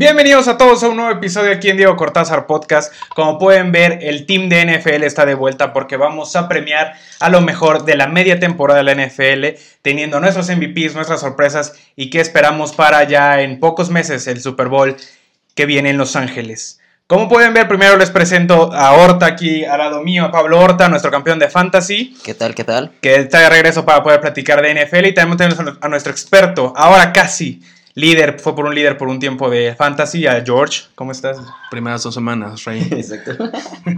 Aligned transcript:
Bienvenidos 0.00 0.48
a 0.48 0.56
todos 0.56 0.82
a 0.82 0.88
un 0.88 0.96
nuevo 0.96 1.10
episodio 1.10 1.52
aquí 1.52 1.68
en 1.68 1.76
Diego 1.76 1.94
Cortázar 1.94 2.46
Podcast. 2.46 2.90
Como 3.14 3.38
pueden 3.38 3.70
ver, 3.70 3.98
el 4.00 4.24
team 4.24 4.48
de 4.48 4.64
NFL 4.64 5.02
está 5.02 5.26
de 5.26 5.34
vuelta 5.34 5.74
porque 5.74 5.98
vamos 5.98 6.34
a 6.36 6.48
premiar 6.48 6.94
a 7.20 7.28
lo 7.28 7.42
mejor 7.42 7.84
de 7.84 7.96
la 7.96 8.06
media 8.06 8.40
temporada 8.40 8.82
de 8.82 8.94
la 8.94 9.06
NFL, 9.06 9.60
teniendo 9.82 10.18
nuestros 10.18 10.48
MVPs, 10.48 10.94
nuestras 10.94 11.20
sorpresas 11.20 11.74
y 11.96 12.08
qué 12.08 12.22
esperamos 12.22 12.72
para 12.72 13.04
ya 13.04 13.42
en 13.42 13.60
pocos 13.60 13.90
meses 13.90 14.26
el 14.26 14.40
Super 14.40 14.68
Bowl 14.68 14.96
que 15.54 15.66
viene 15.66 15.90
en 15.90 15.98
Los 15.98 16.16
Ángeles. 16.16 16.80
Como 17.06 17.28
pueden 17.28 17.52
ver, 17.52 17.68
primero 17.68 17.98
les 17.98 18.10
presento 18.10 18.72
a 18.72 18.92
Horta 18.92 19.26
aquí 19.26 19.66
al 19.66 19.80
lado 19.80 20.00
mío, 20.00 20.24
a 20.24 20.32
Pablo 20.32 20.60
Horta, 20.60 20.88
nuestro 20.88 21.10
campeón 21.10 21.38
de 21.38 21.50
Fantasy. 21.50 22.16
¿Qué 22.24 22.32
tal? 22.32 22.54
¿Qué 22.54 22.64
tal? 22.64 22.92
Que 23.02 23.16
está 23.16 23.40
de 23.40 23.50
regreso 23.50 23.84
para 23.84 24.02
poder 24.02 24.22
platicar 24.22 24.62
de 24.62 24.82
NFL 24.82 25.04
y 25.04 25.12
también 25.12 25.36
tenemos 25.36 25.76
a 25.78 25.88
nuestro 25.90 26.10
experto, 26.10 26.72
ahora 26.74 27.12
casi 27.12 27.60
líder, 27.94 28.38
fue 28.38 28.54
por 28.54 28.66
un 28.66 28.74
líder 28.74 28.96
por 28.96 29.08
un 29.08 29.18
tiempo 29.18 29.50
de 29.50 29.74
Fantasy, 29.74 30.26
a 30.26 30.42
George. 30.44 30.82
¿Cómo 30.94 31.12
estás? 31.12 31.38
Primeras 31.70 32.02
dos 32.02 32.14
semanas, 32.14 32.64
Rey. 32.64 32.86
Exacto. 32.90 33.36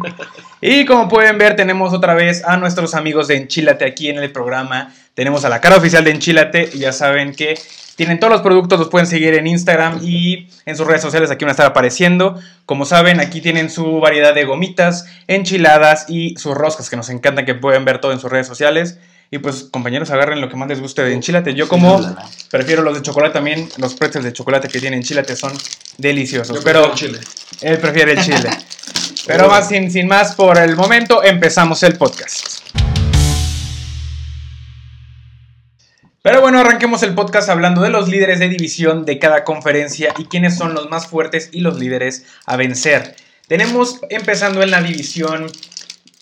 y 0.61 0.85
como 0.85 1.09
pueden 1.09 1.39
ver, 1.39 1.57
tenemos 1.57 1.93
otra 1.93 2.15
vez 2.15 2.45
a 2.45 2.57
nuestros 2.57 2.95
amigos 2.95 3.29
de 3.29 3.37
Enchilate 3.37 3.85
aquí 3.85 4.09
en 4.09 4.19
el 4.19 4.33
programa. 4.33 4.93
Tenemos 5.15 5.45
a 5.45 5.49
la 5.49 5.61
cara 5.61 5.77
oficial 5.77 6.05
de 6.05 6.11
Enchilate 6.11 6.71
y 6.73 6.79
ya 6.79 6.93
saben 6.93 7.35
que 7.35 7.55
tienen 7.97 8.19
todos 8.19 8.33
los 8.33 8.43
productos, 8.43 8.79
los 8.79 8.89
pueden 8.89 9.07
seguir 9.07 9.35
en 9.35 9.47
Instagram 9.47 10.01
y 10.03 10.49
en 10.65 10.77
sus 10.77 10.87
redes 10.87 11.03
sociales, 11.03 11.31
aquí 11.31 11.45
van 11.45 11.51
a 11.51 11.53
estar 11.53 11.67
apareciendo. 11.67 12.41
Como 12.65 12.87
saben, 12.87 13.21
aquí 13.21 13.41
tienen 13.41 13.69
su 13.69 14.01
variedad 14.01 14.35
de 14.35 14.45
gomitas, 14.45 15.07
enchiladas 15.27 16.07
y 16.09 16.35
sus 16.37 16.55
roscas 16.55 16.89
que 16.89 16.97
nos 16.97 17.11
encantan, 17.11 17.45
que 17.45 17.55
pueden 17.55 17.85
ver 17.85 18.01
todo 18.01 18.13
en 18.13 18.19
sus 18.19 18.31
redes 18.31 18.47
sociales. 18.47 18.99
Y 19.35 19.39
pues, 19.39 19.67
compañeros, 19.71 20.11
agarren 20.11 20.43
lo 20.43 20.51
que 20.51 20.57
más 20.57 20.69
les 20.69 20.79
guste 20.79 21.03
de 21.03 21.15
enchilate. 21.15 21.55
Yo 21.55 21.67
como 21.67 21.99
prefiero 22.51 22.83
los 22.83 22.95
de 22.95 23.01
chocolate 23.01 23.33
también, 23.33 23.67
los 23.79 23.95
pretzels 23.95 24.27
de 24.27 24.35
chocolate 24.35 24.69
que 24.69 24.79
tienen 24.79 24.99
enchilate 24.99 25.37
son 25.37 25.55
deliciosos. 25.97 26.55
Yo 26.55 26.63
pero 26.63 26.91
prefiero 26.91 27.15
el 27.15 27.23
chile. 27.23 27.27
él 27.63 27.79
prefiere 27.79 28.13
el 28.13 28.21
chile. 28.23 28.51
pero 29.27 29.49
más 29.49 29.71
sin, 29.71 29.91
sin 29.91 30.07
más 30.07 30.35
por 30.35 30.59
el 30.59 30.77
momento, 30.77 31.25
empezamos 31.25 31.83
el 31.83 31.97
podcast. 31.97 32.59
Pero 36.21 36.43
bueno, 36.43 36.59
arranquemos 36.59 37.03
el 37.03 37.15
podcast 37.15 37.49
hablando 37.49 37.81
de 37.81 37.89
los 37.89 38.11
líderes 38.11 38.39
de 38.39 38.51
división 38.51 39.07
de 39.07 39.19
cada 39.19 39.45
conferencia 39.45 40.13
y 40.19 40.27
quiénes 40.27 40.59
son 40.59 40.75
los 40.75 40.91
más 40.91 41.07
fuertes 41.07 41.49
y 41.53 41.63
los 41.63 41.79
líderes 41.79 42.27
a 42.45 42.59
vencer. 42.59 43.17
Tenemos 43.49 43.99
empezando 44.11 44.63
en 44.63 44.71
la 44.71 44.83
división 44.83 45.51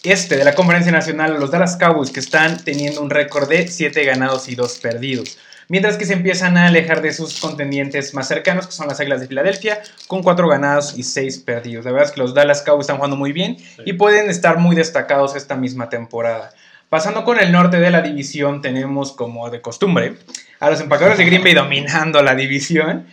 este 0.02 0.36
de 0.36 0.44
la 0.44 0.54
conferencia 0.54 0.92
nacional 0.92 1.38
los 1.38 1.50
Dallas 1.50 1.76
Cowboys 1.76 2.10
que 2.10 2.20
están 2.20 2.64
teniendo 2.64 3.02
un 3.02 3.10
récord 3.10 3.48
de 3.48 3.68
7 3.68 4.02
ganados 4.04 4.48
y 4.48 4.54
2 4.54 4.78
perdidos. 4.78 5.38
Mientras 5.68 5.96
que 5.96 6.04
se 6.04 6.14
empiezan 6.14 6.56
a 6.56 6.66
alejar 6.66 7.00
de 7.00 7.12
sus 7.12 7.38
contendientes 7.38 8.12
más 8.12 8.26
cercanos, 8.26 8.66
que 8.66 8.72
son 8.72 8.88
las 8.88 8.98
Águilas 8.98 9.20
de 9.20 9.28
Filadelfia, 9.28 9.82
con 10.08 10.22
4 10.22 10.48
ganados 10.48 10.96
y 10.96 11.04
6 11.04 11.38
perdidos. 11.38 11.84
La 11.84 11.92
verdad 11.92 12.08
es 12.08 12.14
que 12.14 12.20
los 12.20 12.34
Dallas 12.34 12.62
Cowboys 12.62 12.84
están 12.84 12.96
jugando 12.96 13.16
muy 13.16 13.32
bien 13.32 13.56
y 13.84 13.92
pueden 13.92 14.28
estar 14.30 14.58
muy 14.58 14.74
destacados 14.74 15.36
esta 15.36 15.54
misma 15.54 15.88
temporada. 15.88 16.50
Pasando 16.90 17.24
con 17.24 17.38
el 17.38 17.52
norte 17.52 17.78
de 17.78 17.88
la 17.92 18.02
división, 18.02 18.60
tenemos 18.60 19.12
como 19.12 19.48
de 19.48 19.60
costumbre 19.60 20.16
a 20.58 20.70
los 20.70 20.80
empacadores 20.80 21.18
de 21.18 21.24
Green 21.24 21.44
Bay 21.44 21.54
dominando 21.54 22.20
la 22.20 22.34
división 22.34 23.06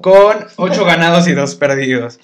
con 0.00 0.48
8 0.56 0.84
ganados 0.84 1.28
y 1.28 1.32
2 1.32 1.54
perdidos. 1.54 2.18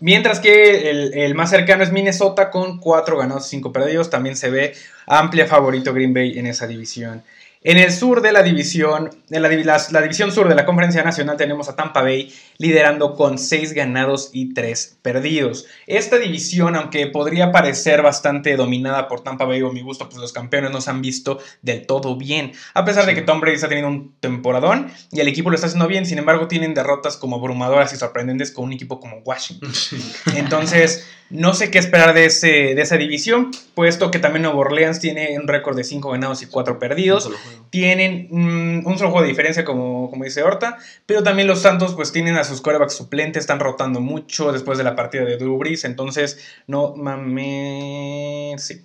Mientras 0.00 0.40
que 0.40 0.88
el, 0.88 1.12
el, 1.12 1.34
más 1.34 1.50
cercano 1.50 1.84
es 1.84 1.92
Minnesota 1.92 2.50
con 2.50 2.78
4 2.78 3.18
ganados 3.18 3.46
y 3.46 3.50
5 3.50 3.72
perdidos. 3.72 4.08
También 4.08 4.34
se 4.34 4.48
ve 4.48 4.74
amplia 5.06 5.46
favorito 5.46 5.92
Green 5.92 6.14
Bay 6.14 6.38
en 6.38 6.46
esa 6.46 6.66
división. 6.66 7.22
En 7.64 7.76
el 7.76 7.92
sur 7.92 8.22
de 8.22 8.32
la 8.32 8.42
división, 8.42 9.10
en 9.30 9.42
la, 9.42 9.48
la, 9.48 9.80
la, 9.90 10.02
división 10.02 10.32
sur 10.32 10.48
de 10.48 10.56
la 10.56 10.64
Conferencia 10.64 11.04
Nacional 11.04 11.36
tenemos 11.36 11.68
a 11.68 11.76
Tampa 11.76 12.02
Bay 12.02 12.32
liderando 12.58 13.14
con 13.14 13.38
6 13.38 13.72
ganados 13.72 14.30
y 14.32 14.52
3 14.52 14.98
perdidos. 15.00 15.66
Esta 15.86 16.18
división, 16.18 16.74
aunque 16.74 17.06
podría 17.06 17.52
parecer 17.52 18.02
bastante 18.02 18.56
dominada 18.56 19.06
por 19.06 19.22
Tampa 19.22 19.44
Bay 19.44 19.62
o 19.62 19.70
mi 19.70 19.80
gusto, 19.80 20.08
pues 20.08 20.20
los 20.20 20.32
campeones 20.32 20.72
no 20.72 20.80
se 20.80 20.90
han 20.90 21.02
visto 21.02 21.38
del 21.62 21.86
todo 21.86 22.16
bien. 22.16 22.52
A 22.74 22.84
pesar 22.84 23.06
de 23.06 23.14
que 23.14 23.22
Tom 23.22 23.40
Brady 23.40 23.54
está 23.54 23.68
teniendo 23.68 23.90
un 23.90 24.14
temporadón 24.18 24.90
y 25.12 25.20
el 25.20 25.28
equipo 25.28 25.48
lo 25.50 25.54
está 25.54 25.68
haciendo 25.68 25.86
bien, 25.86 26.04
sin 26.04 26.18
embargo 26.18 26.48
tienen 26.48 26.74
derrotas 26.74 27.16
como 27.16 27.36
abrumadoras 27.36 27.92
y 27.92 27.96
sorprendentes 27.96 28.50
con 28.50 28.64
un 28.64 28.72
equipo 28.72 28.98
como 28.98 29.18
Washington. 29.18 29.72
Entonces, 30.36 31.06
no 31.32 31.54
sé 31.54 31.70
qué 31.70 31.78
esperar 31.78 32.12
de, 32.12 32.26
ese, 32.26 32.74
de 32.74 32.82
esa 32.82 32.98
división, 32.98 33.52
puesto 33.74 34.10
que 34.10 34.18
también 34.18 34.42
Nuevo 34.42 34.60
Orleans 34.60 35.00
tiene 35.00 35.38
un 35.40 35.48
récord 35.48 35.74
de 35.74 35.82
5 35.82 36.10
ganados 36.10 36.42
y 36.42 36.46
4 36.46 36.78
perdidos. 36.78 37.30
Tienen 37.70 38.28
mm, 38.30 38.86
un 38.86 38.98
solo 38.98 39.10
juego 39.10 39.22
de 39.22 39.28
diferencia, 39.28 39.64
como, 39.64 40.10
dice 40.22 40.42
Horta, 40.42 40.78
pero 41.06 41.22
también 41.22 41.48
los 41.48 41.62
Santos 41.62 41.94
pues 41.94 42.12
tienen 42.12 42.36
a 42.36 42.44
sus 42.44 42.60
corebacks 42.60 42.94
suplentes, 42.94 43.40
están 43.40 43.60
rotando 43.60 44.00
mucho 44.00 44.52
después 44.52 44.78
de 44.78 44.84
la 44.84 44.96
partida 44.96 45.24
de 45.24 45.36
Drew 45.36 45.60
entonces 45.84 46.38
no 46.66 46.94
mames, 46.96 48.62
sí, 48.62 48.82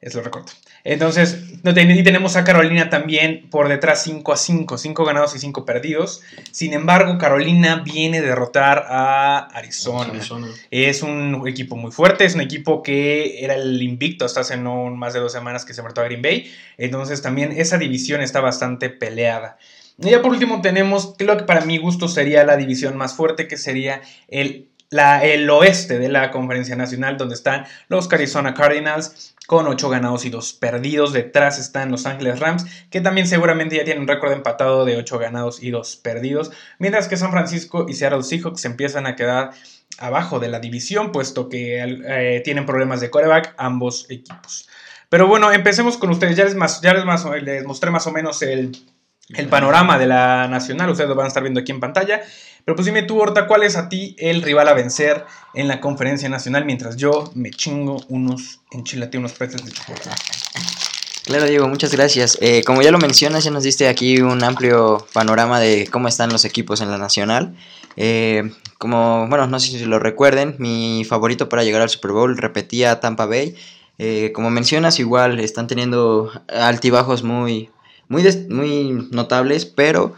es 0.00 0.14
lo 0.14 0.22
recorto. 0.22 0.52
Entonces, 0.84 1.50
y 1.62 2.02
tenemos 2.02 2.36
a 2.36 2.44
Carolina 2.44 2.88
también 2.88 3.48
por 3.50 3.68
detrás 3.68 4.02
5 4.04 4.32
a 4.32 4.36
5, 4.36 4.78
5 4.78 5.04
ganados 5.04 5.34
y 5.36 5.38
5 5.38 5.64
perdidos. 5.64 6.22
Sin 6.52 6.72
embargo, 6.72 7.18
Carolina 7.18 7.82
viene 7.84 8.18
a 8.18 8.22
derrotar 8.22 8.86
a 8.88 9.38
Arizona. 9.52 10.10
Arizona. 10.10 10.48
Es 10.70 11.02
un 11.02 11.42
equipo 11.46 11.76
muy 11.76 11.92
fuerte, 11.92 12.24
es 12.24 12.34
un 12.34 12.40
equipo 12.40 12.82
que 12.82 13.44
era 13.44 13.54
el 13.54 13.82
invicto 13.82 14.24
hasta 14.24 14.40
hace 14.40 14.56
no 14.56 14.86
más 14.86 15.12
de 15.12 15.20
dos 15.20 15.32
semanas 15.32 15.64
que 15.64 15.74
se 15.74 15.80
enfrentó 15.80 16.00
a 16.00 16.04
Green 16.04 16.22
Bay. 16.22 16.50
Entonces, 16.78 17.20
también 17.20 17.52
esa 17.52 17.76
división 17.76 18.22
está 18.22 18.40
bastante 18.40 18.88
peleada. 18.88 19.58
Y 19.98 20.10
ya 20.10 20.22
por 20.22 20.32
último 20.32 20.62
tenemos, 20.62 21.14
creo 21.18 21.36
que 21.36 21.44
para 21.44 21.60
mi 21.60 21.76
gusto 21.76 22.08
sería 22.08 22.44
la 22.44 22.56
división 22.56 22.96
más 22.96 23.14
fuerte, 23.14 23.46
que 23.48 23.58
sería 23.58 24.00
el, 24.28 24.70
la, 24.88 25.22
el 25.24 25.48
oeste 25.50 25.98
de 25.98 26.08
la 26.08 26.30
conferencia 26.30 26.74
nacional, 26.74 27.18
donde 27.18 27.34
están 27.34 27.66
los 27.88 28.10
Arizona 28.10 28.54
Cardinals 28.54 29.34
con 29.50 29.66
8 29.66 29.88
ganados 29.88 30.24
y 30.26 30.30
2 30.30 30.52
perdidos. 30.52 31.12
Detrás 31.12 31.58
están 31.58 31.90
Los 31.90 32.06
Ángeles 32.06 32.38
Rams, 32.38 32.66
que 32.88 33.00
también 33.00 33.26
seguramente 33.26 33.74
ya 33.74 33.82
tienen 33.82 34.02
un 34.02 34.06
récord 34.06 34.30
empatado 34.30 34.84
de 34.84 34.96
8 34.96 35.18
ganados 35.18 35.60
y 35.60 35.72
2 35.72 35.96
perdidos. 35.96 36.52
Mientras 36.78 37.08
que 37.08 37.16
San 37.16 37.32
Francisco 37.32 37.86
y 37.88 37.94
Seattle 37.94 38.22
Seahawks 38.22 38.64
empiezan 38.64 39.08
a 39.08 39.16
quedar 39.16 39.50
abajo 39.98 40.38
de 40.38 40.50
la 40.50 40.60
división, 40.60 41.10
puesto 41.10 41.48
que 41.48 41.82
eh, 41.82 42.42
tienen 42.44 42.64
problemas 42.64 43.00
de 43.00 43.10
coreback 43.10 43.56
ambos 43.58 44.08
equipos. 44.08 44.68
Pero 45.08 45.26
bueno, 45.26 45.50
empecemos 45.50 45.96
con 45.96 46.10
ustedes. 46.10 46.36
Ya 46.36 46.44
les, 46.44 46.54
más, 46.54 46.80
ya 46.80 46.94
les, 46.94 47.04
les 47.42 47.64
mostré 47.64 47.90
más 47.90 48.06
o 48.06 48.12
menos 48.12 48.42
el, 48.42 48.70
el 49.30 49.48
panorama 49.48 49.98
de 49.98 50.06
la 50.06 50.46
nacional. 50.46 50.90
Ustedes 50.90 51.10
lo 51.10 51.16
van 51.16 51.24
a 51.24 51.28
estar 51.28 51.42
viendo 51.42 51.58
aquí 51.58 51.72
en 51.72 51.80
pantalla. 51.80 52.22
Pero 52.70 52.76
pues 52.76 52.86
dime 52.86 53.02
tú, 53.02 53.18
Horta, 53.20 53.48
¿cuál 53.48 53.64
es 53.64 53.74
a 53.74 53.88
ti 53.88 54.14
el 54.16 54.42
rival 54.42 54.68
a 54.68 54.74
vencer 54.74 55.26
en 55.54 55.66
la 55.66 55.80
conferencia 55.80 56.28
nacional 56.28 56.64
mientras 56.64 56.96
yo 56.96 57.28
me 57.34 57.50
chingo 57.50 58.00
unos 58.08 58.60
enchilate, 58.70 59.18
unos 59.18 59.32
pretzels 59.32 59.64
de 59.64 59.72
chocolate? 59.72 60.08
Claro, 61.24 61.46
Diego, 61.46 61.66
muchas 61.66 61.92
gracias. 61.92 62.38
Eh, 62.40 62.62
como 62.64 62.80
ya 62.80 62.92
lo 62.92 62.98
mencionas, 62.98 63.42
ya 63.42 63.50
nos 63.50 63.64
diste 63.64 63.88
aquí 63.88 64.20
un 64.20 64.44
amplio 64.44 65.04
panorama 65.12 65.58
de 65.58 65.88
cómo 65.90 66.06
están 66.06 66.30
los 66.30 66.44
equipos 66.44 66.80
en 66.80 66.92
la 66.92 66.96
nacional. 66.96 67.56
Eh, 67.96 68.52
como, 68.78 69.26
bueno, 69.26 69.48
no 69.48 69.58
sé 69.58 69.76
si 69.76 69.84
lo 69.84 69.98
recuerden, 69.98 70.54
mi 70.58 71.04
favorito 71.04 71.48
para 71.48 71.64
llegar 71.64 71.82
al 71.82 71.90
Super 71.90 72.12
Bowl 72.12 72.38
repetía 72.38 73.00
Tampa 73.00 73.26
Bay. 73.26 73.56
Eh, 73.98 74.30
como 74.32 74.48
mencionas, 74.50 75.00
igual 75.00 75.40
están 75.40 75.66
teniendo 75.66 76.30
altibajos 76.46 77.24
muy, 77.24 77.68
muy, 78.06 78.22
muy 78.48 79.08
notables, 79.10 79.66
pero 79.66 80.14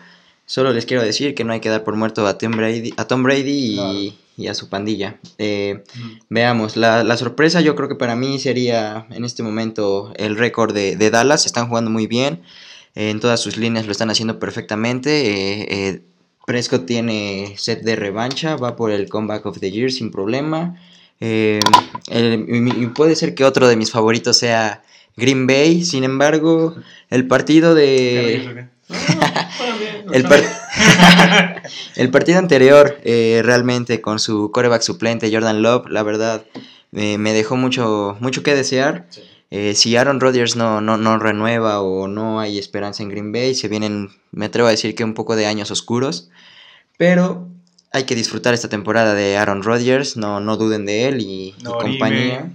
Solo 0.53 0.75
les 0.75 0.85
quiero 0.85 1.03
decir 1.03 1.35
que 1.35 1.45
no 1.45 1.55
hay 1.55 1.61
que 1.61 1.71
dar 1.71 1.83
por 1.83 1.97
muerto 1.97 2.27
a 2.27 2.37
Tom 2.37 2.53
Brady, 2.53 2.93
a 2.99 3.07
Tom 3.07 3.23
Brady 3.23 3.71
y, 3.71 3.75
claro. 3.77 3.99
y 4.37 4.47
a 4.49 4.55
su 4.55 4.69
pandilla. 4.69 5.19
Eh, 5.39 5.83
mm. 5.95 6.11
Veamos, 6.29 6.77
la, 6.77 7.03
la, 7.05 7.17
sorpresa 7.17 7.63
yo 7.63 7.75
creo 7.75 7.89
que 7.89 7.95
para 7.95 8.17
mí 8.17 8.39
sería 8.39 9.07
en 9.09 9.25
este 9.25 9.43
momento 9.43 10.13
el 10.15 10.37
récord 10.37 10.75
de, 10.75 10.97
de, 10.97 11.11
Dallas. 11.11 11.47
Están 11.47 11.69
jugando 11.69 11.91
muy 11.91 12.07
bien. 12.07 12.43
Eh, 12.95 13.09
en 13.09 13.19
todas 13.19 13.41
sus 13.41 13.57
líneas 13.57 13.87
lo 13.87 13.93
están 13.93 14.11
haciendo 14.11 14.39
perfectamente. 14.39 15.89
Eh, 15.89 16.03
Prescott 16.47 16.85
tiene 16.85 17.55
set 17.57 17.81
de 17.81 17.97
revancha. 17.97 18.57
Va 18.57 18.77
por 18.77 18.91
el 18.91 19.09
comeback 19.09 19.47
of 19.47 19.59
the 19.59 19.71
year 19.71 19.91
sin 19.91 20.11
problema. 20.11 20.79
El, 21.19 21.63
y 22.11 22.87
puede 22.89 23.17
ser 23.17 23.35
que 23.35 23.47
otro 23.47 23.69
de 23.69 23.77
mis 23.77 23.91
favoritos 23.91 24.37
sea 24.37 24.83
Green 25.17 25.47
Bay. 25.47 25.83
Sin 25.83 26.05
embargo, 26.05 26.77
el 27.09 27.27
partido 27.27 27.75
de... 27.75 28.69
el, 30.13 30.23
par 30.25 30.41
el, 31.97 32.11
partido 32.11 32.39
anterior, 32.39 32.99
eh, 33.05 33.43
realmente 33.45 34.01
con 34.01 34.19
su 34.19 34.51
coreback 34.51 34.83
suplente, 34.83 35.33
Jordan 35.33 35.63
Love, 35.63 35.89
la 35.89 36.03
verdad, 36.03 36.45
eh, 36.93 37.19
me 37.19 37.33
dejó 37.33 37.57
mucho, 37.57 38.17
mucho 38.21 38.43
que 38.43 38.55
desear. 38.55 39.07
Sí. 39.11 39.23
Eh, 39.55 39.75
si 39.75 39.97
Aaron 39.97 40.19
Rodgers 40.19 40.57
no, 40.57 40.81
no, 40.81 40.97
no, 40.97 41.19
renueva 41.19 41.83
o 41.83 42.09
no 42.09 42.41
hay 42.41 42.59
esperanza 42.59 43.03
en 43.03 43.11
Green 43.11 43.33
Bay, 43.33 43.55
se 43.55 43.69
vienen, 43.69 44.09
me 44.31 44.47
atrevo 44.47 44.67
a 44.67 44.71
decir 44.71 44.95
que 44.95 45.05
un 45.05 45.13
poco 45.13 45.37
de 45.37 45.45
años 45.45 45.71
oscuros. 45.71 46.31
Pero 46.97 47.51
hay 47.93 48.05
que 48.05 48.15
disfrutar 48.15 48.55
esta 48.55 48.71
temporada 48.71 49.13
de 49.13 49.37
Aaron 49.37 49.63
Rodgers, 49.63 50.17
no, 50.17 50.41
no 50.41 50.57
duden 50.57 50.87
de 50.87 51.07
él 51.07 51.21
y, 51.21 51.55
no, 51.63 51.73
y 51.73 51.83
compañía. 51.83 52.51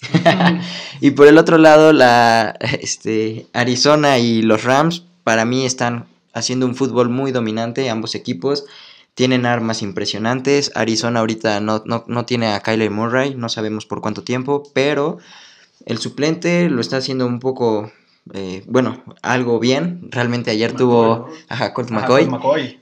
y 1.02 1.10
por 1.10 1.26
el 1.26 1.36
otro 1.36 1.58
lado, 1.58 1.92
la, 1.92 2.56
este, 2.80 3.46
Arizona 3.52 4.18
y 4.18 4.40
los 4.40 4.64
Rams, 4.64 5.04
para 5.28 5.44
mí 5.44 5.66
están 5.66 6.06
haciendo 6.32 6.64
un 6.64 6.74
fútbol 6.74 7.10
muy 7.10 7.32
dominante, 7.32 7.90
ambos 7.90 8.14
equipos 8.14 8.64
tienen 9.12 9.44
armas 9.44 9.82
impresionantes. 9.82 10.72
Arizona 10.74 11.20
ahorita 11.20 11.60
no, 11.60 11.82
no, 11.84 12.06
no 12.06 12.24
tiene 12.24 12.54
a 12.54 12.60
Kyler 12.60 12.90
Murray, 12.90 13.34
no 13.34 13.50
sabemos 13.50 13.84
por 13.84 14.00
cuánto 14.00 14.24
tiempo, 14.24 14.62
pero 14.72 15.18
el 15.84 15.98
suplente 15.98 16.70
lo 16.70 16.80
está 16.80 16.96
haciendo 16.96 17.26
un 17.26 17.40
poco 17.40 17.92
eh, 18.32 18.62
bueno, 18.66 19.04
algo 19.20 19.60
bien. 19.60 20.08
Realmente 20.10 20.50
ayer 20.50 20.72
tuvo. 20.72 21.28
Ajá, 21.50 21.74
Colt 21.74 21.90
McCoy. 21.90 22.26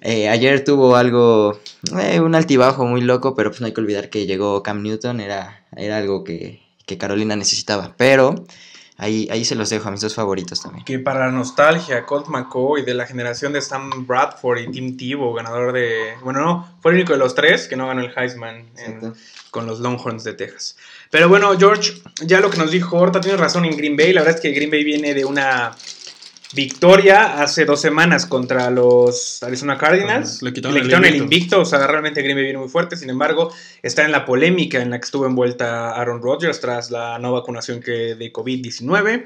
Eh, 0.03 0.29
ayer 0.29 0.63
tuvo 0.63 0.95
algo. 0.95 1.59
Eh, 2.01 2.21
un 2.21 2.37
altibajo 2.37 2.87
muy 2.87 3.01
loco, 3.01 3.35
pero 3.35 3.51
pues 3.51 3.61
no 3.61 3.67
hay 3.67 3.73
que 3.73 3.81
olvidar 3.81 4.09
que 4.09 4.25
llegó 4.25 4.63
Cam 4.63 4.85
Newton. 4.85 5.19
Era, 5.19 5.67
era 5.77 5.97
algo 5.97 6.23
que, 6.23 6.63
que 6.87 6.97
Carolina 6.97 7.35
necesitaba. 7.35 7.95
Pero. 7.97 8.37
Ahí, 8.99 9.29
ahí 9.31 9.45
se 9.45 9.55
los 9.55 9.69
dejo 9.69 9.89
a 9.89 9.91
mis 9.91 10.01
dos 10.01 10.15
favoritos 10.15 10.63
también. 10.63 10.85
Que 10.85 10.99
para 10.99 11.27
la 11.27 11.31
nostalgia, 11.31 12.07
Colt 12.07 12.29
McCoy 12.29 12.83
de 12.83 12.95
la 12.95 13.05
generación 13.05 13.53
de 13.53 13.61
Sam 13.61 14.07
Bradford 14.07 14.59
y 14.61 14.71
Tim 14.71 14.97
Tebow, 14.97 15.35
ganador 15.35 15.73
de. 15.73 16.15
Bueno, 16.23 16.41
no, 16.41 16.77
fue 16.81 16.93
el 16.93 16.97
único 16.97 17.13
de 17.13 17.19
los 17.19 17.35
tres 17.35 17.69
que 17.69 17.77
no 17.77 17.87
ganó 17.87 18.01
el 18.01 18.13
Heisman 18.17 18.65
con 19.51 19.67
los 19.67 19.81
Longhorns 19.81 20.25
de 20.25 20.33
Texas. 20.33 20.77
Pero 21.11 21.29
bueno, 21.29 21.59
George, 21.59 21.93
ya 22.23 22.41
lo 22.41 22.51
que 22.51 22.57
nos 22.57 22.71
dijo 22.71 22.97
Horta, 22.97 23.21
tiene 23.21 23.37
razón 23.37 23.67
en 23.67 23.77
Green 23.77 23.97
Bay. 23.97 24.15
La 24.15 24.23
verdad 24.23 24.37
es 24.37 24.41
que 24.41 24.53
Green 24.53 24.71
Bay 24.71 24.83
viene 24.83 25.13
de 25.13 25.25
una 25.27 25.77
victoria 26.57 27.43
hace 27.43 27.67
dos 27.67 27.83
semanas 27.83 28.25
contra 28.25 28.71
los 28.71 29.43
Arizona 29.43 29.77
Cardinals. 29.77 30.43
Le 30.43 30.53
quitaron, 30.53 31.05
el, 31.05 31.15
invicto. 31.17 31.61
O 31.61 31.65
sea, 31.67 31.87
realmente 31.87 32.23
Green 32.23 32.35
Bay 32.35 32.45
viene 32.45 32.59
muy 32.59 32.69
fuerte. 32.69 32.97
Sin 32.97 33.11
embargo, 33.11 33.53
está 33.83 34.05
en 34.05 34.11
la 34.11 34.25
polémica 34.25 34.81
en 34.81 34.91
la 34.91 34.99
que 34.99 35.05
estuvo 35.05 35.27
envuelta 35.27 35.91
Aaron 35.91 36.23
Rodgers 36.23 36.59
tras 36.59 36.91
la 36.91 37.19
no 37.19 37.33
vacunación 37.33 37.81
que 37.81 38.17
de 38.17 38.33
COVID-19. 38.33 39.25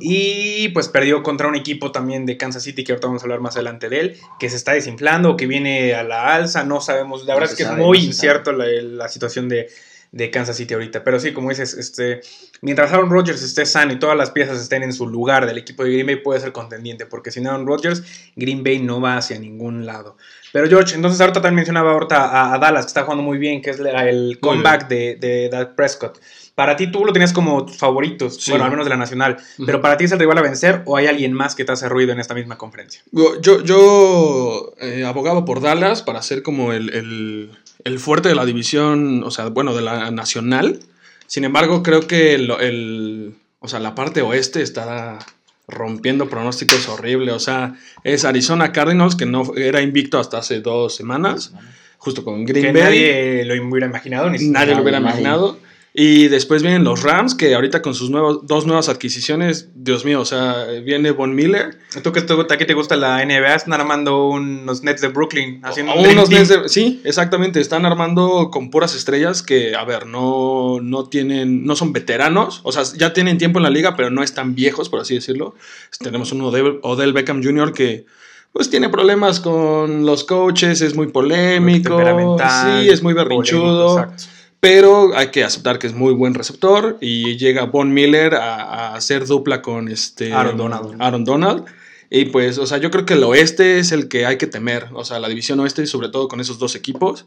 Y 0.00 0.68
pues 0.68 0.88
perdió 0.88 1.22
contra 1.22 1.48
un 1.48 1.56
equipo 1.56 1.90
también 1.90 2.26
de 2.26 2.36
Kansas 2.36 2.62
City, 2.62 2.84
que 2.84 2.92
ahorita 2.92 3.06
vamos 3.06 3.22
a 3.22 3.24
hablar 3.24 3.40
más 3.40 3.56
adelante 3.56 3.88
de 3.88 4.00
él, 4.00 4.16
que 4.38 4.50
se 4.50 4.56
está 4.56 4.72
desinflando, 4.72 5.36
que 5.36 5.46
viene 5.46 5.94
a 5.94 6.02
la 6.02 6.34
alza. 6.34 6.64
No 6.64 6.82
sabemos. 6.82 7.24
La 7.24 7.34
verdad 7.34 7.50
es 7.50 7.56
que 7.56 7.62
es 7.62 7.72
muy 7.72 7.98
incierto 8.04 8.52
la 8.52 9.08
situación 9.08 9.48
de 9.48 9.68
de 10.12 10.30
Kansas 10.30 10.56
City 10.56 10.74
ahorita. 10.74 11.04
Pero 11.04 11.20
sí, 11.20 11.32
como 11.32 11.50
dices, 11.50 11.74
este, 11.74 12.20
mientras 12.62 12.92
Aaron 12.92 13.10
Rodgers 13.10 13.42
esté 13.42 13.66
sano 13.66 13.92
y 13.92 13.98
todas 13.98 14.16
las 14.16 14.30
piezas 14.30 14.60
estén 14.60 14.82
en 14.82 14.92
su 14.92 15.06
lugar 15.06 15.46
del 15.46 15.58
equipo 15.58 15.84
de 15.84 15.92
Green 15.92 16.06
Bay, 16.06 16.16
puede 16.16 16.40
ser 16.40 16.52
contendiente, 16.52 17.06
porque 17.06 17.30
sin 17.30 17.46
Aaron 17.46 17.66
Rodgers, 17.66 18.02
Green 18.36 18.62
Bay 18.62 18.78
no 18.78 19.00
va 19.00 19.16
hacia 19.16 19.38
ningún 19.38 19.86
lado. 19.86 20.16
Pero 20.52 20.66
George, 20.68 20.94
entonces 20.94 21.20
ahorita 21.20 21.42
también 21.42 21.56
mencionaba 21.56 21.92
ahorita 21.92 22.54
a, 22.54 22.58
Dallas, 22.58 22.86
que 22.86 22.88
está 22.88 23.02
jugando 23.02 23.22
muy 23.22 23.38
bien, 23.38 23.60
que 23.60 23.70
es 23.70 23.78
el 23.78 24.38
comeback 24.40 24.88
de, 24.88 25.16
de, 25.16 25.66
Prescott. 25.76 26.18
Para 26.54 26.74
ti 26.74 26.90
tú 26.90 27.04
lo 27.04 27.12
tenías 27.12 27.32
como 27.32 27.64
tus 27.64 27.76
favoritos, 27.76 28.44
bueno, 28.48 28.64
al 28.64 28.70
menos 28.70 28.86
de 28.86 28.90
la 28.90 28.96
nacional, 28.96 29.36
pero 29.64 29.80
para 29.80 29.96
ti 29.96 30.04
es 30.04 30.12
el 30.12 30.18
rival 30.18 30.38
a 30.38 30.42
vencer 30.42 30.82
o 30.86 30.96
hay 30.96 31.06
alguien 31.06 31.32
más 31.32 31.54
que 31.54 31.64
te 31.64 31.70
hace 31.70 31.88
ruido 31.88 32.12
en 32.12 32.18
esta 32.18 32.34
misma 32.34 32.58
conferencia? 32.58 33.00
Yo, 33.12 33.62
yo 33.62 34.72
eh, 34.80 35.04
abogaba 35.04 35.44
por 35.44 35.60
Dallas 35.60 36.02
para 36.02 36.20
ser 36.20 36.42
como 36.42 36.72
el 36.72 36.92
el 36.92 37.50
fuerte 37.98 38.28
de 38.28 38.34
la 38.34 38.44
división, 38.44 39.22
o 39.24 39.30
sea, 39.30 39.48
bueno, 39.48 39.74
de 39.74 39.82
la 39.82 40.10
nacional. 40.10 40.80
Sin 41.26 41.44
embargo, 41.44 41.82
creo 41.82 42.06
que 42.06 42.34
el, 42.34 43.34
o 43.60 43.68
sea, 43.68 43.78
la 43.80 43.94
parte 43.94 44.22
oeste 44.22 44.62
está 44.62 45.18
rompiendo 45.66 46.28
pronósticos 46.28 46.88
horribles. 46.88 47.34
O 47.34 47.38
sea, 47.38 47.74
es 48.04 48.24
Arizona 48.24 48.72
Cardinals, 48.72 49.14
que 49.14 49.26
no 49.26 49.54
era 49.56 49.82
invicto 49.82 50.18
hasta 50.18 50.38
hace 50.38 50.60
dos 50.60 50.96
semanas, 50.96 51.52
justo 51.98 52.24
con 52.24 52.44
Green 52.44 52.72
Bay. 52.72 52.82
Nadie 52.82 53.44
lo 53.44 53.68
hubiera 53.68 53.86
imaginado. 53.86 54.30
Ni 54.30 54.48
nadie 54.48 54.74
lo 54.74 54.82
hubiera 54.82 54.98
imaginado. 54.98 55.58
Y 55.94 56.28
después 56.28 56.62
vienen 56.62 56.84
los 56.84 57.02
Rams, 57.02 57.34
que 57.34 57.54
ahorita 57.54 57.80
con 57.80 57.94
sus 57.94 58.10
nuevos, 58.10 58.46
dos 58.46 58.66
nuevas 58.66 58.88
adquisiciones, 58.88 59.70
Dios 59.74 60.04
mío, 60.04 60.20
o 60.20 60.24
sea, 60.24 60.66
viene 60.84 61.12
Von 61.12 61.34
Miller. 61.34 61.78
Tú 62.02 62.12
que 62.12 62.20
te, 62.20 62.34
te 62.36 62.74
gusta 62.74 62.96
la 62.96 63.24
NBA, 63.24 63.54
están 63.54 63.72
armando 63.72 64.28
unos 64.28 64.82
Nets 64.82 65.00
de 65.00 65.08
Brooklyn. 65.08 65.60
Haciendo 65.64 65.94
unos 65.94 66.28
Nets 66.28 66.52
sí, 66.66 67.00
exactamente, 67.04 67.60
están 67.60 67.86
armando 67.86 68.50
con 68.50 68.70
puras 68.70 68.94
estrellas 68.94 69.42
que, 69.42 69.74
a 69.74 69.84
ver, 69.84 70.06
no, 70.06 70.78
no 70.82 71.08
tienen, 71.08 71.64
no 71.64 71.74
son 71.74 71.92
veteranos, 71.92 72.60
o 72.64 72.72
sea, 72.72 72.82
ya 72.96 73.14
tienen 73.14 73.38
tiempo 73.38 73.58
en 73.58 73.62
la 73.62 73.70
liga, 73.70 73.96
pero 73.96 74.10
no 74.10 74.22
están 74.22 74.54
viejos, 74.54 74.88
por 74.90 75.00
así 75.00 75.14
decirlo. 75.14 75.54
Tenemos 76.00 76.32
un 76.32 76.42
Odell, 76.42 77.12
Beckham 77.12 77.42
Jr. 77.42 77.72
que 77.72 78.04
pues 78.52 78.70
tiene 78.70 78.88
problemas 78.88 79.40
con 79.40 80.04
los 80.04 80.24
coaches, 80.24 80.80
es 80.80 80.94
muy 80.94 81.08
polémico, 81.08 81.98
sí, 81.98 82.88
es 82.88 83.02
muy 83.02 83.14
berrinchudo. 83.14 83.98
exacto 83.98 84.37
pero 84.60 85.16
hay 85.16 85.28
que 85.28 85.44
aceptar 85.44 85.78
que 85.78 85.86
es 85.86 85.94
muy 85.94 86.12
buen 86.12 86.34
receptor 86.34 86.98
y 87.00 87.36
llega 87.36 87.66
Von 87.66 87.92
Miller 87.92 88.34
a, 88.34 88.94
hacer 88.94 89.26
dupla 89.26 89.62
con 89.62 89.88
este 89.88 90.32
Aaron 90.32 90.56
Donald. 90.56 90.96
Aaron 91.00 91.24
Donald. 91.24 91.64
Y 92.10 92.26
pues, 92.26 92.58
o 92.58 92.66
sea, 92.66 92.78
yo 92.78 92.90
creo 92.90 93.04
que 93.04 93.14
el 93.14 93.24
oeste 93.24 93.78
es 93.78 93.92
el 93.92 94.08
que 94.08 94.24
hay 94.24 94.38
que 94.38 94.46
temer, 94.46 94.86
o 94.94 95.04
sea, 95.04 95.20
la 95.20 95.28
división 95.28 95.60
oeste, 95.60 95.86
sobre 95.86 96.08
todo 96.08 96.26
con 96.26 96.40
esos 96.40 96.58
dos 96.58 96.74
equipos. 96.74 97.26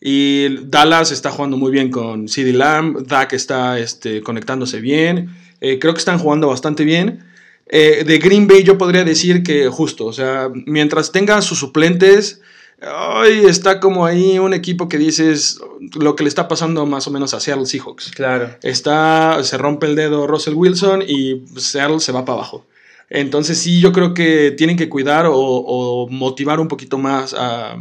Y 0.00 0.66
Dallas 0.66 1.12
está 1.12 1.30
jugando 1.30 1.56
muy 1.56 1.70
bien 1.70 1.90
con 1.90 2.28
CD 2.28 2.52
Lamb, 2.52 3.06
Dak 3.06 3.34
está 3.34 3.78
este, 3.78 4.20
conectándose 4.22 4.80
bien, 4.80 5.36
eh, 5.60 5.78
creo 5.78 5.92
que 5.92 5.98
están 5.98 6.18
jugando 6.18 6.48
bastante 6.48 6.84
bien. 6.84 7.24
Eh, 7.66 8.02
de 8.04 8.18
Green 8.18 8.48
Bay 8.48 8.64
yo 8.64 8.76
podría 8.76 9.04
decir 9.04 9.42
que 9.42 9.68
justo, 9.68 10.06
o 10.06 10.12
sea, 10.12 10.50
mientras 10.66 11.12
tenga 11.12 11.40
sus 11.40 11.58
suplentes, 11.58 12.40
Ay, 12.84 13.44
está 13.46 13.78
como 13.78 14.04
ahí 14.04 14.38
un 14.38 14.54
equipo 14.54 14.88
que 14.88 14.98
dices 14.98 15.60
lo 15.94 16.16
que 16.16 16.24
le 16.24 16.28
está 16.28 16.48
pasando 16.48 16.84
más 16.84 17.06
o 17.06 17.10
menos 17.10 17.32
a 17.32 17.40
Seattle 17.40 17.66
Seahawks. 17.66 18.10
Claro. 18.10 18.50
Está, 18.62 19.42
se 19.44 19.56
rompe 19.56 19.86
el 19.86 19.94
dedo 19.94 20.26
Russell 20.26 20.54
Wilson 20.54 21.02
y 21.06 21.44
Seattle 21.56 22.00
se 22.00 22.12
va 22.12 22.24
para 22.24 22.38
abajo. 22.38 22.66
Entonces 23.08 23.58
sí, 23.58 23.80
yo 23.80 23.92
creo 23.92 24.14
que 24.14 24.52
tienen 24.52 24.76
que 24.76 24.88
cuidar 24.88 25.26
o, 25.30 26.08
motivar 26.10 26.60
un 26.60 26.68
poquito 26.68 26.98
más 26.98 27.34
a, 27.38 27.76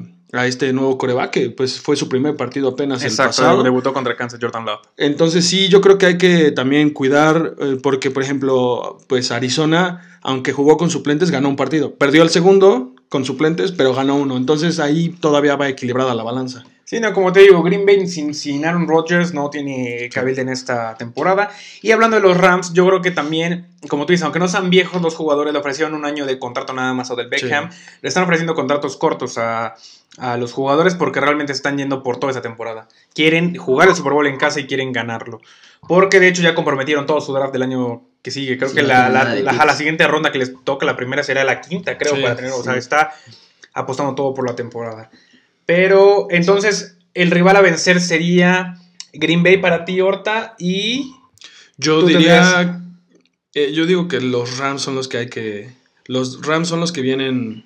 este 0.45 0.71
nuevo 0.71 0.97
coreback, 0.97 1.31
que 1.31 1.49
pues 1.49 1.81
fue 1.81 1.97
su 1.97 2.07
primer 2.07 2.37
partido 2.37 2.69
apenas 2.69 3.03
el 3.03 3.13
pasado. 3.13 3.63
debutó 3.63 3.91
contra 3.91 4.15
Kansas 4.15 4.39
Jordan 4.41 4.65
Love. 4.65 4.81
Entonces 4.97 5.45
sí, 5.45 5.67
yo 5.67 5.81
creo 5.81 5.97
que 5.97 6.05
hay 6.05 6.17
que 6.17 6.51
también 6.51 6.91
cuidar, 6.91 7.55
eh, 7.59 7.77
porque 7.81 8.11
por 8.11 8.23
ejemplo, 8.23 8.97
pues 9.07 9.31
Arizona, 9.31 10.19
aunque 10.21 10.53
jugó 10.53 10.77
con 10.77 10.89
suplentes, 10.89 11.31
ganó 11.31 11.49
un 11.49 11.57
partido. 11.57 11.95
Perdió 11.95 12.23
el 12.23 12.29
segundo, 12.29 12.93
con 13.11 13.25
suplentes, 13.25 13.73
pero 13.73 13.93
ganó 13.93 14.15
uno. 14.15 14.37
Entonces 14.37 14.79
ahí 14.79 15.09
todavía 15.09 15.57
va 15.57 15.67
equilibrada 15.67 16.15
la 16.15 16.23
balanza. 16.23 16.63
Sí, 16.85 17.01
no, 17.01 17.11
como 17.11 17.33
te 17.33 17.41
digo, 17.41 17.61
Green 17.61 17.85
Bay 17.85 18.07
sin, 18.07 18.33
sin 18.33 18.63
Aaron 18.63 18.87
Rodgers 18.87 19.33
no 19.33 19.49
tiene 19.49 20.09
cabilde 20.13 20.43
en 20.43 20.47
esta 20.47 20.95
temporada. 20.95 21.51
Y 21.81 21.91
hablando 21.91 22.15
de 22.15 22.21
los 22.21 22.37
Rams, 22.37 22.71
yo 22.71 22.87
creo 22.87 23.01
que 23.01 23.11
también, 23.11 23.67
como 23.89 24.05
tú 24.05 24.13
dices, 24.13 24.23
aunque 24.23 24.39
no 24.39 24.47
sean 24.47 24.69
viejos, 24.69 25.01
los 25.01 25.15
jugadores 25.15 25.51
le 25.51 25.59
ofrecieron 25.59 25.93
un 25.93 26.05
año 26.05 26.25
de 26.25 26.39
contrato 26.39 26.71
nada 26.71 26.93
más 26.93 27.11
a 27.11 27.15
del 27.15 27.27
Beckham. 27.27 27.69
Le 28.01 28.07
están 28.07 28.23
ofreciendo 28.23 28.55
contratos 28.55 28.95
cortos 28.95 29.37
a, 29.37 29.75
a 30.17 30.37
los 30.37 30.53
jugadores 30.53 30.95
porque 30.95 31.19
realmente 31.19 31.51
están 31.51 31.77
yendo 31.77 32.03
por 32.03 32.15
toda 32.15 32.31
esa 32.31 32.41
temporada. 32.41 32.87
Quieren 33.13 33.57
jugar 33.57 33.89
el 33.89 33.95
Super 33.95 34.13
Bowl 34.13 34.27
en 34.27 34.37
casa 34.37 34.61
y 34.61 34.67
quieren 34.67 34.93
ganarlo. 34.93 35.41
Porque 35.85 36.21
de 36.21 36.29
hecho 36.29 36.41
ya 36.41 36.55
comprometieron 36.55 37.05
todo 37.05 37.19
su 37.19 37.33
draft 37.33 37.51
del 37.51 37.63
año 37.63 38.03
que 38.21 38.31
sigue. 38.31 38.57
Creo 38.57 38.73
que 38.73 38.83
la, 38.83 39.09
la, 39.09 39.75
siguiente 39.75 40.07
ronda 40.07 40.31
que 40.31 40.39
les 40.39 40.53
toca, 40.63 40.85
la 40.85 40.95
primera 40.95 41.23
será 41.23 41.43
la 41.43 41.61
quinta, 41.61 41.97
creo, 41.97 42.21
para 42.21 42.35
tener. 42.35 42.51
O 42.51 42.63
sea, 42.63 42.75
está 42.75 43.13
apostando 43.73 44.15
todo 44.15 44.33
por 44.33 44.47
la 44.47 44.55
temporada. 44.55 45.09
Pero 45.65 46.27
entonces, 46.29 46.97
el 47.13 47.31
rival 47.31 47.55
a 47.55 47.61
vencer 47.61 48.01
sería 48.01 48.77
Green 49.13 49.43
Bay 49.43 49.57
para 49.57 49.85
ti, 49.85 50.01
Horta, 50.01 50.55
y. 50.59 51.13
Yo 51.77 52.03
diría. 52.03 52.81
Eh, 53.53 53.73
yo 53.73 53.85
digo 53.85 54.07
que 54.07 54.21
los 54.21 54.57
Rams 54.57 54.81
son 54.81 54.95
los 54.95 55.07
que 55.07 55.17
hay 55.17 55.29
que. 55.29 55.73
Los 56.05 56.45
Rams 56.45 56.67
son 56.67 56.79
los 56.79 56.91
que 56.91 57.01
vienen 57.01 57.65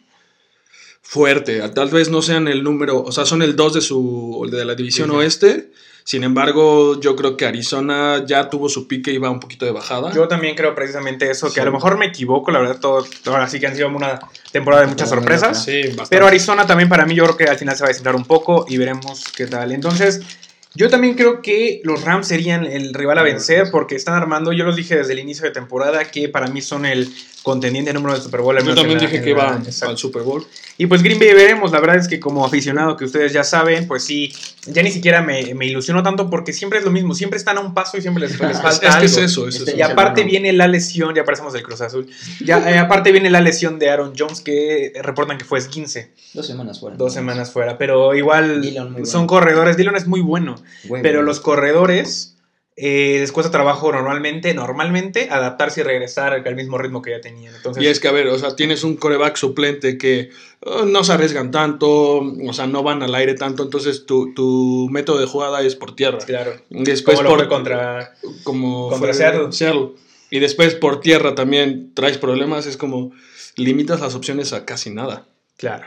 fuerte. 1.02 1.68
Tal 1.70 1.90
vez 1.90 2.10
no 2.10 2.22
sean 2.22 2.48
el 2.48 2.64
número, 2.64 3.02
o 3.02 3.12
sea, 3.12 3.26
son 3.26 3.42
el 3.42 3.56
2 3.56 3.74
de 3.76 3.82
su 3.82 4.48
de 4.52 4.66
la 4.66 4.76
división 4.76 5.12
oeste. 5.12 5.72
Sin 6.06 6.24
embargo, 6.24 7.02
yo 7.02 7.16
creo 7.16 7.36
que 7.36 7.48
Arizona 7.48 8.24
ya 8.28 8.48
tuvo 8.48 8.70
su 8.70 8.88
pique 8.88 9.10
y 9.10 9.18
va 9.18 9.32
un 9.32 9.40
poquito 9.40 9.66
de 9.66 9.72
bajada. 9.72 10.14
Yo 10.14 10.28
también 10.28 10.56
creo 10.56 10.76
precisamente 10.76 11.32
eso, 11.32 11.52
que 11.52 11.60
a 11.60 11.66
lo 11.66 11.72
mejor 11.72 11.98
me 11.98 12.06
equivoco, 12.06 12.52
la 12.52 12.60
verdad, 12.60 12.80
todo, 12.80 13.04
ahora 13.26 13.50
sí 13.50 13.60
que 13.60 13.66
han 13.66 13.76
sido 13.76 13.88
una 13.90 14.20
temporada 14.52 14.84
de 14.84 14.90
muchas 14.90 15.10
sorpresas. 15.10 15.66
Sí, 15.66 15.82
pero 16.08 16.28
Arizona 16.28 16.68
también 16.68 16.90
para 16.90 17.08
mí 17.08 17.16
yo 17.16 17.24
creo 17.24 17.38
que 17.38 17.46
al 17.46 17.58
final 17.58 17.76
se 17.76 17.82
va 17.82 17.88
a 17.88 17.90
desentar 17.90 18.16
un 18.16 18.24
poco 18.24 18.68
y 18.70 18.78
veremos 18.78 19.24
qué 19.36 19.48
tal. 19.48 19.72
Entonces, 19.72 20.22
yo 20.76 20.92
también 20.92 21.16
creo 21.16 21.42
que 21.42 21.82
los 21.84 22.04
Rams 22.04 22.28
serían 22.28 22.66
el 22.68 22.94
rival 22.94 23.18
a 23.18 23.24
vencer 23.24 23.72
porque 23.72 23.96
están 23.96 24.14
armando, 24.14 24.54
yo 24.54 24.64
los 24.64 24.76
dije 24.76 24.98
desde 24.98 25.14
el 25.14 25.20
inicio 25.20 25.46
de 25.46 25.52
temporada, 25.52 26.06
que 26.12 26.30
para 26.30 26.46
mí 26.46 26.62
son 26.62 26.86
el 26.86 27.12
contendiente 27.42 27.94
número 27.94 28.14
del 28.14 28.22
Super 28.22 28.42
Bowl. 28.42 28.56
Yo 28.64 28.76
también 28.76 29.00
dije 29.00 29.24
que 29.24 29.32
iban 29.32 29.66
al 29.82 29.98
Super 29.98 30.22
Bowl. 30.22 30.46
Y 30.78 30.88
pues 30.88 31.02
Green 31.04 31.20
Bay 31.20 31.34
veremos, 31.34 31.72
la 31.72 31.80
verdad 31.80 31.96
es 31.96 32.08
que 32.08 32.20
como 32.20 32.46
aficionado 32.46 32.98
que 32.98 33.06
ustedes 33.06 33.32
ya 33.32 33.46
saben, 33.46 33.88
pues 33.88 34.04
sí, 34.04 34.34
ya 34.66 34.84
ni 34.84 34.92
siquiera 34.92 35.22
me, 35.22 35.56
me 35.56 35.66
ilusiono 35.66 36.04
tanto 36.04 36.30
porque 36.30 36.52
siempre 36.52 36.80
es 36.80 36.86
lo 36.86 36.92
mismo, 36.92 37.14
siempre 37.14 37.38
están 37.38 37.58
a 37.58 37.62
un 37.62 37.74
paso 37.74 37.98
y 37.98 38.02
siempre 38.02 38.28
les, 38.28 38.38
falta 38.38 38.70
es, 38.70 38.84
es 38.84 38.96
Que 38.98 39.06
es 39.06 39.18
eso, 39.18 39.48
es 39.48 39.74
Y 39.76 39.82
aparte 39.82 40.24
viene 40.24 40.52
la 40.52 40.68
lesión, 40.68 41.16
ya 41.16 41.24
parecemos 41.24 41.54
del 41.54 41.64
Cruz 41.64 41.80
Azul, 41.80 42.08
ya 42.44 42.70
eh, 42.70 42.78
aparte 42.78 43.14
viene 43.14 43.30
la 43.30 43.40
lesión 43.40 43.80
de 43.80 43.90
Aaron 43.90 44.14
Jones 44.18 44.42
que 44.42 44.92
reportan 45.02 45.38
que 45.38 45.46
fue 45.46 45.66
15. 45.66 46.12
Dos 46.34 46.46
semanas 46.46 46.80
fuera. 46.82 46.98
Dos 46.98 47.14
semanas 47.14 47.52
fuera, 47.52 47.78
pero 47.78 48.14
igual 48.14 48.62
son 49.06 49.28
corredores, 49.28 49.78
Dillon 49.78 49.96
es 49.96 50.08
muy 50.08 50.20
bueno, 50.20 50.56
pero 51.02 51.22
los 51.22 51.40
corredores 51.40 52.35
eh, 52.78 53.20
les 53.22 53.32
cuesta 53.32 53.52
trabajo 53.52 53.90
normalmente, 53.92 54.54
normalmente, 54.54 55.30
adaptarse 55.32 55.80
y 55.80 55.84
regresar 55.84 56.34
al 56.34 56.56
mismo 56.56 56.78
ritmo 56.78 57.02
que 57.02 57.12
ya 57.12 57.22
tenían. 57.22 57.56
Entonces, 57.56 57.82
Y 57.82 57.88
es 57.88 58.02
que, 58.02 58.10
a 58.10 58.12
ver, 58.12 58.28
o 58.28 58.38
sea, 58.38 58.56
tienes 58.58 58.84
un 58.84 58.98
coreback 58.98 59.38
suplente 59.38 59.98
que 59.98 60.30
oh, 60.60 60.84
no 60.84 61.06
se 61.06 61.14
arriesgan 61.14 61.52
tanto, 61.52 62.20
o 62.20 62.54
sea, 62.54 62.68
no 62.68 62.84
van 62.84 63.02
al 63.02 63.16
aire 63.16 63.34
tanto, 63.36 63.64
entonces 63.64 64.06
tu, 64.06 64.34
tu 64.34 64.90
método 64.92 65.20
de 65.20 65.26
jugada 65.26 65.62
es 65.62 65.76
por 65.76 65.96
tierra. 65.96 66.18
claro. 66.20 66.54
Después 66.70 67.18
Como 67.18 67.30
por 67.30 67.48
contra... 67.48 68.14
como 68.44 68.90
contra 68.90 69.14
Seattle. 69.14 69.92
Y 70.30 70.40
después 70.40 70.76
por 70.76 71.00
tierra 71.00 71.34
también 71.34 71.94
traes 71.94 72.18
problemas, 72.18 72.66
es 72.66 72.76
como 72.76 73.12
limitas 73.56 74.02
las 74.02 74.16
opciones 74.16 74.52
a 74.52 74.66
casi 74.66 74.90
nada. 74.90 75.28
Claro. 75.56 75.86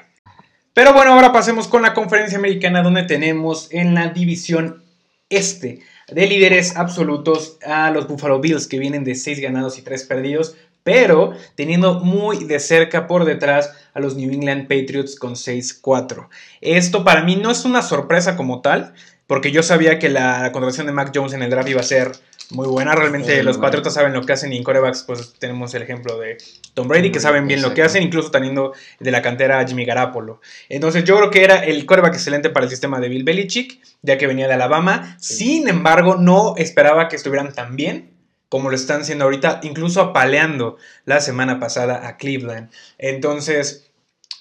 Pero 0.72 0.94
bueno, 0.94 1.12
ahora 1.12 1.32
pasemos 1.32 1.68
con 1.68 1.82
la 1.82 1.92
conferencia 1.92 2.38
americana 2.38 2.82
donde 2.82 3.02
tenemos 3.02 3.68
en 3.72 3.94
la 3.94 4.08
división 4.08 4.84
este 5.30 5.80
de 6.10 6.26
líderes 6.26 6.76
absolutos 6.76 7.58
a 7.64 7.90
los 7.90 8.08
Buffalo 8.08 8.40
Bills 8.40 8.66
que 8.66 8.78
vienen 8.78 9.04
de 9.04 9.14
6 9.14 9.40
ganados 9.40 9.78
y 9.78 9.82
3 9.82 10.04
perdidos, 10.04 10.56
pero 10.82 11.34
teniendo 11.54 12.00
muy 12.00 12.44
de 12.44 12.60
cerca 12.60 13.06
por 13.06 13.24
detrás 13.26 13.72
a 13.92 14.00
los 14.00 14.16
New 14.16 14.32
England 14.32 14.68
Patriots 14.68 15.16
con 15.16 15.34
6-4. 15.34 16.28
Esto 16.62 17.04
para 17.04 17.22
mí 17.24 17.36
no 17.36 17.50
es 17.50 17.64
una 17.64 17.82
sorpresa 17.82 18.36
como 18.36 18.62
tal, 18.62 18.94
porque 19.28 19.52
yo 19.52 19.62
sabía 19.62 20.00
que 20.00 20.08
la 20.08 20.50
contratación 20.52 20.86
de 20.86 20.92
Mac 20.92 21.12
Jones 21.14 21.34
en 21.34 21.42
el 21.42 21.50
draft 21.50 21.68
iba 21.68 21.80
a 21.80 21.84
ser 21.84 22.12
muy 22.50 22.66
buena. 22.66 22.94
Realmente 22.94 23.36
Muy 23.36 23.44
los 23.44 23.58
buena. 23.58 23.66
Patriotas 23.66 23.94
saben 23.94 24.14
lo 24.14 24.24
que 24.24 24.32
hacen 24.32 24.52
y 24.52 24.56
en 24.56 24.64
corebacks 24.64 25.02
pues 25.02 25.34
tenemos 25.38 25.72
el 25.74 25.82
ejemplo 25.82 26.18
de 26.18 26.38
Tom 26.74 26.88
Brady 26.88 27.12
que 27.12 27.20
saben 27.20 27.46
bien 27.46 27.60
lo 27.60 27.74
que 27.74 27.82
hacen, 27.82 28.02
incluso 28.02 28.30
teniendo 28.30 28.72
de 28.98 29.10
la 29.10 29.20
cantera 29.20 29.60
a 29.60 29.66
Jimmy 29.66 29.84
Garapolo. 29.84 30.40
Entonces 30.70 31.04
yo 31.04 31.16
creo 31.18 31.30
que 31.30 31.44
era 31.44 31.58
el 31.58 31.84
coreback 31.84 32.14
excelente 32.14 32.48
para 32.48 32.64
el 32.64 32.70
sistema 32.70 33.00
de 33.00 33.10
Bill 33.10 33.24
Belichick, 33.24 33.78
ya 34.02 34.16
que 34.16 34.26
venía 34.26 34.48
de 34.48 34.54
Alabama. 34.54 35.16
Sin 35.20 35.68
embargo, 35.68 36.16
no 36.16 36.54
esperaba 36.56 37.08
que 37.08 37.16
estuvieran 37.16 37.52
tan 37.52 37.76
bien 37.76 38.10
como 38.48 38.70
lo 38.70 38.76
están 38.76 39.02
haciendo 39.02 39.26
ahorita, 39.26 39.60
incluso 39.62 40.00
apaleando 40.00 40.78
la 41.04 41.20
semana 41.20 41.60
pasada 41.60 42.08
a 42.08 42.16
Cleveland. 42.16 42.70
Entonces, 42.96 43.90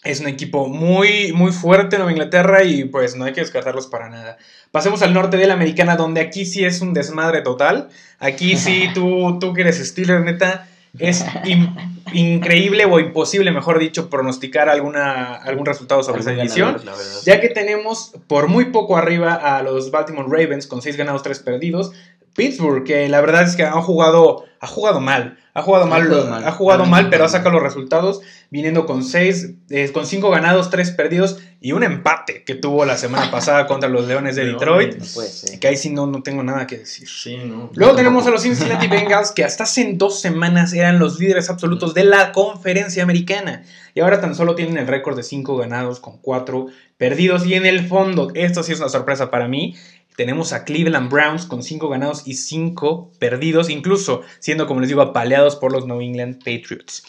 es 0.03 0.19
un 0.21 0.27
equipo 0.27 0.67
muy, 0.67 1.33
muy 1.33 1.51
fuerte 1.51 1.95
en 1.95 1.99
Nueva 2.01 2.11
Inglaterra 2.11 2.63
y 2.63 2.85
pues 2.85 3.15
no 3.15 3.25
hay 3.25 3.33
que 3.33 3.41
descartarlos 3.41 3.87
para 3.87 4.09
nada. 4.09 4.37
Pasemos 4.71 5.01
al 5.01 5.13
norte 5.13 5.37
de 5.37 5.47
la 5.47 5.53
americana, 5.55 5.95
donde 5.95 6.21
aquí 6.21 6.45
sí 6.45 6.63
es 6.63 6.81
un 6.81 6.93
desmadre 6.93 7.41
total. 7.41 7.89
Aquí 8.19 8.55
sí, 8.57 8.87
tú, 8.93 9.37
tú 9.39 9.53
que 9.53 9.61
eres 9.61 9.85
Steelers, 9.85 10.23
neta, 10.23 10.67
es 10.99 11.25
in- 11.45 11.75
increíble 12.13 12.85
o 12.85 12.99
imposible, 12.99 13.51
mejor 13.51 13.79
dicho, 13.79 14.09
pronosticar 14.09 14.69
alguna, 14.69 15.35
algún 15.35 15.65
resultado 15.65 16.01
sobre 16.03 16.21
esa 16.21 16.31
división. 16.31 16.77
ganador. 16.77 17.03
Ya 17.25 17.41
que 17.41 17.49
tenemos 17.49 18.13
por 18.27 18.47
muy 18.47 18.65
poco 18.65 18.97
arriba 18.97 19.33
a 19.33 19.61
los 19.63 19.91
Baltimore 19.91 20.27
Ravens 20.29 20.67
con 20.67 20.81
6 20.81 20.95
ganados, 20.95 21.23
3 21.23 21.39
perdidos. 21.39 21.91
Pittsburgh, 22.37 22.85
que 22.85 23.09
la 23.09 23.19
verdad 23.19 23.43
es 23.43 23.55
que 23.57 23.63
han 23.63 23.81
jugado, 23.81 24.45
ha 24.61 24.67
jugado 24.67 25.01
mal. 25.01 25.37
Ha 25.53 25.63
jugado 25.63 25.85
Ha 25.85 25.87
mal, 25.87 26.03
jugado 26.03 26.23
lo- 26.25 26.29
mal. 26.29 26.47
ha 26.47 26.51
jugado 26.51 26.85
mal, 26.85 27.09
pero 27.09 27.25
ha 27.25 27.29
sacado 27.29 27.55
los 27.55 27.63
resultados 27.63 28.21
viniendo 28.51 28.85
con 28.85 29.03
6, 29.03 29.53
con 29.91 30.05
5 30.05 30.29
ganados, 30.29 30.69
3 30.69 30.91
perdidos 30.91 31.39
y 31.59 31.71
un 31.71 31.81
empate 31.81 32.43
que 32.43 32.53
tuvo 32.53 32.85
la 32.85 32.95
semana 32.95 33.31
pasada 33.31 33.65
contra 33.65 33.89
los 33.89 34.05
Leones 34.07 34.35
de. 34.35 34.45
Detroit. 34.45 34.97
No. 34.99 35.59
Que 35.59 35.67
ahí 35.67 35.75
sí 35.75 35.89
no, 35.89 36.05
no 36.05 36.21
tengo 36.21 36.43
nada 36.43 36.67
que 36.67 36.77
decir. 36.77 37.09
Sí, 37.09 37.37
¿no? 37.37 37.71
Luego 37.73 37.95
tenemos 37.95 38.27
a 38.27 38.29
los 38.29 38.43
Cincinnati 38.43 38.87
Bengals 38.87 39.31
que 39.31 39.43
hasta 39.43 39.63
hace 39.63 39.93
dos 39.95 40.19
semanas 40.21 40.73
eran 40.73 40.99
los 40.99 41.19
líderes 41.19 41.49
absolutos 41.49 41.95
de 41.95 42.03
la 42.03 42.31
conferencia 42.33 43.01
americana 43.01 43.63
y 43.95 44.01
ahora 44.01 44.21
tan 44.21 44.35
solo 44.35 44.53
tienen 44.53 44.77
el 44.77 44.85
récord 44.85 45.15
de 45.17 45.23
5 45.23 45.57
ganados 45.57 45.99
con 45.99 46.19
4 46.19 46.67
perdidos 46.97 47.47
y 47.47 47.55
en 47.55 47.65
el 47.65 47.87
fondo, 47.87 48.29
esto 48.35 48.61
sí 48.61 48.73
es 48.73 48.79
una 48.79 48.89
sorpresa 48.89 49.31
para 49.31 49.47
mí, 49.47 49.75
tenemos 50.17 50.51
a 50.51 50.65
Cleveland 50.65 51.11
Browns 51.11 51.45
con 51.45 51.61
5 51.61 51.89
ganados 51.89 52.23
y 52.25 52.33
5 52.33 53.13
perdidos, 53.19 53.69
incluso 53.69 54.23
siendo 54.39 54.65
como 54.65 54.81
les 54.81 54.89
digo 54.89 55.01
apaleados 55.01 55.55
por 55.55 55.71
los 55.71 55.85
New 55.85 56.01
England 56.01 56.39
Patriots. 56.39 57.03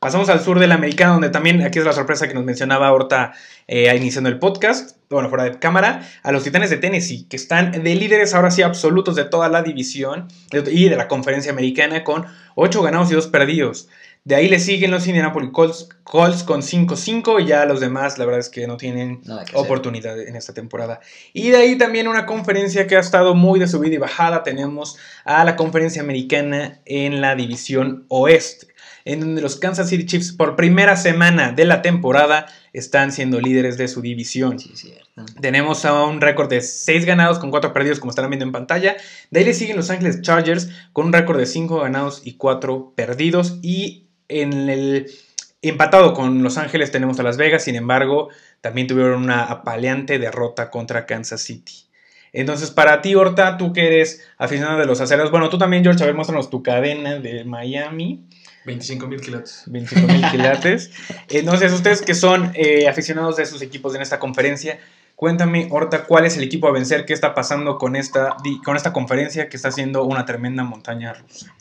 Pasamos 0.00 0.28
al 0.28 0.40
sur 0.40 0.58
de 0.58 0.66
la 0.66 0.74
americana, 0.74 1.12
donde 1.12 1.30
también 1.30 1.62
aquí 1.62 1.78
es 1.78 1.84
la 1.84 1.92
sorpresa 1.92 2.26
que 2.26 2.34
nos 2.34 2.44
mencionaba 2.44 2.88
ahorita 2.88 3.32
eh, 3.68 3.94
iniciando 3.96 4.28
el 4.28 4.40
podcast, 4.40 4.96
bueno, 5.08 5.28
fuera 5.28 5.44
de 5.44 5.58
cámara, 5.60 6.02
a 6.22 6.32
los 6.32 6.42
Titanes 6.42 6.70
de 6.70 6.78
Tennessee, 6.78 7.26
que 7.28 7.36
están 7.36 7.70
de 7.70 7.94
líderes 7.94 8.34
ahora 8.34 8.50
sí 8.50 8.62
absolutos 8.62 9.14
de 9.14 9.24
toda 9.24 9.48
la 9.48 9.62
división 9.62 10.26
y 10.52 10.88
de 10.88 10.96
la 10.96 11.06
conferencia 11.06 11.52
americana 11.52 12.02
con 12.02 12.26
8 12.56 12.82
ganados 12.82 13.10
y 13.12 13.14
2 13.14 13.28
perdidos. 13.28 13.88
De 14.28 14.34
ahí 14.34 14.46
le 14.46 14.58
siguen 14.58 14.90
los 14.90 15.06
Indianapolis 15.06 15.48
Colts, 15.52 15.88
Colts 16.04 16.42
con 16.42 16.60
5-5 16.60 17.42
y 17.42 17.46
ya 17.46 17.64
los 17.64 17.80
demás 17.80 18.18
la 18.18 18.26
verdad 18.26 18.40
es 18.40 18.50
que 18.50 18.66
no 18.66 18.76
tienen 18.76 19.22
hacer. 19.22 19.56
oportunidad 19.56 20.20
en 20.20 20.36
esta 20.36 20.52
temporada. 20.52 21.00
Y 21.32 21.48
de 21.48 21.56
ahí 21.56 21.78
también 21.78 22.08
una 22.08 22.26
conferencia 22.26 22.86
que 22.86 22.96
ha 22.96 23.00
estado 23.00 23.34
muy 23.34 23.58
de 23.58 23.66
subida 23.66 23.94
y 23.94 23.96
bajada. 23.96 24.42
Tenemos 24.42 24.98
a 25.24 25.42
la 25.44 25.56
conferencia 25.56 26.02
americana 26.02 26.82
en 26.84 27.22
la 27.22 27.36
división 27.36 28.04
oeste, 28.08 28.66
en 29.06 29.20
donde 29.20 29.40
los 29.40 29.56
Kansas 29.56 29.88
City 29.88 30.04
Chiefs 30.04 30.32
por 30.32 30.56
primera 30.56 30.96
semana 30.96 31.52
de 31.52 31.64
la 31.64 31.80
temporada 31.80 32.44
están 32.74 33.12
siendo 33.12 33.40
líderes 33.40 33.78
de 33.78 33.88
su 33.88 34.02
división. 34.02 34.58
Sí, 34.58 34.72
cierto. 34.74 35.24
Tenemos 35.40 35.86
a 35.86 36.04
un 36.04 36.20
récord 36.20 36.50
de 36.50 36.60
6 36.60 37.06
ganados 37.06 37.38
con 37.38 37.50
4 37.50 37.72
perdidos, 37.72 37.98
como 37.98 38.10
estarán 38.10 38.30
viendo 38.30 38.44
en 38.44 38.52
pantalla. 38.52 38.98
De 39.30 39.40
ahí 39.40 39.46
le 39.46 39.54
siguen 39.54 39.78
Los 39.78 39.88
Ángeles 39.88 40.20
Chargers 40.20 40.68
con 40.92 41.06
un 41.06 41.14
récord 41.14 41.38
de 41.38 41.46
5 41.46 41.80
ganados 41.80 42.20
y 42.26 42.34
4 42.34 42.92
perdidos. 42.94 43.58
Y 43.62 44.04
en 44.28 44.68
el 44.68 45.10
empatado 45.62 46.14
con 46.14 46.42
Los 46.42 46.58
Ángeles 46.58 46.92
tenemos 46.92 47.18
a 47.18 47.22
Las 47.22 47.36
Vegas, 47.36 47.64
sin 47.64 47.76
embargo, 47.76 48.28
también 48.60 48.86
tuvieron 48.86 49.22
una 49.22 49.44
apaleante 49.44 50.18
derrota 50.18 50.70
contra 50.70 51.06
Kansas 51.06 51.42
City. 51.42 51.88
Entonces, 52.32 52.70
para 52.70 53.00
ti, 53.00 53.14
Horta, 53.14 53.56
tú 53.56 53.72
que 53.72 53.86
eres 53.86 54.26
aficionado 54.36 54.78
de 54.78 54.86
los 54.86 55.00
aceros, 55.00 55.30
bueno, 55.30 55.48
tú 55.48 55.58
también, 55.58 55.82
George, 55.82 56.02
a 56.02 56.06
ver, 56.06 56.14
muéstranos 56.14 56.50
tu 56.50 56.62
cadena 56.62 57.18
de 57.18 57.44
Miami. 57.44 58.24
25 58.66 59.06
mil 59.06 59.20
kilates. 59.20 59.62
25 59.66 60.12
mil 60.12 60.30
quilates. 60.30 60.90
Entonces, 61.30 61.72
ustedes 61.74 62.02
que 62.02 62.14
son 62.14 62.52
eh, 62.54 62.86
aficionados 62.86 63.36
de 63.36 63.46
sus 63.46 63.62
equipos 63.62 63.94
en 63.94 64.02
esta 64.02 64.18
conferencia, 64.18 64.78
cuéntame, 65.16 65.68
Horta, 65.70 66.04
cuál 66.04 66.26
es 66.26 66.36
el 66.36 66.44
equipo 66.44 66.68
a 66.68 66.72
vencer, 66.72 67.06
qué 67.06 67.14
está 67.14 67.34
pasando 67.34 67.78
con 67.78 67.96
esta, 67.96 68.36
con 68.64 68.76
esta 68.76 68.92
conferencia 68.92 69.48
que 69.48 69.56
está 69.56 69.70
siendo 69.72 70.04
una 70.04 70.26
tremenda 70.26 70.64
montaña 70.64 71.14
rusa. 71.14 71.54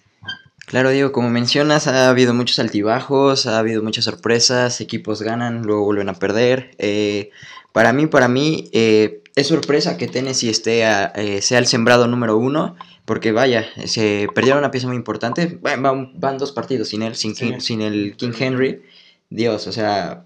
Claro, 0.68 0.90
Diego, 0.90 1.14
como 1.14 1.30
mencionas, 1.30 1.88
ha 1.88 2.10
habido 2.10 2.34
muchos 2.34 2.60
altibajos, 2.60 3.46
ha 3.48 3.58
habido 3.58 3.82
muchas 3.84 4.04
sorpresas, 4.04 4.82
equipos 4.82 5.22
ganan, 5.22 5.62
luego 5.64 5.86
vuelven 5.86 6.10
a 6.10 6.14
perder. 6.16 6.72
Eh, 6.78 7.30
para 7.72 7.94
mí, 7.94 8.08
para 8.08 8.28
mí, 8.28 8.70
eh, 8.74 9.22
es 9.38 9.48
sorpresa 9.48 9.96
que 9.98 10.08
Tennessee 10.08 10.50
esté 10.50 10.84
a- 10.86 11.06
eh, 11.16 11.42
sea 11.42 11.60
el 11.60 11.68
sembrado 11.68 12.08
número 12.10 12.36
uno, 12.38 12.76
porque 13.06 13.32
vaya, 13.32 13.66
se 13.86 14.28
perdieron 14.36 14.60
una 14.60 14.70
pieza 14.72 14.88
muy 14.88 14.98
importante. 14.98 15.58
Van, 15.62 15.82
van- 15.82 16.12
van 16.20 16.38
dos 16.38 16.52
partidos 16.52 16.90
sin 16.90 17.02
él, 17.02 17.16
sin, 17.16 17.34
Sí. 17.34 17.46
King- 17.46 17.60
sin 17.62 17.82
el 17.82 18.18
King 18.18 18.34
Henry. 18.38 18.82
Dios, 19.30 19.68
o 19.68 19.72
sea, 19.72 20.26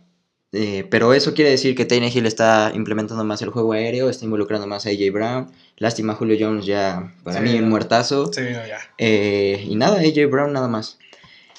eh, 0.53 0.85
pero 0.89 1.13
eso 1.13 1.33
quiere 1.33 1.51
decir 1.51 1.75
que 1.75 1.85
Tannehill 1.85 2.25
está 2.25 2.71
implementando 2.75 3.23
más 3.23 3.41
el 3.41 3.49
juego 3.49 3.73
aéreo, 3.73 4.09
está 4.09 4.25
involucrando 4.25 4.67
más 4.67 4.85
a 4.85 4.89
AJ 4.89 5.11
Brown. 5.13 5.51
Lástima, 5.77 6.13
Julio 6.15 6.35
Jones 6.39 6.65
ya, 6.65 7.13
para 7.23 7.37
Sí, 7.37 7.43
mí, 7.43 7.59
no. 7.59 7.67
muertazo. 7.67 8.31
Sí, 8.33 8.41
no, 8.41 8.67
ya. 8.67 8.79
Eh, 8.97 9.65
y 9.67 9.75
nada, 9.75 9.99
AJ 9.99 10.29
Brown 10.29 10.53
nada 10.53 10.67
más. 10.67 10.97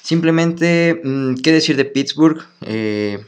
Simplemente, 0.03 1.01
mm, 1.03 1.37
¿qué 1.37 1.53
decir 1.53 1.77
de 1.77 1.85
Pittsburgh? 1.85 2.43
Eh, 2.63 3.25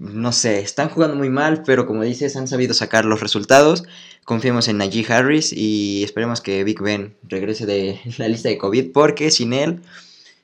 no 0.00 0.32
sé, 0.32 0.60
están 0.60 0.88
jugando 0.88 1.14
muy 1.16 1.28
mal, 1.28 1.62
pero 1.64 1.86
como 1.86 2.02
dices, 2.02 2.36
han 2.36 2.48
sabido 2.48 2.72
sacar 2.74 3.04
los 3.04 3.20
resultados. 3.20 3.84
Confiemos 4.24 4.68
en 4.68 4.78
Najee 4.78 5.06
Harris 5.12 5.52
y 5.52 6.02
esperemos 6.04 6.40
que 6.40 6.64
Big 6.64 6.80
Ben 6.80 7.14
regrese 7.24 7.66
de 7.66 8.00
la 8.18 8.28
lista 8.28 8.48
de 8.48 8.58
COVID, 8.58 8.92
porque 8.92 9.30
sin 9.30 9.52
él 9.52 9.80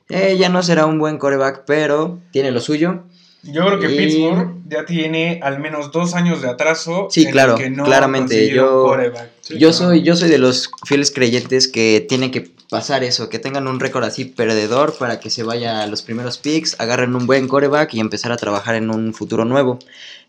eh, 0.09 0.37
ya 0.39 0.49
no 0.49 0.61
será 0.61 0.85
un 0.85 0.99
buen 0.99 1.17
coreback, 1.17 1.63
pero 1.65 2.19
tiene 2.31 2.51
lo 2.51 2.59
suyo. 2.61 3.03
Yo 3.45 3.65
creo 3.65 3.79
que 3.79 3.91
Y- 3.93 3.97
Pittsburgh 3.97 4.55
ya 4.67 4.85
tiene 4.85 5.39
al 5.43 5.59
menos 5.59 5.91
dos 5.91 6.13
años 6.15 6.41
de 6.41 6.49
atraso. 6.49 7.07
Sí, 7.11 7.25
en 7.25 7.31
claro, 7.31 7.55
que 7.55 7.69
no 7.69 7.83
ha 7.83 7.85
claramente, 7.85 8.49
yo-. 8.49 8.95
Sí, 9.41 9.53
yo, 9.53 9.69
claro. 9.69 9.73
soy, 9.73 10.01
yo 10.03 10.15
soy 10.15 10.29
de 10.29 10.37
los 10.39 10.71
fieles 10.85 11.11
creyentes 11.11 11.67
que 11.67 12.05
tienen 12.09 12.31
que 12.31 12.49
pasar 12.69 13.03
eso, 13.03 13.29
que 13.29 13.37
tengan 13.39 13.67
un 13.67 13.79
récord 13.79 14.03
así 14.03 14.25
perdedor 14.25 14.95
para 14.97 15.19
que 15.19 15.29
se 15.29 15.43
vaya 15.43 15.81
a 15.83 15.87
los 15.87 16.01
primeros 16.01 16.39
picks, 16.39 16.75
agarren 16.79 17.15
un 17.15 17.27
buen 17.27 17.47
coreback 17.47 17.93
y 17.93 17.99
empezar 17.99 18.31
a 18.31 18.37
trabajar 18.37 18.73
en 18.75 18.89
un 18.89 19.13
futuro 19.13 19.45
nuevo. 19.45 19.77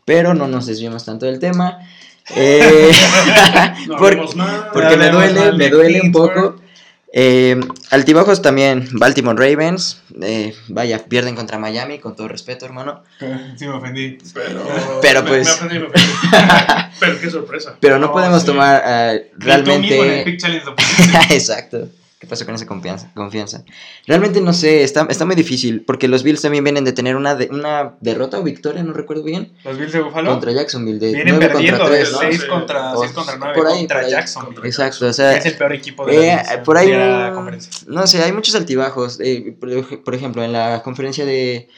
Pero 0.04 0.34
no 0.34 0.46
nos 0.46 0.66
desviemos 0.66 1.04
tanto 1.04 1.24
del 1.26 1.38
tema. 1.38 1.78
Eh, 2.34 2.90
No 3.88 3.96
por- 3.98 4.08
hablemos 4.12 4.36
mal. 4.36 4.68
porque 4.72 4.96
me 4.96 5.10
duele, 5.10 5.52
me 5.52 5.68
duele 5.70 6.00
un 6.02 6.12
poco. 6.12 6.56
Eh, 7.12 7.58
altibajos 7.90 8.42
también, 8.42 8.88
Baltimore 8.92 9.38
Ravens. 9.38 10.02
eh, 10.22 10.54
vaya, 10.68 11.04
pierden 11.06 11.34
contra 11.36 11.58
Miami, 11.58 11.98
con 11.98 12.14
todo 12.16 12.28
respeto, 12.28 12.66
hermano. 12.66 13.02
Sí, 13.18 13.66
me 13.66 13.72
ofendí. 13.74 14.18
Pero, 14.34 14.62
Pero 15.00 15.22
me- 15.22 15.28
pues- 15.28 15.46
Me 15.46 15.52
ofendí, 15.54 15.78
me 15.78 15.86
ofendí. 15.86 16.12
Pero 17.00 17.20
qué 17.20 17.30
sorpresa. 17.30 17.76
Pero 17.80 17.98
no, 17.98 18.06
No, 18.08 18.12
podemos 18.12 18.40
sí. 18.40 18.46
tomar 18.46 18.82
eh, 18.86 19.30
Ni 19.38 19.44
tú 19.44 19.46
mismo 19.46 19.52
en 19.52 19.52
el 19.60 19.64
realmente. 19.66 20.22
Pick 20.24 20.40
Challenge 20.40 20.64
lo. 20.66 20.74
Exacto. 21.34 21.88
¿Qué 22.26 22.30
pasó 22.30 22.44
con 22.44 22.56
esa 22.56 22.66
confianza? 22.66 23.08
confianza? 23.14 23.62
Realmente 24.04 24.40
no 24.40 24.52
sé, 24.52 24.82
está, 24.82 25.06
está 25.08 25.24
muy 25.24 25.36
difícil, 25.36 25.84
porque 25.86 26.08
los 26.08 26.24
Bills 26.24 26.42
también 26.42 26.64
vienen 26.64 26.82
de 26.84 26.92
tener 26.92 27.14
una, 27.14 27.36
de, 27.36 27.46
una 27.52 27.94
derrota 28.00 28.40
o 28.40 28.42
victoria, 28.42 28.82
no 28.82 28.92
recuerdo 28.92 29.22
bien. 29.22 29.52
¿Los 29.64 29.78
Bills 29.78 29.92
de 29.92 30.00
Buffalo? 30.00 30.30
Contra 30.30 30.50
Jacksonville, 30.50 30.98
de 30.98 31.12
Vienen 31.12 31.36
9 31.36 31.48
perdiendo 31.52 31.78
contra 31.78 31.96
de 31.98 32.04
3. 32.04 32.16
6 32.20 32.40
Sí. 32.42 32.48
contra, 32.48 32.94
O 32.96 33.00
6 33.00 33.12
contra 33.12 33.36
9 33.36 33.54
por 33.54 33.66
ahí, 33.68 33.78
contra 33.78 33.96
por 33.98 34.04
ahí. 34.06 34.10
Jacksonville. 34.10 34.66
Exacto, 34.66 35.06
o 35.06 35.12
sea, 35.12 35.36
es 35.36 35.46
el 35.46 35.54
peor 35.56 35.72
equipo 35.72 36.04
de 36.04 36.16
la, 36.26 36.40
eh, 36.42 36.58
por 36.64 36.76
ahí 36.76 36.90
de 36.90 36.96
la 36.98 37.28
no- 37.30 37.34
conferencia. 37.36 37.70
no 37.86 38.06
sé, 38.08 38.22
hay 38.22 38.32
muchos 38.32 38.54
altibajos. 38.56 39.20
eh, 39.20 39.56
por 40.04 40.14
ejemplo, 40.14 40.42
en 40.42 40.52
la 40.52 40.82
conferencia 40.82 41.24
de, 41.24 41.68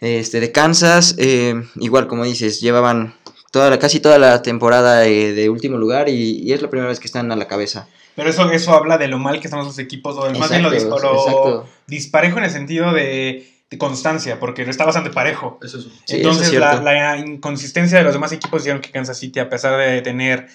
este, 0.00 0.40
de 0.40 0.52
Kansas, 0.52 1.14
eh, 1.18 1.54
igual 1.76 2.06
como 2.06 2.24
dices, 2.24 2.60
llevaban 2.60 3.14
toda 3.56 3.70
la, 3.70 3.78
casi 3.78 4.00
toda 4.00 4.18
la 4.18 4.42
temporada 4.42 5.06
eh, 5.06 5.32
de 5.32 5.48
último 5.48 5.78
lugar 5.78 6.10
y, 6.10 6.42
y 6.42 6.52
es 6.52 6.60
la 6.60 6.68
primera 6.68 6.90
vez 6.90 7.00
que 7.00 7.06
están 7.06 7.32
a 7.32 7.36
la 7.36 7.48
cabeza. 7.48 7.88
Pero 8.14 8.28
eso, 8.28 8.50
eso 8.50 8.74
habla 8.74 8.98
de 8.98 9.08
lo 9.08 9.18
mal 9.18 9.40
que 9.40 9.46
están 9.46 9.64
los 9.64 9.78
equipos, 9.78 10.14
o 10.18 10.30
más 10.38 10.50
bien 10.50 10.62
lo, 10.62 10.70
exacto. 10.70 11.66
disparejo 11.86 12.36
en 12.36 12.44
el 12.44 12.50
sentido 12.50 12.92
de, 12.92 13.50
de 13.70 13.78
constancia, 13.78 14.38
porque 14.38 14.62
está 14.62 14.84
bastante 14.84 15.08
parejo. 15.08 15.58
Es 15.62 15.72
eso. 15.72 15.88
Sí, 16.04 16.16
Entonces, 16.16 16.48
eso 16.48 16.54
es 16.54 16.60
la, 16.60 16.70
cierto. 16.72 16.84
la 16.84 17.18
inconsistencia 17.18 17.96
de 17.96 18.04
los 18.04 18.12
demás 18.12 18.32
equipos 18.32 18.60
hicieron 18.60 18.82
que 18.82 18.90
Kansas 18.90 19.18
City, 19.18 19.40
a 19.40 19.48
pesar 19.48 19.78
de 19.78 20.02
tener 20.02 20.48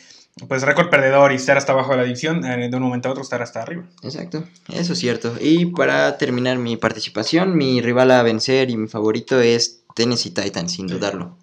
pues 0.48 0.62
récord 0.62 0.90
perdedor 0.90 1.32
y 1.32 1.36
estar 1.36 1.58
hasta 1.58 1.72
abajo 1.72 1.92
de 1.92 1.98
la 1.98 2.04
división, 2.04 2.46
eh, 2.46 2.70
de 2.70 2.78
un 2.78 2.84
momento 2.84 3.10
a 3.10 3.12
otro 3.12 3.24
estar 3.24 3.42
hasta 3.42 3.64
arriba. 3.64 3.84
Exacto, 4.04 4.44
eso 4.72 4.94
es 4.94 5.00
cierto. 5.00 5.36
Y 5.42 5.66
para 5.66 6.18
terminar 6.20 6.58
mi 6.60 6.78
participación, 6.78 7.58
mi 7.58 7.82
rival 7.82 8.12
a 8.12 8.22
vencer 8.22 8.70
y 8.70 8.78
mi 8.78 8.88
favorito 8.88 9.42
es 9.42 9.82
Tennessee 9.96 10.32
Titans, 10.32 10.74
sin 10.74 10.88
dudarlo. 10.88 11.36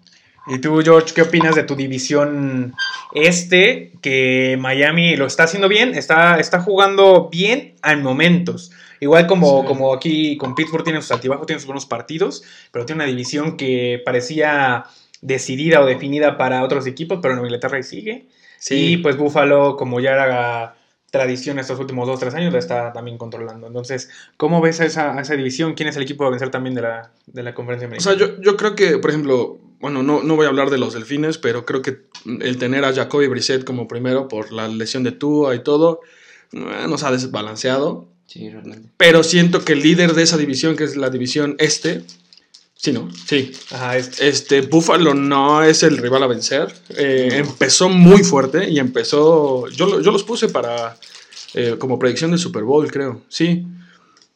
¿Y 0.49 0.59
tú, 0.59 0.81
George, 0.83 1.13
qué 1.13 1.21
opinas 1.21 1.55
de 1.55 1.63
tu 1.63 1.75
división 1.75 2.73
este? 3.13 3.93
Que 4.01 4.57
Miami 4.59 5.15
lo 5.15 5.25
está 5.25 5.43
haciendo 5.43 5.67
bien, 5.67 5.95
está, 5.95 6.39
está 6.39 6.61
jugando 6.61 7.29
bien 7.31 7.75
en 7.83 8.03
momentos. 8.03 8.71
Igual 8.99 9.27
como, 9.27 9.61
Sí. 9.61 9.67
como 9.67 9.93
aquí 9.93 10.37
con 10.37 10.55
Pittsburgh 10.55 10.83
tiene 10.83 11.01
sus 11.01 11.11
altibajos, 11.11 11.45
tiene 11.45 11.59
sus 11.59 11.67
buenos 11.67 11.85
partidos, 11.85 12.43
pero 12.71 12.85
tiene 12.85 13.03
una 13.03 13.09
división 13.09 13.55
que 13.55 14.01
parecía 14.03 14.85
decidida 15.21 15.81
o 15.81 15.85
definida 15.85 16.37
para 16.37 16.63
otros 16.63 16.85
equipos, 16.87 17.19
pero 17.21 17.35
en 17.35 17.41
Inglaterra 17.41 17.77
ahí 17.77 17.83
sigue. 17.83 18.27
Y 18.69 18.97
pues 18.97 19.15
Buffalo, 19.15 19.77
como 19.77 19.99
ya 19.99 20.11
era 20.11 20.75
tradición 21.11 21.59
estos 21.59 21.79
últimos 21.79 22.07
dos, 22.07 22.19
tres 22.19 22.35
años, 22.35 22.53
la 22.53 22.59
está 22.59 22.93
también 22.93 23.17
controlando. 23.17 23.67
Entonces, 23.67 24.09
¿cómo 24.37 24.61
ves 24.61 24.81
a 24.81 24.85
esa, 24.85 25.17
a 25.17 25.21
esa 25.21 25.35
división? 25.35 25.73
¿Quién 25.73 25.89
es 25.89 25.95
el 25.95 26.03
equipo 26.03 26.25
a 26.25 26.29
vencer 26.29 26.49
también 26.49 26.75
de 26.75 26.81
la, 26.81 27.11
de 27.25 27.43
la 27.43 27.53
conferencia 27.53 27.89
O 27.97 27.99
sea, 28.01 28.13
yo, 28.15 28.39
yo 28.41 28.57
creo 28.57 28.75
que, 28.75 28.97
por 28.97 29.09
ejemplo, 29.09 29.57
bueno, 29.79 30.03
no, 30.03 30.23
no 30.23 30.35
voy 30.35 30.45
a 30.45 30.49
hablar 30.49 30.69
de 30.69 30.77
los 30.77 30.93
delfines, 30.93 31.37
pero 31.37 31.65
creo 31.65 31.81
que 31.81 32.01
el 32.25 32.57
tener 32.57 32.85
a 32.85 32.93
Jacoby 32.93 33.27
Brissett 33.27 33.63
como 33.63 33.87
primero 33.87 34.27
por 34.27 34.51
la 34.51 34.67
lesión 34.67 35.03
de 35.03 35.11
Tua 35.11 35.55
y 35.55 35.63
todo, 35.63 36.01
eh, 36.51 36.85
nos 36.87 37.03
ha 37.03 37.11
desbalanceado. 37.11 38.07
Sí, 38.27 38.49
realmente. 38.49 38.89
Pero 38.97 39.23
siento 39.23 39.63
que 39.65 39.73
el 39.73 39.81
líder 39.81 40.13
de 40.13 40.23
esa 40.23 40.37
división, 40.37 40.75
que 40.75 40.83
es 40.83 40.95
la 40.97 41.09
división 41.09 41.55
este, 41.59 42.03
sí, 42.75 42.91
¿no? 42.91 43.09
Sí. 43.25 43.51
Ajá, 43.71 43.97
este. 43.97 44.27
Este, 44.27 44.61
Buffalo 44.61 45.13
no 45.13 45.63
es 45.63 45.81
el 45.83 45.97
rival 45.97 46.23
a 46.23 46.27
vencer. 46.27 46.73
Eh, 46.89 47.29
Empezó 47.33 47.89
muy 47.89 48.23
fuerte 48.23 48.69
y 48.69 48.79
empezó. 48.79 49.67
Yo, 49.69 50.01
yo 50.01 50.11
los 50.11 50.23
puse 50.23 50.49
para. 50.49 50.97
eh, 51.55 51.75
como 51.79 51.97
predicción 51.97 52.29
del 52.31 52.39
Super 52.39 52.63
Bowl, 52.63 52.91
creo. 52.91 53.21
Sí. 53.29 53.65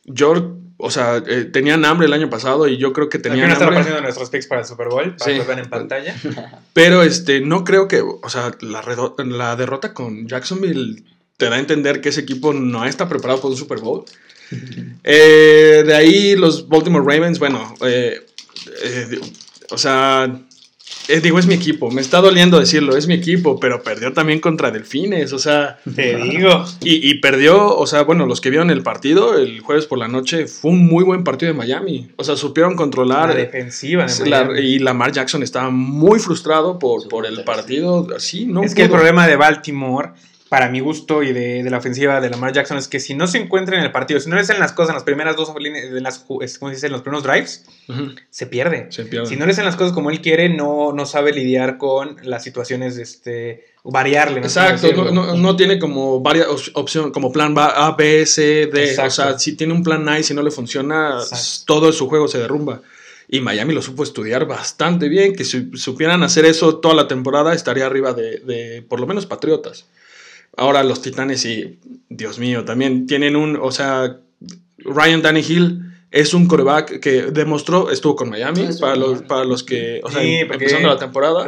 Yo, 0.05 0.55
o 0.85 0.91
sea, 0.91 1.23
eh, 1.25 1.45
tenían 1.45 1.85
hambre 1.85 2.07
el 2.07 2.13
año 2.13 2.29
pasado 2.29 2.67
y 2.67 2.77
yo 2.77 2.91
creo 2.91 3.07
que 3.07 3.17
tenían 3.17 3.49
están 3.49 3.67
hambre. 3.67 3.79
apareciendo 3.79 4.01
nuestros 4.01 4.29
picks 4.29 4.47
para 4.47 4.61
el 4.61 4.67
Super 4.67 4.89
Bowl, 4.89 5.15
para 5.15 5.25
Sí. 5.25 5.31
que 5.31 5.37
los 5.37 5.47
vean 5.47 5.59
en 5.59 5.69
pantalla. 5.69 6.13
Pero 6.73 7.03
este, 7.03 7.39
no 7.39 7.63
creo 7.63 7.87
que. 7.87 8.01
O 8.01 8.29
sea, 8.29 8.51
la, 8.59 9.55
derrota 9.55 9.93
con 9.93 10.27
Jacksonville 10.27 11.03
te 11.37 11.49
da 11.49 11.55
a 11.55 11.59
entender 11.59 12.01
que 12.01 12.09
ese 12.09 12.19
equipo 12.19 12.51
no 12.51 12.83
está 12.83 13.07
preparado 13.07 13.39
para 13.39 13.51
un 13.51 13.57
Super 13.57 13.79
Bowl. 13.79 14.03
Eh, 15.05 15.83
de 15.85 15.95
ahí 15.95 16.35
los 16.35 16.67
Baltimore 16.67 17.03
Ravens, 17.03 17.39
bueno, 17.39 17.73
eh, 17.81 18.23
eh, 18.83 19.19
o 19.71 19.77
sea, 19.77 20.39
eh, 21.07 21.19
digo, 21.21 21.37
es 21.39 21.47
mi 21.47 21.53
equipo, 21.53 21.91
me 21.91 22.01
está 22.01 22.21
doliendo 22.21 22.59
decirlo, 22.59 22.95
es 22.95 23.07
mi 23.07 23.13
equipo, 23.15 23.59
pero 23.59 23.83
perdió 23.83 24.13
también 24.13 24.39
contra 24.39 24.71
Delfines, 24.71 25.33
o 25.33 25.39
sea, 25.39 25.79
Te 25.95 26.15
digo. 26.17 26.65
y, 26.81 27.09
y 27.09 27.15
perdió, 27.15 27.75
o 27.75 27.85
sea, 27.87 28.03
bueno, 28.03 28.25
los 28.25 28.39
que 28.41 28.49
vieron 28.49 28.69
el 28.69 28.83
partido 28.83 29.37
el 29.37 29.59
jueves 29.59 29.85
por 29.85 29.97
la 29.99 30.07
noche, 30.07 30.47
fue 30.47 30.71
un 30.71 30.85
muy 30.85 31.03
buen 31.03 31.23
partido 31.23 31.51
de 31.51 31.57
Miami, 31.57 32.09
o 32.15 32.23
sea, 32.23 32.35
supieron 32.35 32.75
controlar. 32.75 33.29
La 33.29 33.35
defensiva 33.35 34.05
de 34.05 34.29
La- 34.29 34.59
y 34.59 34.79
Lamar 34.79 35.11
Jackson 35.11 35.43
estaba 35.43 35.69
muy 35.69 36.19
frustrado 36.19 36.79
por, 36.79 37.07
por 37.07 37.25
el 37.25 37.43
partido, 37.43 38.07
así, 38.15 38.45
¿no? 38.45 38.63
es 38.63 38.73
que 38.75 38.83
el 38.83 38.89
problema 38.89 39.27
de 39.27 39.35
Baltimore, 39.35 40.09
para 40.53 40.69
mi 40.69 40.81
gusto 40.81 41.23
y 41.23 41.33
de, 41.33 41.63
de 41.63 41.69
la 41.71 41.79
ofensiva 41.79 42.21
de 42.21 42.29
Lamar 42.29 42.53
Jackson, 42.53 42.77
es 42.77 42.87
que 42.87 42.99
si 42.99 43.15
no 43.15 43.25
se 43.25 43.39
encuentra 43.39 43.75
en 43.75 43.83
el 43.83 43.91
partido, 43.91 44.19
si 44.19 44.29
no 44.29 44.35
le 44.35 44.43
hacen 44.43 44.59
las 44.59 44.71
cosas 44.71 44.89
en 44.89 44.93
las 44.97 45.03
primeras 45.03 45.35
dos 45.35 45.51
líneas, 45.59 45.85
en 45.85 46.03
las, 46.03 46.19
¿cómo 46.19 46.41
se 46.45 46.75
dice? 46.75 46.85
En 46.85 46.91
los 46.91 47.01
primeros 47.01 47.23
drives, 47.23 47.65
Ujú, 47.89 48.11
se 48.29 48.45
pierde. 48.45 48.85
se 48.91 49.03
pierde. 49.05 49.25
Si 49.25 49.35
no 49.35 49.47
le 49.47 49.53
hacen 49.53 49.65
las 49.65 49.75
cosas 49.75 49.93
como 49.93 50.11
él 50.11 50.21
quiere, 50.21 50.49
no, 50.49 50.93
no 50.93 51.07
sabe 51.07 51.33
lidiar 51.33 51.79
con 51.79 52.17
las 52.21 52.43
situaciones, 52.43 52.97
este, 52.97 53.65
variarle. 53.83 54.41
no 54.41 54.45
Exacto, 54.45 54.93
no, 54.93 55.11
no- 55.11 55.33
no 55.35 55.55
tiene 55.55 55.79
como 55.79 56.19
varias 56.19 56.45
opciones, 56.75 57.11
como 57.13 57.31
plan 57.31 57.55
A, 57.57 57.95
B, 57.97 58.23
C, 58.27 58.67
D. 58.71 58.83
Exacto. 58.91 59.07
O 59.07 59.11
sea, 59.11 59.39
si 59.39 59.55
tiene 59.55 59.73
un 59.73 59.81
plan 59.81 60.07
A 60.07 60.19
y 60.19 60.23
si 60.23 60.35
no 60.35 60.43
le 60.43 60.51
funciona, 60.51 61.17
Exacto. 61.19 61.63
todo 61.65 61.91
su 61.91 62.07
juego 62.07 62.27
se 62.27 62.37
derrumba. 62.37 62.81
Y 63.27 63.41
Miami 63.41 63.73
lo 63.73 63.81
supo 63.81 64.03
estudiar 64.03 64.45
bastante 64.45 65.09
bien. 65.09 65.35
Que 65.35 65.45
si 65.45 65.71
supieran 65.77 66.21
hacer 66.21 66.45
eso 66.45 66.75
toda 66.77 66.93
la 66.93 67.07
temporada, 67.07 67.55
estaría 67.55 67.87
arriba 67.87 68.13
de, 68.13 68.37
de 68.41 68.83
por 68.87 68.99
lo 68.99 69.07
menos 69.07 69.25
Patriotas. 69.25 69.87
Ahora 70.57 70.83
los 70.83 71.01
Titanes 71.01 71.45
y, 71.45 71.79
Dios 72.09 72.39
mío, 72.39 72.63
también 72.65 73.07
tienen 73.07 73.35
un, 73.35 73.57
o 73.61 73.71
sea, 73.71 74.17
Ryan 74.77 75.21
Tannehill 75.21 75.81
es 76.11 76.33
un 76.33 76.47
coreback 76.47 76.99
que 76.99 77.23
demostró, 77.23 77.89
estuvo 77.89 78.15
con 78.15 78.29
Miami, 78.29 78.71
Sí, 78.71 78.79
para 78.79 78.95
los, 78.95 79.09
Miami. 79.11 79.27
para 79.27 79.45
los 79.45 79.63
que, 79.63 79.99
o 80.03 80.11
sea, 80.11 80.21
Sí, 80.21 80.27
em- 80.35 80.51
empezando 80.51 80.87
la 80.89 80.97
temporada. 80.99 81.47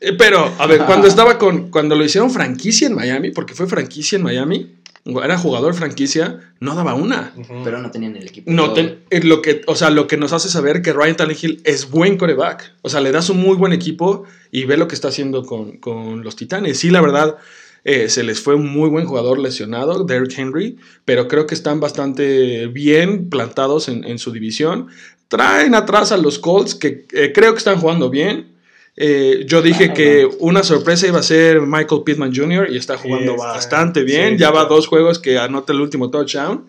Eh, 0.00 0.12
Pero, 0.18 0.52
a 0.58 0.66
ver, 0.66 0.80
cuando 0.86 1.06
estaba 1.06 1.38
con. 1.38 1.70
Cuando 1.70 1.94
lo 1.94 2.04
hicieron 2.04 2.30
franquicia 2.30 2.86
en 2.88 2.94
Miami, 2.94 3.30
porque 3.30 3.54
fue 3.54 3.66
franquicia 3.66 4.16
en 4.16 4.22
Miami, 4.22 4.76
era 5.22 5.38
jugador 5.38 5.74
franquicia, 5.74 6.40
no 6.60 6.74
daba 6.74 6.94
una. 6.94 7.32
Pero 7.62 7.80
no 7.80 7.90
tenían 7.90 8.16
el 8.16 8.26
equipo. 8.26 8.50
No 8.50 8.74
eh, 8.76 8.98
lo 9.22 9.42
que, 9.42 9.60
o 9.66 9.76
sea, 9.76 9.90
lo 9.90 10.06
que 10.06 10.16
nos 10.16 10.32
hace 10.32 10.48
saber 10.48 10.82
que 10.82 10.92
Ryan 10.92 11.16
Tannehill 11.16 11.60
es 11.64 11.90
buen 11.90 12.16
coreback. 12.16 12.72
O 12.82 12.88
sea, 12.88 13.00
le 13.00 13.12
das 13.12 13.28
un 13.30 13.38
muy 13.38 13.56
buen 13.56 13.72
equipo 13.72 14.24
y 14.50 14.64
ve 14.64 14.76
lo 14.76 14.88
que 14.88 14.94
está 14.94 15.08
haciendo 15.08 15.44
con, 15.44 15.78
con 15.78 16.22
los 16.24 16.36
Titanes. 16.36 16.78
Sí, 16.78 16.90
la 16.90 17.00
verdad, 17.02 17.36
eh, 17.84 18.08
se 18.08 18.22
les 18.24 18.40
fue 18.40 18.54
un 18.54 18.68
muy 18.72 18.88
buen 18.88 19.04
jugador 19.06 19.38
lesionado, 19.38 20.04
Derrick 20.04 20.38
Henry, 20.38 20.78
pero 21.04 21.28
creo 21.28 21.46
que 21.46 21.54
están 21.54 21.80
bastante 21.80 22.66
bien 22.68 23.28
plantados 23.30 23.88
en, 23.88 24.04
en 24.04 24.18
su 24.18 24.32
división. 24.32 24.88
Traen 25.28 25.74
atrás 25.74 26.10
a 26.12 26.16
los 26.16 26.38
Colts, 26.38 26.74
que 26.74 27.06
eh, 27.12 27.32
creo 27.34 27.52
que 27.52 27.58
están 27.58 27.78
jugando 27.78 28.08
bien. 28.10 28.52
Eh, 28.96 29.44
yo 29.48 29.60
dije 29.60 29.92
que 29.92 30.28
una 30.38 30.62
sorpresa 30.62 31.06
iba 31.08 31.18
a 31.18 31.22
ser 31.24 31.60
Michael 31.62 32.02
Pittman 32.04 32.32
Jr. 32.34 32.68
y 32.70 32.76
está 32.76 32.96
Sí, 32.96 33.08
jugando 33.08 33.32
está- 33.34 33.46
bastante 33.48 34.02
bien. 34.04 34.34
sí, 34.34 34.38
ya 34.38 34.50
va 34.50 34.66
dos 34.66 34.86
juegos 34.86 35.18
que 35.18 35.38
anota 35.38 35.72
el 35.72 35.80
último 35.80 36.10
touchdown. 36.10 36.66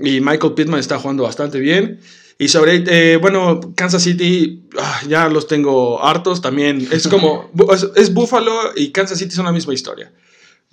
Y 0.00 0.20
Michael 0.20 0.54
Pittman 0.54 0.80
está 0.80 0.98
jugando 0.98 1.22
bastante 1.24 1.60
bien. 1.60 2.00
Y 2.38 2.48
sobre, 2.48 2.82
eh, 2.88 3.18
bueno, 3.18 3.60
Kansas 3.76 4.02
City, 4.02 4.62
ah, 4.78 5.02
ya 5.06 5.28
los 5.28 5.46
tengo 5.46 6.02
hartos 6.02 6.40
también. 6.40 6.88
Es 6.90 7.06
como, 7.06 7.50
es, 7.74 7.86
es 7.94 8.12
Buffalo 8.14 8.52
y 8.74 8.90
Kansas 8.90 9.18
City 9.18 9.32
son 9.34 9.44
la 9.44 9.52
misma 9.52 9.74
historia. 9.74 10.10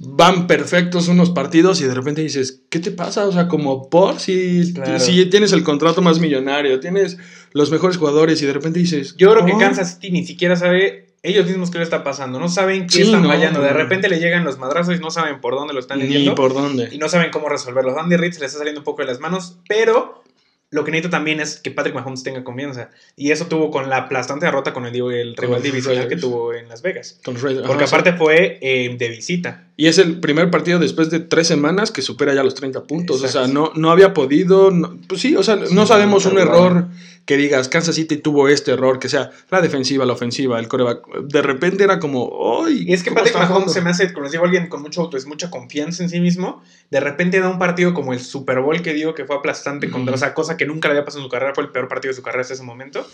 Van 0.01 0.47
perfectos 0.47 1.09
unos 1.09 1.29
partidos 1.29 1.81
y 1.81 1.83
de 1.83 1.93
repente 1.93 2.21
dices, 2.21 2.61
¿qué 2.69 2.79
te 2.79 2.91
pasa? 2.91 3.25
O 3.27 3.31
sea, 3.33 3.47
como 3.49 3.89
por 3.89 4.19
si, 4.19 4.73
Claro. 4.73 4.97
si 4.99 5.25
tienes 5.25 5.51
el 5.51 5.63
contrato 5.63 6.01
más 6.01 6.19
millonario, 6.19 6.79
tienes 6.79 7.17
los 7.51 7.69
mejores 7.69 7.97
jugadores 7.97 8.41
y 8.41 8.45
de 8.45 8.53
repente 8.53 8.79
dices, 8.79 9.15
Yo 9.17 9.31
creo 9.33 9.45
que. 9.45 9.57
Kansas 9.57 9.95
City 9.95 10.11
ni 10.11 10.25
siquiera 10.25 10.55
sabe 10.55 11.07
ellos 11.21 11.45
mismos 11.47 11.69
qué 11.69 11.79
le 11.79 11.83
está 11.83 12.01
pasando. 12.01 12.39
No 12.39 12.47
saben 12.47 12.87
qué 12.87 12.95
Sí, 12.95 13.01
están 13.01 13.23
no, 13.23 13.27
fallando. 13.27 13.59
De 13.61 13.73
repente 13.73 14.07
le 14.07 14.19
llegan 14.19 14.45
los 14.45 14.57
madrazos 14.57 14.95
y 14.95 14.99
no 14.99 15.11
saben 15.11 15.41
por 15.41 15.53
dónde 15.55 15.73
lo 15.73 15.81
están 15.81 15.99
Ni 15.99 16.05
leyendo. 16.05 16.33
por 16.35 16.53
dónde. 16.53 16.87
Y 16.93 16.97
no 16.97 17.09
saben 17.09 17.29
cómo 17.29 17.49
resolverlos. 17.49 17.97
Andy 17.97 18.15
Reid 18.15 18.31
se 18.31 18.39
le 18.39 18.45
está 18.45 18.57
saliendo 18.59 18.79
un 18.79 18.85
poco 18.85 19.01
de 19.01 19.07
las 19.09 19.19
manos, 19.19 19.57
pero 19.67 20.23
lo 20.71 20.83
que 20.83 20.91
necesita 20.91 21.09
también 21.17 21.39
es 21.39 21.59
que 21.59 21.71
Patrick 21.71 21.95
Mahomes 21.95 22.21
tenga 22.21 22.43
confianza. 22.43 22.89
Y 23.15 23.31
eso 23.31 23.47
tuvo 23.47 23.71
con 23.71 23.89
la 23.89 23.97
aplastante 23.97 24.45
derrota 24.45 24.71
con 24.71 24.85
el, 24.85 24.93
digo, 24.93 25.09
el 25.09 25.35
rival 25.35 25.63
divisional 25.63 26.07
que 26.07 26.15
tuvo 26.15 26.53
en 26.53 26.69
Las 26.69 26.83
Vegas. 26.83 27.19
Con 27.25 27.33
los 27.33 27.43
Raiders. 27.43 27.65
Porque 27.65 27.85
Ajá, 27.85 27.89
sí. 27.89 27.95
aparte 27.95 28.13
fue 28.17 28.59
eh, 28.61 28.95
de 28.97 29.09
visita. 29.09 29.63
Y 29.77 29.87
es 29.87 29.97
el 29.97 30.19
primer 30.19 30.51
partido 30.51 30.77
después 30.77 31.09
de 31.09 31.21
tres 31.21 31.47
semanas 31.47 31.89
que 31.91 32.01
supera 32.03 32.35
ya 32.35 32.43
los 32.43 32.53
30 32.53 32.83
puntos. 32.83 33.23
Exacto. 33.23 33.39
O 33.39 33.45
sea, 33.45 33.53
no, 33.53 33.71
no 33.75 33.89
había 33.91 34.13
podido. 34.13 34.69
no- 34.69 34.95
pues 35.07 35.21
sí, 35.21 35.35
o 35.35 35.41
sea, 35.41 35.55
no 35.55 35.87
sabemos 35.87 36.25
un 36.27 36.37
error 36.37 36.87
que 37.25 37.37
digas 37.37 37.69
Kansas 37.69 37.95
City 37.95 38.17
tuvo 38.17 38.47
este 38.47 38.71
error, 38.71 38.99
que 38.99 39.09
sea 39.09 39.29
la 39.51 39.61
defensiva, 39.61 40.05
la 40.05 40.13
ofensiva, 40.13 40.59
el 40.59 40.67
coreback. 40.67 41.07
De 41.23 41.41
repente 41.41 41.83
era 41.83 41.99
como, 41.99 42.63
¡ay! 42.65 42.85
Y 42.87 42.93
es 42.93 43.03
que 43.03 43.09
¿cómo 43.09 43.17
Patrick 43.21 43.35
Mahomes 43.35 43.49
jugando?". 43.51 43.73
se 43.73 43.81
me 43.81 43.89
hace, 43.91 44.11
como 44.13 44.23
les 44.23 44.31
digo, 44.31 44.45
alguien 44.45 44.67
con 44.67 44.81
mucho 44.81 45.01
auto, 45.01 45.17
es 45.17 45.25
mucha 45.27 45.49
confianza 45.49 46.01
en 46.03 46.09
sí 46.09 46.19
mismo. 46.19 46.63
De 46.89 46.99
repente 46.99 47.39
da 47.39 47.49
un 47.49 47.59
partido 47.59 47.93
como 47.93 48.13
el 48.13 48.19
Super 48.19 48.59
Bowl 48.61 48.81
que 48.81 48.93
digo 48.93 49.13
que 49.13 49.25
fue 49.25 49.35
aplastante 49.35 49.89
contra 49.89 50.13
Ujú. 50.15 50.23
esa 50.23 50.33
cosa 50.33 50.57
que 50.57 50.65
nunca 50.65 50.87
le 50.87 50.93
había 50.93 51.05
pasado 51.05 51.21
en 51.23 51.25
su 51.27 51.31
carrera, 51.31 51.53
fue 51.53 51.63
el 51.65 51.71
peor 51.71 51.87
partido 51.87 52.11
de 52.11 52.15
su 52.15 52.23
carrera 52.23 52.41
hasta 52.41 52.55
ese 52.55 52.63
momento. 52.63 53.05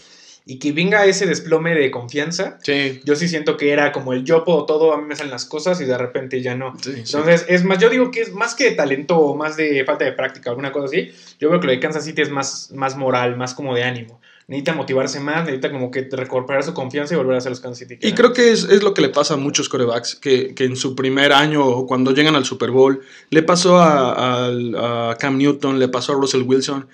Y 0.47 0.59
que 0.59 0.71
venga 0.73 1.05
ese 1.05 1.25
desplome 1.25 1.73
de 1.73 1.89
confianza. 1.89 2.59
Sí. 2.63 3.01
Yo 3.03 3.15
sí 3.15 3.27
siento 3.27 3.57
que 3.57 3.71
era 3.71 3.91
como 3.91 4.13
el 4.13 4.23
yo 4.23 4.43
puedo 4.43 4.65
todo, 4.65 4.93
a 4.93 4.97
mí 5.01 5.05
me 5.07 5.15
salen 5.15 5.31
las 5.31 5.45
cosas 5.45 5.81
y 5.81 5.85
de 5.85 5.97
repente 5.97 6.41
ya 6.41 6.55
no. 6.55 6.73
sí, 6.79 6.91
sí. 6.93 6.99
Entonces, 7.17 7.45
es 7.49 7.63
más, 7.63 7.79
yo 7.79 7.89
digo 7.89 8.11
que 8.11 8.21
es 8.21 8.31
más 8.33 8.53
que 8.53 8.65
de 8.65 8.71
talento 8.75 9.17
o 9.17 9.35
más 9.35 9.57
de 9.57 9.83
falta 9.85 10.05
de 10.05 10.11
práctica, 10.11 10.51
alguna 10.51 10.71
cosa 10.71 10.85
así. 10.85 11.11
Yo 11.39 11.49
creo 11.49 11.59
que 11.59 11.65
lo 11.67 11.73
de 11.73 11.79
Kansas 11.79 12.05
City 12.05 12.21
es 12.21 12.29
más, 12.29 12.71
más 12.73 12.95
moral, 12.95 13.35
más 13.37 13.53
como 13.55 13.73
de 13.73 13.83
ánimo. 13.83 14.21
Necesita 14.47 14.73
motivarse 14.75 15.19
más, 15.19 15.45
necesita 15.45 15.71
como 15.71 15.89
que 15.89 16.07
recuperar 16.11 16.63
su 16.63 16.75
confianza 16.75 17.15
y 17.15 17.17
volver 17.17 17.35
a 17.37 17.41
ser 17.41 17.49
los 17.49 17.59
Kansas 17.59 17.79
City. 17.79 17.97
Y 18.07 18.13
creo 18.13 18.31
que 18.31 18.51
es, 18.51 18.65
es 18.65 18.83
lo 18.83 18.93
que 18.93 19.01
le 19.01 19.09
pasa 19.09 19.33
a 19.33 19.37
muchos 19.37 19.67
corebacks, 19.69 20.13
que, 20.15 20.53
que 20.53 20.65
en 20.65 20.75
su 20.75 20.95
primer 20.95 21.33
año 21.33 21.65
o 21.65 21.87
cuando 21.87 22.11
llegan 22.11 22.35
al 22.35 22.45
Super 22.45 22.69
Bowl, 22.69 23.01
le 23.31 23.41
pasó 23.41 23.79
a, 23.79 24.11
a- 24.47 25.09
a 25.09 25.15
Cam 25.17 25.39
Newton, 25.39 25.79
le 25.79 25.87
pasó 25.87 26.11
a 26.11 26.15
Russell 26.17 26.43
Wilson, 26.43 26.87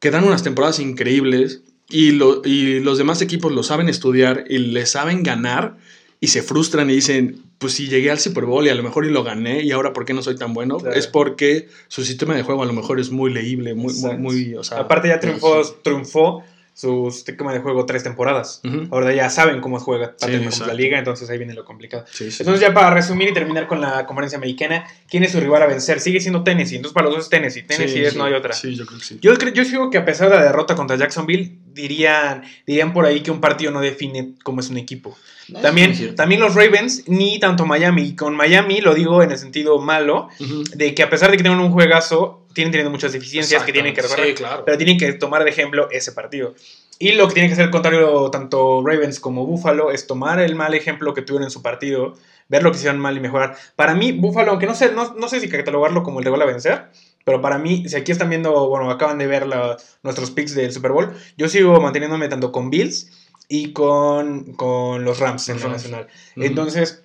que 0.00 0.10
dan 0.10 0.24
unas 0.24 0.42
temporadas 0.42 0.80
increíbles 0.80 1.62
y, 1.88 2.12
lo- 2.12 2.42
y 2.44 2.80
los 2.80 2.98
demás 2.98 3.22
equipos 3.22 3.52
lo 3.52 3.62
saben 3.62 3.88
estudiar 3.88 4.44
y 4.48 4.58
le 4.58 4.86
saben 4.86 5.22
ganar 5.22 5.76
y 6.20 6.28
se 6.28 6.42
frustran 6.42 6.90
y 6.90 6.94
dicen, 6.94 7.42
pues 7.58 7.74
si 7.74 7.88
llegué 7.88 8.10
al 8.10 8.18
Super 8.18 8.44
Bowl 8.44 8.66
y 8.66 8.70
a 8.70 8.74
lo 8.74 8.82
mejor 8.82 9.04
y 9.06 9.10
lo 9.10 9.22
gané 9.22 9.62
y 9.62 9.70
ahora 9.72 9.92
¿por 9.92 10.04
qué 10.04 10.14
no 10.14 10.22
soy 10.22 10.36
tan 10.36 10.52
bueno? 10.54 10.78
Claro. 10.78 10.96
Es 10.96 11.06
porque 11.06 11.68
su 11.88 12.04
sistema 12.04 12.34
de 12.34 12.42
juego 12.42 12.62
a 12.62 12.66
lo 12.66 12.72
mejor 12.72 12.98
es 13.00 13.10
muy 13.10 13.32
leíble, 13.32 13.74
muy, 13.74 13.92
muy, 13.94 14.16
muy, 14.16 14.54
o 14.54 14.64
sea... 14.64 14.78
Aparte 14.78 15.08
ya 15.08 15.20
triunfó, 15.20 15.62
triunfó 15.82 16.42
su 16.74 17.10
sistema 17.10 17.54
de 17.54 17.60
juego 17.60 17.86
tres 17.86 18.02
temporadas. 18.02 18.60
Ahora 18.90 19.14
ya 19.14 19.30
saben 19.30 19.62
cómo 19.62 19.78
juega 19.80 20.08
Sí, 20.08 20.14
Patrick 20.20 20.42
exacto. 20.42 20.66
la 20.66 20.74
liga, 20.74 20.98
entonces 20.98 21.30
ahí 21.30 21.38
viene 21.38 21.54
lo 21.54 21.64
complicado. 21.64 22.04
Sí, 22.12 22.30
sí. 22.30 22.38
Entonces 22.42 22.60
ya 22.60 22.74
para 22.74 22.90
resumir 22.92 23.28
y 23.30 23.32
terminar 23.32 23.66
con 23.66 23.80
la 23.80 24.04
conferencia 24.04 24.36
americana, 24.36 24.86
¿quién 25.08 25.22
es 25.22 25.32
su 25.32 25.40
rival 25.40 25.62
a 25.62 25.66
vencer? 25.66 26.00
Sigue 26.00 26.20
siendo 26.20 26.44
Tennessee, 26.44 26.76
entonces 26.76 26.92
para 26.94 27.06
los 27.06 27.14
dos 27.16 27.24
es 27.24 27.30
Tennessee. 27.30 27.62
Tennessee 27.62 27.94
Sí, 27.94 28.04
es, 28.04 28.12
sí. 28.12 28.18
no 28.18 28.24
hay 28.24 28.34
otra. 28.34 28.52
Sí, 28.52 28.74
yo 28.74 28.84
creo 28.84 28.98
que 28.98 29.04
sí. 29.06 29.18
Yo, 29.22 29.32
yo 29.38 29.64
digo 29.64 29.88
que 29.90 29.96
a 29.96 30.04
pesar 30.04 30.28
de 30.28 30.36
la 30.36 30.42
derrota 30.44 30.74
contra 30.74 30.96
Jacksonville, 30.96 31.58
dirían, 31.76 32.42
dirían 32.66 32.92
por 32.92 33.04
ahí 33.04 33.20
que 33.20 33.30
un 33.30 33.40
partido 33.40 33.70
no 33.70 33.80
define 33.80 34.32
cómo 34.42 34.60
es 34.60 34.70
un 34.70 34.78
equipo. 34.78 35.16
También, 35.62 36.16
también 36.16 36.40
los 36.40 36.56
Ravens, 36.56 37.04
ni 37.06 37.38
tanto 37.38 37.66
Miami. 37.66 38.02
Y 38.02 38.16
con 38.16 38.34
Miami 38.34 38.80
lo 38.80 38.94
digo 38.94 39.22
en 39.22 39.30
el 39.30 39.38
sentido 39.38 39.78
malo, 39.78 40.28
de 40.74 40.94
que 40.94 41.02
a 41.04 41.10
pesar 41.10 41.30
de 41.30 41.36
que 41.36 41.44
tienen 41.44 41.60
un 41.60 41.70
juegazo, 41.70 42.46
tienen 42.52 42.72
teniendo 42.72 42.90
muchas 42.90 43.12
deficiencias 43.12 43.62
que 43.62 43.72
tienen 43.72 43.94
que. 43.94 44.02
Sí, 44.02 44.34
claro. 44.34 44.64
Pero 44.64 44.76
tienen 44.76 44.98
que 44.98 45.12
tomar 45.12 45.44
de 45.44 45.50
ejemplo 45.50 45.88
ese 45.92 46.10
partido. 46.12 46.54
Y 46.98 47.12
lo 47.12 47.28
que 47.28 47.34
tiene 47.34 47.48
que 47.48 47.52
hacer 47.52 47.66
el 47.66 47.70
contrario 47.70 48.30
tanto 48.30 48.82
Ravens 48.84 49.20
como 49.20 49.46
Buffalo 49.46 49.92
es 49.92 50.06
tomar 50.06 50.40
el 50.40 50.56
mal 50.56 50.74
ejemplo 50.74 51.12
que 51.12 51.22
tuvieron 51.22 51.44
en 51.44 51.50
su 51.50 51.62
partido, 51.62 52.14
ver 52.48 52.62
lo 52.62 52.70
que 52.72 52.78
hicieron 52.78 52.98
mal 52.98 53.16
y 53.16 53.20
mejorar. 53.20 53.56
Para 53.76 53.94
mí, 53.94 54.12
Buffalo, 54.12 54.52
aunque 54.52 54.66
no 54.66 54.74
sé, 54.74 54.92
no, 54.92 55.14
no 55.14 55.28
sé 55.28 55.38
si 55.40 55.48
catalogarlo 55.48 56.02
como 56.02 56.18
el 56.18 56.24
rival 56.24 56.42
a 56.42 56.46
vencer, 56.46 56.86
pero 57.26 57.40
para 57.42 57.58
mí, 57.58 57.88
si 57.88 57.96
aquí 57.96 58.12
están 58.12 58.30
viendo, 58.30 58.68
bueno, 58.68 58.88
acaban 58.88 59.18
de 59.18 59.26
ver 59.26 59.48
la- 59.48 59.76
nuestros 60.04 60.30
picks 60.30 60.54
del 60.54 60.72
Super 60.72 60.92
Bowl, 60.92 61.12
yo 61.36 61.48
sigo 61.48 61.80
manteniéndome 61.80 62.28
tanto 62.28 62.52
con 62.52 62.70
Bills 62.70 63.10
y 63.48 63.72
con, 63.72 64.52
con 64.52 65.04
los 65.04 65.18
Rams 65.18 65.48
en 65.48 65.56
nacional. 65.72 66.06
Entonces, 66.36 67.02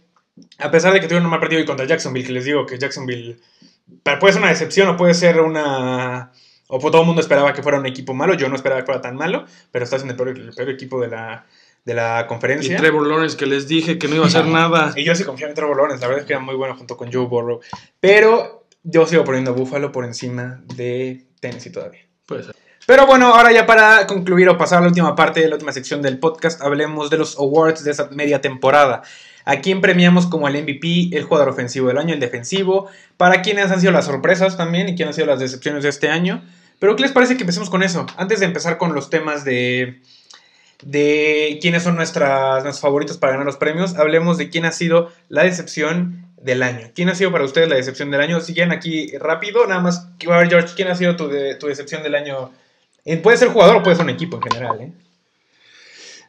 a 0.59 0.69
pesar 0.69 0.93
de 0.93 0.99
que 0.99 1.07
tuvieron 1.07 1.25
un 1.25 1.31
mal 1.31 1.39
partido 1.39 1.59
y 1.59 1.65
contra 1.65 1.87
Jacksonville, 1.87 2.25
que 2.27 2.33
les 2.33 2.45
digo 2.45 2.67
que 2.67 2.77
Jacksonville 2.77 3.39
puede 4.19 4.33
ser 4.33 4.41
una 4.43 4.51
decepción 4.51 4.89
o 4.89 4.95
puede 4.95 5.15
ser 5.15 5.41
una... 5.41 6.31
O 6.67 6.79
pues 6.79 6.91
todo 6.91 7.01
el 7.01 7.07
mundo 7.07 7.19
esperaba 7.21 7.51
que 7.53 7.63
fuera 7.63 7.79
un 7.79 7.85
equipo 7.87 8.13
malo, 8.13 8.35
yo 8.35 8.47
no 8.47 8.55
esperaba 8.55 8.81
que 8.81 8.85
fuera 8.85 9.01
tan 9.01 9.15
malo, 9.15 9.45
pero 9.71 9.83
está 9.83 9.97
siendo 9.97 10.13
el 10.13 10.17
peor, 10.17 10.29
el 10.29 10.53
peor 10.55 10.69
equipo 10.69 11.01
de 11.01 11.09
la, 11.09 11.45
de 11.83 11.93
la 11.95 12.21
Y 12.23 12.27
conferencia. 12.27 12.77
Trevor 12.77 13.07
Lawrence 13.07 13.35
que 13.35 13.45
les 13.47 13.67
dije 13.67 13.97
que 13.97 14.07
no 14.07 14.15
iba 14.15 14.23
a 14.25 14.27
hacer 14.27 14.45
nada. 14.59 14.93
Y 14.95 15.03
yo 15.03 15.13
sí 15.15 15.23
confiaba 15.25 15.49
en 15.49 15.55
Trevor 15.55 15.75
Lawrence, 15.77 15.99
la 16.01 16.07
verdad 16.07 16.21
es 16.21 16.27
que 16.27 16.33
era 16.33 16.41
muy 16.41 16.55
bueno 16.55 16.77
junto 16.77 16.95
con 16.95 17.11
Joe 17.11 17.25
Burrow. 17.25 17.59
Pero 17.99 18.60
yo 18.83 19.05
sigo 19.05 19.23
poniendo 19.23 19.51
a 19.51 19.53
Buffalo 19.53 19.91
por 19.91 20.05
encima 20.05 20.61
de 20.75 21.27
Tennessee 21.39 21.71
todavía. 21.71 22.01
Puede 22.25 22.43
ser. 22.43 22.55
Pero 22.87 23.05
bueno, 23.05 23.27
ahora 23.35 23.51
ya 23.51 23.65
para 23.65 24.07
concluir 24.07 24.49
o 24.49 24.57
pasar 24.57 24.79
a 24.79 24.81
la 24.81 24.87
última 24.87 25.15
parte, 25.15 25.47
la 25.47 25.55
última 25.55 25.71
sección 25.71 26.01
del 26.01 26.19
podcast, 26.19 26.61
hablemos 26.61 27.09
de 27.09 27.17
los 27.17 27.37
awards 27.37 27.83
de 27.83 27.91
esta 27.91 28.09
media 28.09 28.41
temporada. 28.41 29.03
¿A 29.45 29.61
quién 29.61 29.81
premiamos 29.81 30.27
como 30.27 30.47
el 30.47 30.61
MVP, 30.61 31.15
el 31.15 31.23
jugador 31.23 31.49
ofensivo 31.49 31.87
del 31.87 31.97
año, 31.97 32.13
el 32.13 32.19
defensivo? 32.19 32.89
¿Para 33.17 33.41
quiénes 33.41 33.71
han 33.71 33.79
sido 33.79 33.91
las 33.91 34.05
sorpresas 34.05 34.57
también 34.57 34.89
y 34.89 34.95
quiénes 34.95 35.13
han 35.13 35.15
sido 35.15 35.27
las 35.27 35.39
decepciones 35.39 35.83
de 35.83 35.89
este 35.89 36.09
año? 36.09 36.43
Pero 36.79 36.95
¿qué 36.95 37.03
les 37.03 37.11
parece 37.11 37.37
que 37.37 37.43
empecemos 37.43 37.69
con 37.69 37.83
eso? 37.83 38.05
Antes 38.17 38.39
de 38.39 38.47
empezar 38.47 38.77
con 38.77 38.95
los 38.95 39.09
temas 39.09 39.45
de, 39.45 40.01
de 40.83 41.59
quiénes 41.61 41.83
son 41.83 41.95
nuestras, 41.95 42.63
nuestros 42.63 42.81
favoritos 42.81 43.17
para 43.17 43.33
ganar 43.33 43.45
los 43.45 43.57
premios, 43.57 43.95
hablemos 43.95 44.37
de 44.37 44.49
quién 44.49 44.65
ha 44.65 44.71
sido 44.71 45.11
la 45.29 45.43
decepción 45.43 46.30
del 46.43 46.63
año. 46.63 46.89
¿Quién 46.95 47.09
ha 47.09 47.15
sido 47.15 47.31
para 47.31 47.43
ustedes 47.45 47.69
la 47.69 47.75
decepción 47.75 48.09
del 48.11 48.21
año? 48.21 48.39
Siguen 48.41 48.71
aquí 48.71 49.11
rápido, 49.17 49.65
nada 49.67 49.81
más. 49.81 50.07
A 50.29 50.37
ver, 50.37 50.49
George, 50.49 50.73
¿quién 50.75 50.87
ha 50.87 50.95
sido 50.95 51.15
tu, 51.15 51.27
de- 51.27 51.55
tu 51.55 51.67
decepción 51.67 52.01
del 52.03 52.15
año? 52.15 52.51
Eh, 53.05 53.17
Puede 53.17 53.37
ser 53.37 53.49
jugador 53.49 53.77
o 53.77 53.83
puede 53.83 53.95
ser 53.95 54.05
un 54.05 54.11
equipo 54.11 54.37
en 54.37 54.43
general, 54.43 54.81
¿eh? 54.81 54.91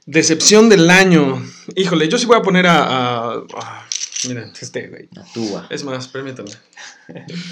Decepción 0.06 0.68
del 0.68 0.90
año. 0.90 1.42
Híjole, 1.76 2.08
yo 2.08 2.18
sí 2.18 2.26
voy 2.26 2.36
a 2.36 2.42
poner 2.42 2.66
a. 2.66 2.82
a- 2.82 3.34
a- 3.34 3.86
miren, 4.26 4.52
Este, 4.60 4.88
güey. 4.88 5.08
La 5.12 5.24
tuba. 5.32 5.66
es 5.70 5.84
más, 5.84 6.08
permítanme. 6.08 6.50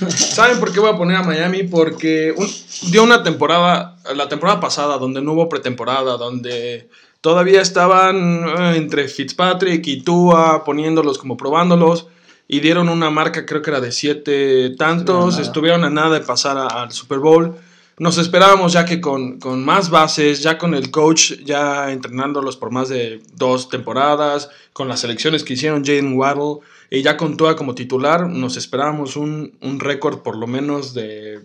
¿Saben 0.08 0.58
por 0.58 0.72
qué 0.72 0.80
voy 0.80 0.90
a 0.90 0.96
poner 0.96 1.16
a 1.16 1.22
Miami? 1.22 1.62
Porque 1.64 2.34
un- 2.36 2.50
dio 2.90 3.04
una 3.04 3.22
temporada, 3.22 3.96
la 4.14 4.28
temporada 4.28 4.58
pasada, 4.58 4.98
donde 4.98 5.22
no 5.22 5.32
hubo 5.34 5.48
pretemporada, 5.48 6.16
donde 6.16 6.88
todavía 7.20 7.60
estaban 7.62 8.44
eh, 8.48 8.76
entre 8.76 9.06
Fitzpatrick 9.06 9.86
y 9.86 10.02
Tua 10.02 10.64
poniéndolos 10.64 11.18
como 11.18 11.36
probándolos. 11.36 12.08
Y 12.52 12.58
dieron 12.58 12.88
una 12.88 13.10
marca, 13.10 13.46
creo 13.46 13.62
que 13.62 13.70
era 13.70 13.80
de 13.80 13.92
siete 13.92 14.70
tantos. 14.70 15.38
Estuvieron 15.38 15.84
a 15.84 15.90
nada 15.90 16.18
de 16.18 16.26
pasar 16.26 16.58
al 16.58 16.90
Super 16.90 17.20
Bowl. 17.20 17.54
Nos 17.96 18.18
esperábamos 18.18 18.72
ya 18.72 18.84
que 18.84 19.00
con, 19.00 19.38
con 19.38 19.64
más 19.64 19.88
bases, 19.88 20.42
ya 20.42 20.58
con 20.58 20.74
el 20.74 20.90
coach 20.90 21.34
ya 21.44 21.92
entrenándolos 21.92 22.56
por 22.56 22.72
más 22.72 22.88
de 22.88 23.22
dos 23.34 23.68
temporadas, 23.68 24.50
con 24.72 24.88
las 24.88 24.98
selecciones 24.98 25.44
que 25.44 25.52
hicieron 25.52 25.84
Jaden 25.84 26.14
Waddle 26.14 26.66
y 26.90 27.02
ya 27.02 27.16
con 27.16 27.36
Tua 27.36 27.54
como 27.54 27.76
titular, 27.76 28.28
nos 28.28 28.56
esperábamos 28.56 29.14
un, 29.14 29.56
un 29.60 29.78
récord 29.78 30.18
por 30.22 30.36
lo 30.36 30.48
menos 30.48 30.92
de 30.92 31.38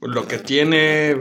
lo 0.00 0.28
que 0.28 0.38
tiene 0.38 1.16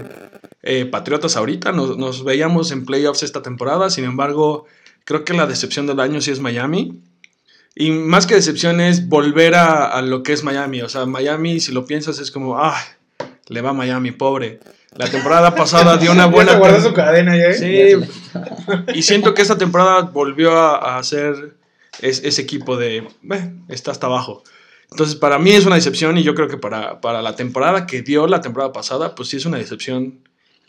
eh, 0.62 0.86
Patriotas 0.86 1.36
ahorita. 1.36 1.72
Nos, 1.72 1.98
nos 1.98 2.24
veíamos 2.24 2.72
en 2.72 2.86
playoffs 2.86 3.24
esta 3.24 3.42
temporada, 3.42 3.90
sin 3.90 4.04
embargo, 4.04 4.66
creo 5.04 5.26
que 5.26 5.34
la 5.34 5.48
decepción 5.48 5.88
del 5.88 6.00
año 6.00 6.22
sí 6.22 6.30
es 6.30 6.40
Miami. 6.40 7.02
Y 7.76 7.92
más 7.92 8.28
que 8.28 8.36
decepción 8.36 8.82
es 8.82 9.08
volver 9.08 9.56
a, 9.56 9.86
a 9.88 10.02
lo 10.02 10.24
que 10.24 10.34
es 10.34 10.44
Miami. 10.44 10.82
O 10.82 10.90
sea, 10.90 11.06
Miami, 11.06 11.60
si 11.60 11.72
lo 11.72 11.86
piensas, 11.86 12.20
es 12.20 12.30
como, 12.32 12.58
ah, 12.60 12.78
le 13.48 13.62
va 13.62 13.70
a 13.70 13.74
Miami, 13.74 14.12
pobre. 14.12 14.60
La 14.96 15.08
temporada 15.10 15.56
pasada 15.56 15.96
dio 15.98 16.12
una 16.12 16.26
buena... 16.26 16.60
Tem- 16.60 16.82
su 16.82 16.94
cadena 16.94 17.36
ya, 17.38 17.46
¿eh? 17.50 17.54
Sí, 18.04 18.40
y 18.94 19.02
siento 19.04 19.34
que 19.34 19.42
esta 19.42 19.58
temporada 19.58 20.02
volvió 20.02 20.52
a, 20.60 20.98
a 20.98 21.04
ser 21.04 21.56
es- 22.02 22.22
ese 22.24 22.42
equipo 22.42 22.76
de, 22.78 23.08
"Beh, 23.22 23.54
está 23.70 23.92
hasta 23.92 24.08
abajo. 24.08 24.44
Entonces, 24.90 25.16
para 25.16 25.40
mí 25.40 25.52
es 25.52 25.66
una 25.66 25.76
decepción 25.76 26.18
y 26.18 26.24
yo 26.24 26.36
creo 26.36 26.50
que 26.50 26.58
para, 26.58 27.00
para 27.00 27.22
la 27.22 27.38
temporada 27.38 27.88
que 27.88 28.02
dio 28.02 28.28
la 28.28 28.42
temporada 28.42 28.74
pasada, 28.74 29.16
pues 29.16 29.30
sí 29.30 29.38
es 29.38 29.46
una 29.46 29.58
decepción 29.58 30.20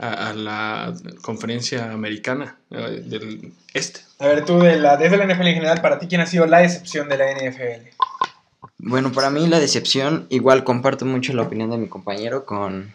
a, 0.02 0.30
a 0.30 0.34
la 0.34 0.94
conferencia 1.22 1.92
americana 1.92 2.58
eh, 2.70 3.02
del 3.04 3.52
este. 3.72 4.00
A 4.18 4.26
ver, 4.26 4.44
tú, 4.44 4.58
de 4.58 4.76
la, 4.76 4.96
desde 4.96 5.16
la 5.16 5.26
NFL 5.26 5.46
en 5.46 5.54
general, 5.54 5.80
para 5.80 5.98
ti, 5.98 6.08
¿quién 6.08 6.20
ha 6.20 6.26
sido 6.26 6.46
la 6.46 6.58
decepción 6.58 7.08
de 7.08 7.16
la 7.16 7.32
NFL? 7.32 7.88
Bueno, 8.78 9.12
para 9.12 9.30
mí 9.30 9.46
la 9.46 9.60
decepción, 9.60 10.26
igual 10.28 10.64
comparto 10.64 11.04
mucho 11.04 11.32
la 11.32 11.42
opinión 11.42 11.70
de 11.70 11.78
mi 11.78 11.88
compañero 11.88 12.44
con, 12.44 12.92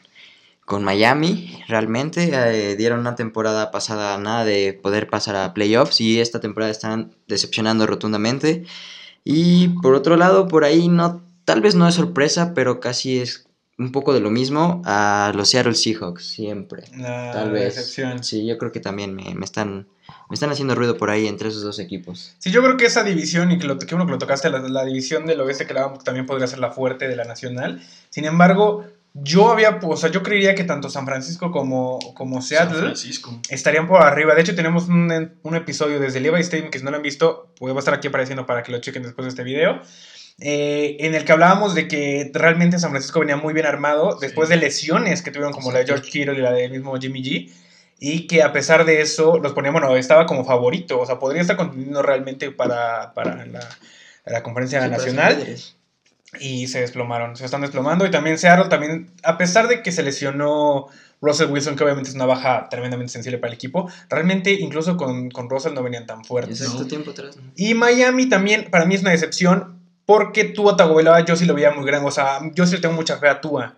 con 0.65 0.84
Miami. 0.84 1.63
Realmente 1.70 2.30
eh, 2.34 2.76
dieron 2.76 3.00
una 3.00 3.15
temporada 3.15 3.72
pasada 3.72 4.17
nada 4.17 4.43
de 4.43 4.74
poder 4.74 5.10
pasar 5.10 5.38
a 5.38 5.54
playoffs 5.54 6.02
y 6.02 6.20
esta 6.20 6.41
temporada 6.41 6.72
están 6.72 7.15
decepcionando 7.28 7.88
rotundamente. 7.88 8.65
Y 9.24 9.70
por 9.82 9.93
otro 9.93 10.17
lado, 10.17 10.50
por 10.50 10.65
ahí 10.65 10.89
no, 10.89 11.22
tal 11.46 11.62
vez 11.62 11.76
no 11.76 11.88
es 11.88 11.96
sorpresa, 11.96 12.54
pero 12.54 12.82
casi 12.82 13.20
es 13.20 13.46
un 13.78 13.92
poco 13.92 14.13
de 14.13 14.20
lo 14.20 14.30
mismo 14.32 14.82
a 14.86 15.32
los 15.36 15.50
Seattle 15.50 15.76
Seahawks, 15.76 16.26
siempre. 16.26 16.84
La 16.98 17.32
Tal 17.32 17.52
vez. 17.52 17.76
decepción. 17.76 18.24
Sí, 18.24 18.46
yo 18.46 18.58
creo 18.58 18.72
que 18.72 18.80
también 18.80 19.13
me, 19.16 19.36
me 19.36 19.46
están, 19.46 19.88
me 20.30 20.34
están 20.34 20.50
haciendo 20.50 20.74
ruido 20.74 20.98
por 20.98 21.10
ahí 21.12 21.28
entre 21.28 21.50
esos 21.50 21.62
dos 21.63 21.78
equipos. 21.80 22.36
Sí, 22.40 22.50
yo 22.52 22.63
creo 22.63 22.76
que 22.78 22.86
esa 22.88 23.04
división, 23.04 23.52
y 23.52 23.60
que, 23.60 23.68
lo, 23.68 23.78
que 23.78 23.94
uno 23.94 24.06
que 24.06 24.12
lo 24.13 24.18
tocaste, 24.18 24.50
la, 24.50 24.60
la 24.60 24.84
división 24.84 25.26
del 25.28 25.42
oeste, 25.42 25.68
que 25.68 25.74
la, 25.76 25.94
también 26.04 26.26
podría 26.26 26.48
ser 26.48 26.60
la 26.60 26.72
fuerte 26.72 27.08
de 27.08 27.16
la 27.16 27.26
nacional. 27.26 27.82
Sin 28.10 28.26
embargo, 28.26 28.84
yo 29.13 29.52
había, 29.52 29.80
o 29.82 29.96
sea, 29.98 30.10
yo 30.12 30.22
creería 30.24 30.54
que 30.56 30.63
tanto 30.63 30.90
San 30.90 31.06
Francisco 31.06 31.52
como, 31.52 32.00
como 32.16 32.42
San 32.42 32.48
Seattle 32.68 32.80
Francisco. 32.80 33.40
estarían 33.50 33.88
por 33.88 34.02
arriba. 34.02 34.36
De 34.36 34.42
hecho, 34.42 34.56
tenemos 34.56 34.88
un, 34.90 35.32
un 35.42 35.56
episodio 35.56 36.00
desde 36.00 36.20
Levi 36.20 36.40
Stadium 36.42 36.70
que 36.72 36.80
si 36.80 36.86
no 36.86 36.92
lo 36.92 36.98
han 36.98 37.04
visto, 37.04 37.52
pues 37.60 37.74
va 37.74 37.78
a 37.78 37.80
estar 37.80 37.94
aquí 37.94 38.08
apareciendo 38.10 38.46
para 38.46 38.62
que 38.63 38.72
lo 38.72 38.80
chequen 38.80 39.04
después 39.04 39.26
de 39.26 39.30
este 39.30 39.44
video. 39.44 39.82
Eh, 40.39 40.97
en 41.00 41.15
el 41.15 41.26
que 41.26 41.32
hablábamos 41.32 41.73
de 41.76 41.88
que 41.88 42.30
realmente 42.34 42.80
San 42.80 42.91
Francisco 42.91 43.19
venía 43.19 43.38
muy 43.38 43.54
bien 43.54 43.65
armado 43.65 44.17
después 44.19 44.50
de 44.50 44.58
lesiones 44.58 45.21
que 45.21 45.32
tuvieron 45.32 45.54
como 45.54 45.71
la 45.71 45.80
de 45.80 45.86
George 45.86 46.10
Kittle 46.10 46.36
y 46.36 46.41
la 46.41 46.52
del 46.52 46.71
mismo 46.71 46.97
Jimmy 46.97 47.23
G. 47.23 47.52
Y 48.00 48.28
que 48.28 48.43
a 48.43 48.54
pesar 48.54 48.86
de 48.86 49.02
eso, 49.02 49.39
los 49.39 49.54
poníamos, 49.54 49.82
bueno, 49.82 49.97
estaba 49.97 50.28
como 50.28 50.45
favorito. 50.45 51.00
O 51.00 51.06
sea, 51.06 51.17
podría 51.17 51.41
estar 51.41 51.58
conteniendo 51.58 52.04
realmente 52.04 52.52
para, 52.52 53.13
para 53.15 53.45
la, 53.47 53.67
la 54.26 54.43
conferencia 54.43 54.84
Sí, 54.84 54.89
nacional 54.89 55.58
y 56.39 56.67
se 56.67 56.82
desplomaron, 56.82 57.36
se 57.36 57.45
están 57.45 57.62
desplomando 57.62 58.06
y 58.06 58.12
también 58.12 58.38
Seattle 58.38 58.67
también, 58.69 59.10
a 59.23 59.38
pesar 59.38 59.67
de 59.67 59.82
que 59.82 59.91
se 59.91 60.04
lesionó 60.04 60.88
Russell 61.21 61.50
Wilson, 61.50 61.76
que 61.76 61.84
obviamente 61.84 62.10
es 62.10 62.15
una 62.15 62.26
baja 62.26 62.67
tremendamente 62.69 63.12
sensible 63.12 63.38
para 63.38 63.50
el 63.50 63.56
equipo. 63.56 63.89
Realmente, 64.10 64.52
incluso 64.54 64.97
con, 64.97 65.30
con 65.32 65.50
Russell 65.50 65.73
no 65.73 65.82
venían 65.82 66.06
tan 66.06 66.23
fuertes. 66.23 66.62
Exacto, 66.62 66.84
¿no? 66.84 66.88
tiempo 66.88 67.12
atrás. 67.12 67.38
¿no? 67.38 67.52
Y 67.56 67.73
Miami 67.73 68.30
también, 68.30 68.69
para 68.69 68.86
mí 68.86 68.95
es 68.95 69.02
una 69.02 69.12
decepción, 69.12 69.77
porque 70.08 70.46
Tua 70.46 70.76
Tagovailoa 70.76 71.24
yo 71.26 71.36
sí 71.36 71.46
lo 71.46 71.54
veía 71.54 71.70
muy 71.72 71.86
grande, 71.86 72.08
o 72.08 72.12
sea, 72.12 72.39
yo 72.56 72.65
sí 72.65 72.76
le 72.76 72.82
tengo 72.82 72.96
mucha 72.96 73.17
fe 73.20 73.28
a 73.28 73.41
Tua. 73.41 73.76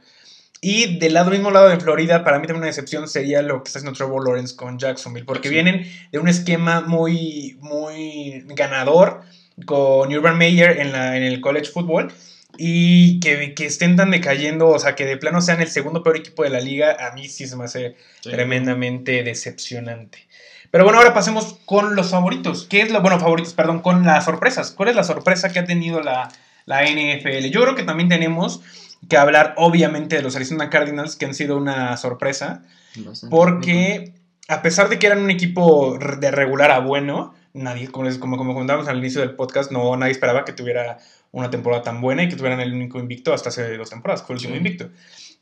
Y 0.61 0.99
del 0.99 1.13
lado 1.13 1.31
mismo 1.31 1.51
lado 1.51 1.69
de 1.69 1.79
Florida, 1.79 2.23
para 2.23 2.37
mí 2.37 2.45
también 2.45 2.57
una 2.59 2.67
decepción 2.67 3.07
sería 3.07 3.41
lo 3.41 3.63
que 3.63 3.69
está 3.69 3.79
haciendo 3.79 3.97
Trevor 3.97 4.25
Lawrence 4.25 4.55
con 4.55 4.77
Jacksonville, 4.77 5.25
porque 5.25 5.47
Sí. 5.49 5.53
vienen 5.53 5.85
de 6.11 6.19
un 6.19 6.27
esquema 6.27 6.81
muy, 6.81 7.57
muy 7.61 8.43
ganador 8.47 9.21
con 9.65 10.13
Urban 10.13 10.37
Meyer 10.37 10.79
en, 10.79 10.91
la, 10.91 11.17
en 11.17 11.23
el 11.23 11.41
college 11.41 11.71
football 11.71 12.11
y 12.57 13.19
que, 13.21 13.53
que 13.55 13.65
estén 13.65 13.95
tan 13.95 14.11
decayendo, 14.11 14.67
o 14.67 14.79
sea, 14.79 14.95
que 14.95 15.05
de 15.05 15.15
plano 15.17 15.41
sean 15.41 15.61
el 15.61 15.69
segundo 15.69 16.03
peor 16.03 16.17
equipo 16.17 16.43
de 16.43 16.49
la 16.49 16.59
liga, 16.59 16.95
a 17.07 17.13
mí 17.13 17.27
sí 17.29 17.47
se 17.47 17.55
me 17.55 17.63
hace 17.63 17.95
Sí. 18.21 18.29
tremendamente 18.31 19.23
decepcionante. 19.23 20.27
Pero 20.71 20.83
bueno, 20.83 20.99
ahora 20.99 21.13
pasemos 21.13 21.57
con 21.65 21.95
los 21.95 22.11
favoritos. 22.11 22.65
¿Qué 22.69 22.81
es 22.81 22.91
lo 22.91 23.01
bueno, 23.01 23.19
favoritos, 23.19 23.53
perdón, 23.53 23.79
con 23.79 24.05
las 24.05 24.25
sorpresas? 24.25 24.71
¿Cuál 24.71 24.89
es 24.89 24.95
la 24.95 25.03
sorpresa 25.03 25.51
que 25.51 25.59
ha 25.59 25.65
tenido 25.65 26.01
la, 26.01 26.29
la 26.65 26.83
NFL? 26.83 27.49
Yo 27.49 27.61
creo 27.61 27.75
que 27.75 27.83
también 27.83 28.09
tenemos 28.09 28.61
que 29.07 29.17
hablar, 29.17 29.53
obviamente, 29.57 30.17
de 30.17 30.21
los 30.21 30.35
Arizona 30.35 30.69
Cardinals, 30.69 31.15
que 31.15 31.25
han 31.25 31.33
sido 31.33 31.57
una 31.57 31.97
sorpresa, 31.97 32.61
Bastante. 32.97 33.35
porque 33.35 34.13
a 34.47 34.61
pesar 34.61 34.89
de 34.89 34.99
que 34.99 35.07
eran 35.07 35.19
un 35.19 35.31
equipo 35.31 35.97
de 36.19 36.31
regular 36.31 36.69
a 36.71 36.79
bueno, 36.79 37.33
nadie, 37.53 37.87
como, 37.87 38.05
les- 38.05 38.17
como, 38.17 38.37
como 38.37 38.53
comentábamos 38.53 38.87
al 38.87 38.97
inicio 38.97 39.21
del 39.21 39.31
podcast, 39.35 39.71
no 39.71 39.95
nadie 39.97 40.11
esperaba 40.11 40.45
que 40.45 40.53
tuviera 40.53 40.97
una 41.31 41.49
temporada 41.49 41.81
tan 41.83 42.01
buena 42.01 42.23
y 42.23 42.29
que 42.29 42.35
tuvieran 42.35 42.59
el 42.59 42.73
único 42.73 42.99
invicto 42.99 43.33
hasta 43.33 43.49
hace 43.49 43.77
dos 43.77 43.89
temporadas, 43.89 44.21
fue 44.23 44.35
el 44.35 44.37
último 44.37 44.53
Sí. 44.53 44.57
invicto. 44.57 44.89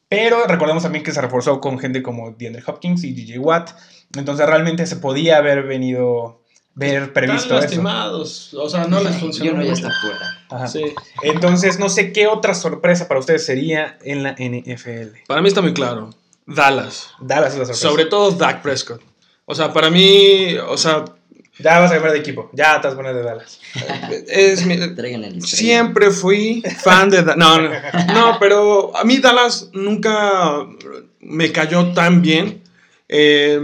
Pero 0.09 0.45
recordemos 0.47 0.83
también 0.83 1.03
que 1.03 1.11
se 1.11 1.21
reforzó 1.21 1.59
con 1.59 1.79
gente 1.79 2.01
como 2.01 2.31
DeAndre 2.31 2.63
Hopkins 2.65 3.03
y 3.03 3.11
DJ 3.11 3.39
Watt. 3.39 3.71
Entonces 4.15 4.46
realmente 4.46 4.86
se 4.86 4.96
podía 4.98 5.38
haber 5.38 5.63
venido, 5.63 6.41
ver 6.76 7.13
previsto 7.13 7.43
Están 7.43 7.58
eso. 7.58 7.65
lastimados, 7.65 8.54
o 8.54 8.70
sea, 8.70 8.86
no 8.86 9.02
les 9.02 9.17
funcionó 9.17 9.54
uno 9.54 9.63
ya 9.63 9.74
está 9.74 9.89
fuera. 10.02 10.67
Sí. 10.67 10.93
Entonces 11.24 11.80
no 11.80 11.89
sé 11.89 12.13
qué 12.13 12.28
otra 12.28 12.54
sorpresa 12.54 13.08
para 13.08 13.20
ustedes 13.20 13.46
sería 13.46 13.98
en 14.04 14.24
la 14.24 14.34
NFL. 14.34 15.26
Para 15.28 15.41
mí 15.41 15.48
está 15.48 15.62
muy 15.62 15.74
claro. 15.74 16.12
Dallas. 16.46 17.10
Dallas 17.20 17.54
es 17.54 17.60
la 17.60 17.65
sorpresa. 17.65 17.89
Sobre 17.89 18.06
todo 18.06 18.32
Dak 18.32 18.62
Prescott. 18.62 19.02
O 19.46 19.56
sea, 19.56 19.72
para 19.74 19.89
mí, 19.89 20.56
o 20.67 20.78
sea, 20.78 21.06
Ya 21.60 21.80
vas 21.80 21.89
a 21.89 21.96
cambiar 21.96 22.13
de 22.13 22.20
equipo. 22.20 22.50
Ya 22.54 22.76
estás 22.76 22.96
buena 22.96 23.13
de 23.13 23.24
Dallas. 23.24 23.60
es 24.28 24.65
mi, 24.65 24.78
Siempre 25.41 26.12
fui 26.12 26.62
fan 26.84 27.10
de 27.10 27.24
Dallas. 27.24 27.38
No, 27.38 27.58
no, 27.62 27.70
no, 28.13 28.38
pero 28.39 28.96
a 28.96 29.04
mí 29.04 29.17
Dallas 29.17 29.70
nunca 29.74 30.65
me 31.20 31.52
cayó 31.52 31.93
tan 31.93 32.22
bien. 32.22 32.62
Eh, 33.10 33.58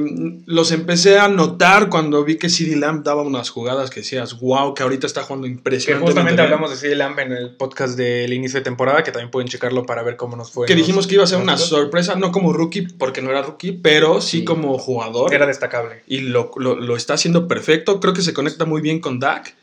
los 0.45 0.71
empecé 0.71 1.19
a 1.19 1.27
notar 1.27 1.89
cuando 1.89 2.23
vi 2.23 2.37
que 2.37 2.47
CD 2.49 2.77
Lamb 2.77 3.03
daba 3.03 3.23
unas 3.23 3.49
jugadas 3.49 3.89
que 3.89 3.99
decías, 3.99 4.39
wow, 4.39 4.73
que 4.73 4.83
ahorita 4.83 5.05
está 5.05 5.21
jugando 5.23 5.47
Que 5.47 5.51
impresionante. 5.53 6.05
justamente 6.05 6.41
hablamos 6.41 6.69
de 6.71 6.77
CD 6.77 6.95
Lamb 6.95 7.19
en 7.19 7.33
el 7.33 7.55
podcast 7.57 7.97
del 7.97 8.31
inicio 8.31 8.59
de 8.59 8.63
temporada, 8.63 9.03
que 9.03 9.11
también 9.11 9.31
pueden 9.31 9.49
checarlo 9.49 9.85
para 9.85 10.01
ver 10.01 10.15
cómo 10.15 10.37
nos 10.37 10.51
fue. 10.51 10.65
Que 10.65 10.75
dijimos 10.75 11.07
que 11.07 11.15
iba 11.15 11.25
a 11.25 11.27
ser 11.27 11.39
una 11.41 11.57
sorpresa, 11.57 12.15
no 12.15 12.31
como 12.31 12.53
rookie, 12.53 12.83
porque 12.97 13.21
no 13.21 13.31
era 13.31 13.41
rookie, 13.41 13.73
pero 13.73 14.21
sí, 14.21 14.39
Sí. 14.39 14.45
como 14.45 14.77
jugador. 14.77 15.33
Era 15.33 15.45
destacable. 15.45 16.03
y 16.07 16.19
lo, 16.21 16.51
lo- 16.55 16.75
lo 16.79 16.95
está 16.95 17.15
haciendo 17.15 17.47
perfecto. 17.49 17.99
Creo 17.99 18.13
que 18.13 18.21
se 18.21 18.33
conecta 18.33 18.63
muy 18.63 18.81
bien 18.81 19.01
con 19.01 19.19
Dak. 19.19 19.55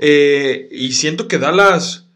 Eh, 0.00 0.68
y 0.72 0.92
siento 0.92 1.28
que 1.28 1.38
Dallas, 1.38 2.07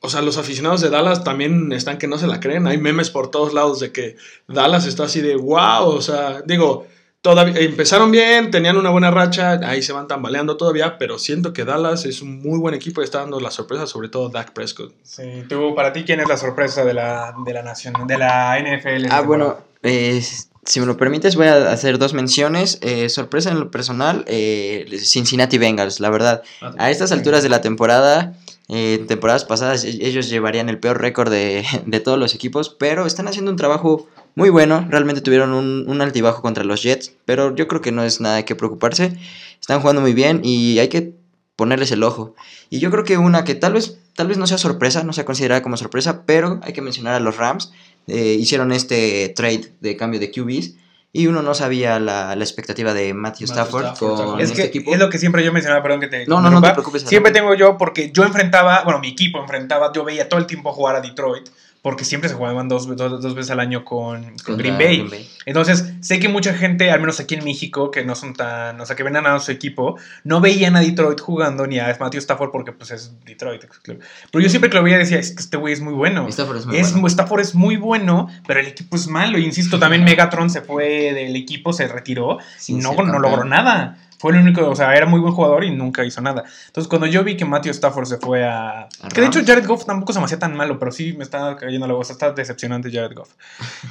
o 0.00 0.08
sea, 0.08 0.22
los 0.22 0.38
aficionados 0.38 0.80
de 0.80 0.90
Dallas 0.90 1.22
también 1.22 1.72
están 1.72 1.98
que 1.98 2.08
no 2.08 2.18
se 2.18 2.26
la 2.26 2.40
creen. 2.40 2.66
Hay 2.66 2.78
memes 2.78 3.10
por 3.10 3.30
todos 3.30 3.52
lados 3.52 3.78
de 3.80 3.92
que 3.92 4.16
Dallas 4.48 4.86
está 4.86 5.04
así 5.04 5.20
de 5.20 5.36
wow. 5.36 5.86
O 5.86 6.00
sea, 6.00 6.42
digo, 6.42 6.86
todavía 7.20 7.60
empezaron 7.60 8.10
bien, 8.10 8.50
tenían 8.50 8.76
una 8.76 8.90
buena 8.90 9.10
racha, 9.10 9.60
ahí 9.64 9.82
se 9.82 9.92
van 9.92 10.08
tambaleando 10.08 10.56
todavía, 10.56 10.98
pero 10.98 11.18
siento 11.18 11.52
que 11.52 11.64
Dallas 11.64 12.04
es 12.04 12.20
un 12.20 12.42
muy 12.42 12.58
buen 12.58 12.74
equipo 12.74 13.00
y 13.00 13.04
está 13.04 13.20
dando 13.20 13.38
la 13.38 13.52
sorpresa, 13.52 13.86
sobre 13.86 14.08
todo 14.08 14.28
Dak 14.28 14.52
Prescott. 14.52 14.92
Sí, 15.04 15.44
tú, 15.48 15.74
para 15.76 15.92
ti, 15.92 16.02
¿quién 16.02 16.20
es 16.20 16.28
la 16.28 16.36
sorpresa 16.36 16.84
de 16.84 16.94
la, 16.94 17.34
de 17.44 17.54
la 17.54 17.62
nación, 17.62 17.94
de 18.06 18.18
la 18.18 18.58
NFL? 18.58 19.06
Ah, 19.10 19.20
bueno, 19.20 19.58
eh, 19.84 20.20
si 20.64 20.80
me 20.80 20.86
lo 20.86 20.96
permites, 20.96 21.34
voy 21.34 21.46
a 21.46 21.70
hacer 21.72 21.98
dos 21.98 22.14
menciones. 22.14 22.78
Eh, 22.82 23.08
sorpresa 23.08 23.50
en 23.50 23.58
lo 23.58 23.70
personal, 23.70 24.24
eh, 24.26 24.86
Cincinnati 25.00 25.58
Bengals, 25.58 25.98
la 25.98 26.10
verdad. 26.10 26.42
A 26.78 26.90
estas 26.90 27.10
alturas 27.10 27.42
de 27.42 27.48
la 27.48 27.60
temporada, 27.60 28.34
eh, 28.68 29.04
temporadas 29.08 29.44
pasadas, 29.44 29.84
e- 29.84 30.06
ellos 30.06 30.28
llevarían 30.28 30.68
el 30.68 30.78
peor 30.78 31.00
récord 31.00 31.30
de, 31.30 31.64
de 31.86 32.00
todos 32.00 32.18
los 32.18 32.34
equipos, 32.34 32.70
pero 32.70 33.06
están 33.06 33.28
haciendo 33.28 33.50
un 33.50 33.56
trabajo 33.56 34.08
muy 34.34 34.50
bueno. 34.50 34.86
Realmente 34.88 35.20
tuvieron 35.20 35.52
un, 35.52 35.84
un 35.88 36.00
altibajo 36.00 36.42
contra 36.42 36.64
los 36.64 36.82
Jets, 36.82 37.12
pero 37.24 37.54
yo 37.54 37.68
creo 37.68 37.80
que 37.80 37.92
no 37.92 38.02
es 38.04 38.20
nada 38.20 38.44
que 38.44 38.56
preocuparse. 38.56 39.12
Están 39.60 39.80
jugando 39.80 40.00
muy 40.00 40.14
bien 40.14 40.40
y 40.42 40.78
hay 40.78 40.88
que 40.88 41.14
ponerles 41.56 41.92
el 41.92 42.02
ojo. 42.02 42.34
Y 42.70 42.78
yo 42.78 42.90
creo 42.90 43.04
que 43.04 43.18
una 43.18 43.44
que 43.44 43.54
tal 43.54 43.74
vez, 43.74 43.98
tal 44.16 44.28
vez 44.28 44.38
no 44.38 44.46
sea 44.46 44.58
sorpresa, 44.58 45.04
no 45.04 45.12
sea 45.12 45.24
considerada 45.24 45.62
como 45.62 45.76
sorpresa, 45.76 46.24
pero 46.24 46.60
hay 46.62 46.72
que 46.72 46.82
mencionar 46.82 47.14
a 47.14 47.20
los 47.20 47.36
Rams. 47.36 47.72
Eh, 48.06 48.36
hicieron 48.40 48.72
este 48.72 49.28
trade 49.36 49.72
de 49.80 49.96
cambio 49.96 50.18
de 50.18 50.30
QBs 50.30 50.74
y 51.14 51.26
uno 51.26 51.42
no 51.42 51.54
sabía 51.54 51.98
la, 52.00 52.34
la 52.34 52.42
expectativa 52.44 52.94
de 52.94 53.12
Matthew 53.12 53.48
Matthew 53.48 53.62
Stafford, 53.62 53.84
Stafford, 53.86 54.16
con 54.26 54.40
Es 54.40 54.50
este 54.50 54.62
que 54.62 54.68
equipo. 54.68 54.92
es 54.92 54.98
lo 54.98 55.10
que 55.10 55.18
siempre 55.18 55.44
yo 55.44 55.52
mencionaba, 55.52 55.82
perdón 55.82 56.00
que 56.00 56.06
te 56.08 56.26
No, 56.26 56.40
no, 56.40 56.50
no 56.50 56.62
te 56.62 56.70
preocupes. 56.70 57.02
Siempre 57.02 57.32
tengo 57.32 57.54
yo, 57.54 57.76
porque 57.76 58.10
yo 58.12 58.24
enfrentaba, 58.24 58.82
bueno, 58.84 58.98
mi 58.98 59.08
equipo 59.08 59.38
enfrentaba, 59.38 59.92
yo 59.92 60.04
veía 60.04 60.28
todo 60.28 60.40
el 60.40 60.46
tiempo 60.46 60.72
jugar 60.72 60.96
a 60.96 61.00
Detroit, 61.02 61.48
porque 61.82 62.04
siempre 62.04 62.30
se 62.30 62.36
jugaban 62.36 62.68
dos, 62.68 62.86
dos, 62.96 63.20
dos 63.20 63.34
veces 63.34 63.50
al 63.50 63.58
año 63.58 63.84
con, 63.84 64.38
con 64.38 64.56
Green 64.56 64.78
Bay. 64.78 64.98
Green 64.98 65.10
Bay. 65.10 65.28
Entonces, 65.46 65.92
sé 66.00 66.20
que 66.20 66.28
mucha 66.28 66.54
gente, 66.54 66.92
al 66.92 67.00
menos 67.00 67.18
aquí 67.18 67.34
en 67.34 67.44
México, 67.44 67.90
que 67.90 68.04
no 68.04 68.14
son 68.14 68.34
tan, 68.34 68.80
o 68.80 68.86
sea, 68.86 68.94
que 68.94 69.02
ven 69.02 69.16
a 69.16 69.40
su 69.40 69.50
equipo, 69.50 69.98
no 70.22 70.40
veían 70.40 70.76
a 70.76 70.80
Detroit 70.80 71.20
jugando 71.20 71.66
ni 71.66 71.80
a 71.80 71.96
Matthew 71.98 72.20
Stafford 72.20 72.52
porque 72.52 72.70
pues 72.70 72.92
es 72.92 73.12
Detroit. 73.24 73.64
Pero 73.84 74.42
yo 74.42 74.48
siempre 74.48 74.70
que 74.70 74.76
lo 74.76 74.84
veía 74.84 74.96
decía, 74.96 75.18
es 75.18 75.32
que 75.32 75.42
este 75.42 75.56
güey 75.56 75.74
es 75.74 75.80
muy 75.80 75.92
bueno. 75.92 76.28
Stafford 76.28 76.58
es 76.58 76.66
muy 76.66 76.76
Es, 76.76 76.92
bueno. 76.92 77.08
Stafford 77.08 77.40
es 77.40 77.54
muy 77.56 77.76
bueno, 77.76 78.28
pero 78.46 78.60
el 78.60 78.68
equipo 78.68 78.94
es 78.94 79.08
malo. 79.08 79.38
Insisto, 79.38 79.80
también 79.80 80.04
Megatron 80.04 80.50
se 80.50 80.60
fue 80.60 81.12
del 81.12 81.34
equipo, 81.34 81.72
se 81.72 81.88
retiró 81.88 82.38
y 82.38 82.60
Sin 82.60 82.78
no, 82.78 82.94
no 82.94 83.18
logró 83.18 83.44
nada. 83.44 83.98
Fue 84.22 84.30
el 84.30 84.38
único, 84.38 84.70
o 84.70 84.76
sea, 84.76 84.94
era 84.94 85.04
muy 85.04 85.18
buen 85.18 85.34
jugador 85.34 85.64
y 85.64 85.72
nunca 85.74 86.04
hizo 86.04 86.20
nada. 86.20 86.44
Entonces, 86.68 86.88
cuando 86.88 87.08
yo 87.08 87.24
vi 87.24 87.36
que 87.36 87.44
Matthew 87.44 87.72
Stafford 87.72 88.06
se 88.06 88.18
fue 88.18 88.44
a. 88.44 88.82
A 89.02 89.08
que 89.12 89.20
de 89.20 89.26
hecho. 89.26 89.40
Jared 89.44 89.66
Goff 89.66 89.84
tampoco 89.84 90.12
se 90.12 90.20
me 90.20 90.26
hacía 90.26 90.38
tan 90.38 90.54
malo, 90.56 90.78
pero 90.78 90.92
sí 90.92 91.12
me 91.14 91.24
está 91.24 91.56
cayendo 91.56 91.88
la 91.88 91.94
voz. 91.94 92.08
Está 92.10 92.30
decepcionante 92.30 92.88
Jared 92.92 93.16
Goff. 93.16 93.30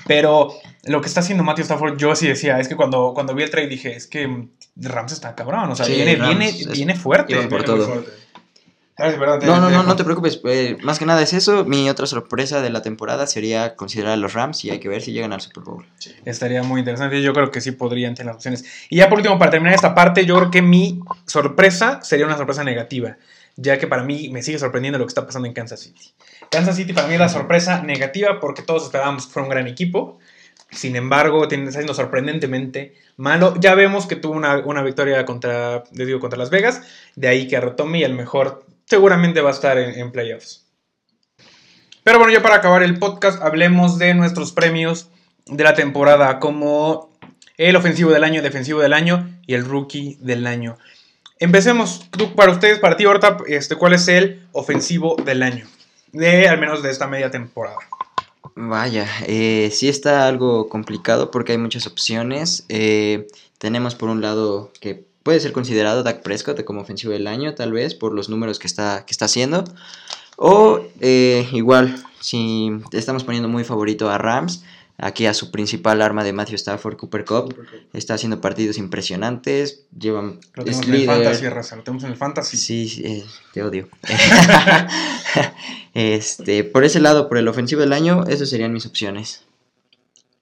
Pero 0.07 0.53
lo 0.85 1.01
que 1.01 1.07
está 1.07 1.19
haciendo 1.19 1.43
Matthew 1.43 1.63
Stafford, 1.63 1.97
yo 1.97 2.15
sí 2.15 2.29
decía, 2.29 2.59
es 2.61 2.69
que 2.69 2.77
cuando, 2.77 3.11
cuando 3.13 3.35
vi 3.35 3.43
el 3.43 3.49
trade 3.49 3.67
dije, 3.67 3.93
es 3.93 4.07
que 4.07 4.47
Rams 4.77 5.11
está 5.11 5.35
cabrón. 5.35 5.69
O 5.69 5.75
sea, 5.75 5.85
Sí, 5.85 5.93
viene, 5.95 6.15
Rams 6.15 6.29
viene, 6.29 6.47
es- 6.49 6.71
viene 6.71 6.95
fuerte. 6.95 7.35
por 7.47 7.63
todo. 7.63 7.85
fuerte. 7.85 8.11
Perdón, 8.97 9.39
te- 9.39 9.45
No, 9.47 9.59
no, 9.59 9.67
te 9.67 9.73
no, 9.73 9.83
no 9.83 9.95
te 9.95 10.03
preocupes. 10.03 10.39
eh, 10.45 10.77
más 10.83 10.99
que 10.99 11.05
nada 11.05 11.21
es 11.21 11.33
eso. 11.33 11.65
Mi 11.65 11.89
otra 11.89 12.05
sorpresa 12.05 12.61
de 12.61 12.69
la 12.69 12.81
temporada 12.81 13.25
sería 13.25 13.75
considerar 13.75 14.13
a 14.13 14.17
los 14.17 14.33
Rams 14.33 14.63
y 14.65 14.69
hay 14.69 14.79
que 14.79 14.89
ver 14.89 15.01
si 15.01 15.11
llegan 15.11 15.33
al 15.33 15.41
Super 15.41 15.63
Bowl. 15.63 15.85
Estaría 16.25 16.61
muy 16.61 16.79
interesante. 16.79 17.21
Yo 17.21 17.33
creo 17.33 17.49
que 17.49 17.61
sí 17.61 17.71
podrían 17.71 18.13
tener 18.13 18.27
las 18.27 18.35
opciones. 18.35 18.63
Y 18.89 18.97
ya 18.97 19.09
por 19.09 19.17
último, 19.17 19.39
para 19.39 19.49
terminar 19.51 19.73
esta 19.73 19.95
parte, 19.95 20.25
yo 20.25 20.35
creo 20.37 20.51
que 20.51 20.61
mi 20.61 20.99
sorpresa 21.25 21.99
sería 22.03 22.25
una 22.25 22.37
sorpresa 22.37 22.63
negativa. 22.63 23.17
Ya 23.55 23.77
que 23.79 23.87
para 23.87 24.03
mí 24.03 24.29
me 24.29 24.43
sigue 24.43 24.59
sorprendiendo 24.59 24.99
lo 24.99 25.05
que 25.05 25.09
está 25.09 25.25
pasando 25.25 25.47
en 25.47 25.53
Kansas 25.53 25.79
City. 25.79 26.11
Kansas 26.49 26.75
City 26.75 26.93
para 26.93 27.07
mí 27.07 27.13
es 27.15 27.19
la 27.19 27.29
sorpresa 27.29 27.81
negativa 27.81 28.39
porque 28.39 28.61
todos 28.61 28.83
esperábamos 28.83 29.25
que 29.25 29.33
fuera 29.33 29.45
un 29.45 29.49
gran 29.51 29.67
equipo. 29.67 30.19
Sin 30.69 30.95
embargo, 30.95 31.47
tiene- 31.47 31.63
está 31.65 31.79
siendo 31.79 31.93
sorprendentemente 31.93 32.93
malo. 33.17 33.55
Ya 33.59 33.73
vemos 33.75 34.05
que 34.05 34.15
tuvo 34.15 34.33
una, 34.35 34.57
una 34.59 34.83
victoria 34.83 35.25
contra, 35.25 35.83
les 35.93 36.07
digo, 36.07 36.19
contra 36.19 36.37
Las 36.39 36.49
Vegas. 36.49 36.81
De 37.15 37.27
ahí 37.27 37.47
que 37.47 37.59
retome 37.59 37.99
y 37.99 38.03
el 38.03 38.13
mejor 38.13 38.63
seguramente 38.91 39.39
va 39.39 39.51
a 39.51 39.53
estar 39.53 39.77
en, 39.77 40.11
playoffs. 40.11 40.65
Pero 42.03 42.17
bueno, 42.17 42.33
ya 42.33 42.41
para 42.41 42.55
acabar 42.55 42.83
el 42.83 42.99
podcast, 42.99 43.41
hablemos 43.41 43.97
de 43.97 44.13
nuestros 44.13 44.51
premios 44.51 45.09
de 45.45 45.63
la 45.63 45.75
temporada, 45.75 46.39
como 46.39 47.17
el 47.55 47.77
ofensivo 47.77 48.11
del 48.11 48.25
año, 48.25 48.41
defensivo 48.41 48.81
del 48.81 48.91
año 48.91 49.39
y 49.47 49.53
el 49.53 49.63
rookie 49.63 50.17
del 50.19 50.45
año. 50.45 50.77
Empecemos, 51.39 52.09
para 52.35 52.51
ustedes, 52.51 52.79
para 52.79 52.97
ti, 52.97 53.05
Horta, 53.05 53.37
este, 53.47 53.77
¿cuál 53.77 53.93
es 53.93 54.09
el 54.09 54.45
ofensivo 54.51 55.15
del 55.23 55.41
año? 55.41 55.65
De 56.11 56.49
al 56.49 56.59
menos 56.59 56.83
de 56.83 56.91
esta 56.91 57.07
media 57.07 57.31
temporada. 57.31 57.77
Vaya, 58.55 59.07
eh, 59.25 59.69
sí 59.71 59.87
está 59.87 60.27
algo 60.27 60.67
complicado 60.67 61.31
porque 61.31 61.53
hay 61.53 61.57
muchas 61.57 61.87
opciones. 61.87 62.65
Eh, 62.67 63.25
tenemos 63.57 63.95
por 63.95 64.09
un 64.09 64.19
lado 64.19 64.73
que 64.81 65.10
puede 65.23 65.39
ser 65.39 65.51
considerado 65.51 66.03
Dak 66.03 66.21
Prescott 66.21 66.63
como 66.63 66.81
ofensivo 66.81 67.13
del 67.13 67.27
año, 67.27 67.55
tal 67.55 67.71
vez, 67.71 67.95
por 67.95 68.13
los 68.13 68.29
números 68.29 68.59
que 68.59 68.67
está, 68.67 69.05
que 69.05 69.11
está 69.11 69.25
haciendo. 69.25 69.63
O 70.37 70.81
eh, 70.99 71.47
igual, 71.51 72.03
si 72.19 72.71
estamos 72.91 73.23
poniendo 73.23 73.49
muy 73.49 73.63
favorito 73.63 74.09
a 74.09 74.17
Rams, 74.17 74.63
aquí 74.97 75.25
a 75.25 75.33
su 75.33 75.51
principal 75.51 76.01
arma 76.01 76.23
de 76.23 76.33
Matthew 76.33 76.55
Stafford, 76.55 76.95
Cooper 76.95 77.25
Cup, 77.25 77.55
está 77.93 78.13
haciendo 78.13 78.39
partidos 78.41 78.77
impresionantes, 78.77 79.83
llevan, 79.97 80.39
tenemos 80.53 80.87
en 80.87 80.93
el 80.93 81.05
fantasy, 81.05 81.49
Raza, 81.49 81.77
tenemos 81.83 82.03
en 82.03 82.11
el 82.11 82.17
fantasy. 82.17 82.57
Sí, 82.57 82.87
sí, 82.87 83.03
eh, 83.05 83.25
te 83.53 83.63
odio. 83.63 83.89
este, 85.93 86.63
por 86.63 86.83
ese 86.85 86.99
lado, 86.99 87.27
por 87.27 87.37
el 87.37 87.47
ofensivo 87.47 87.81
del 87.81 87.93
año, 87.93 88.25
esas 88.27 88.49
serían 88.49 88.73
mis 88.73 88.85
opciones. 88.85 89.43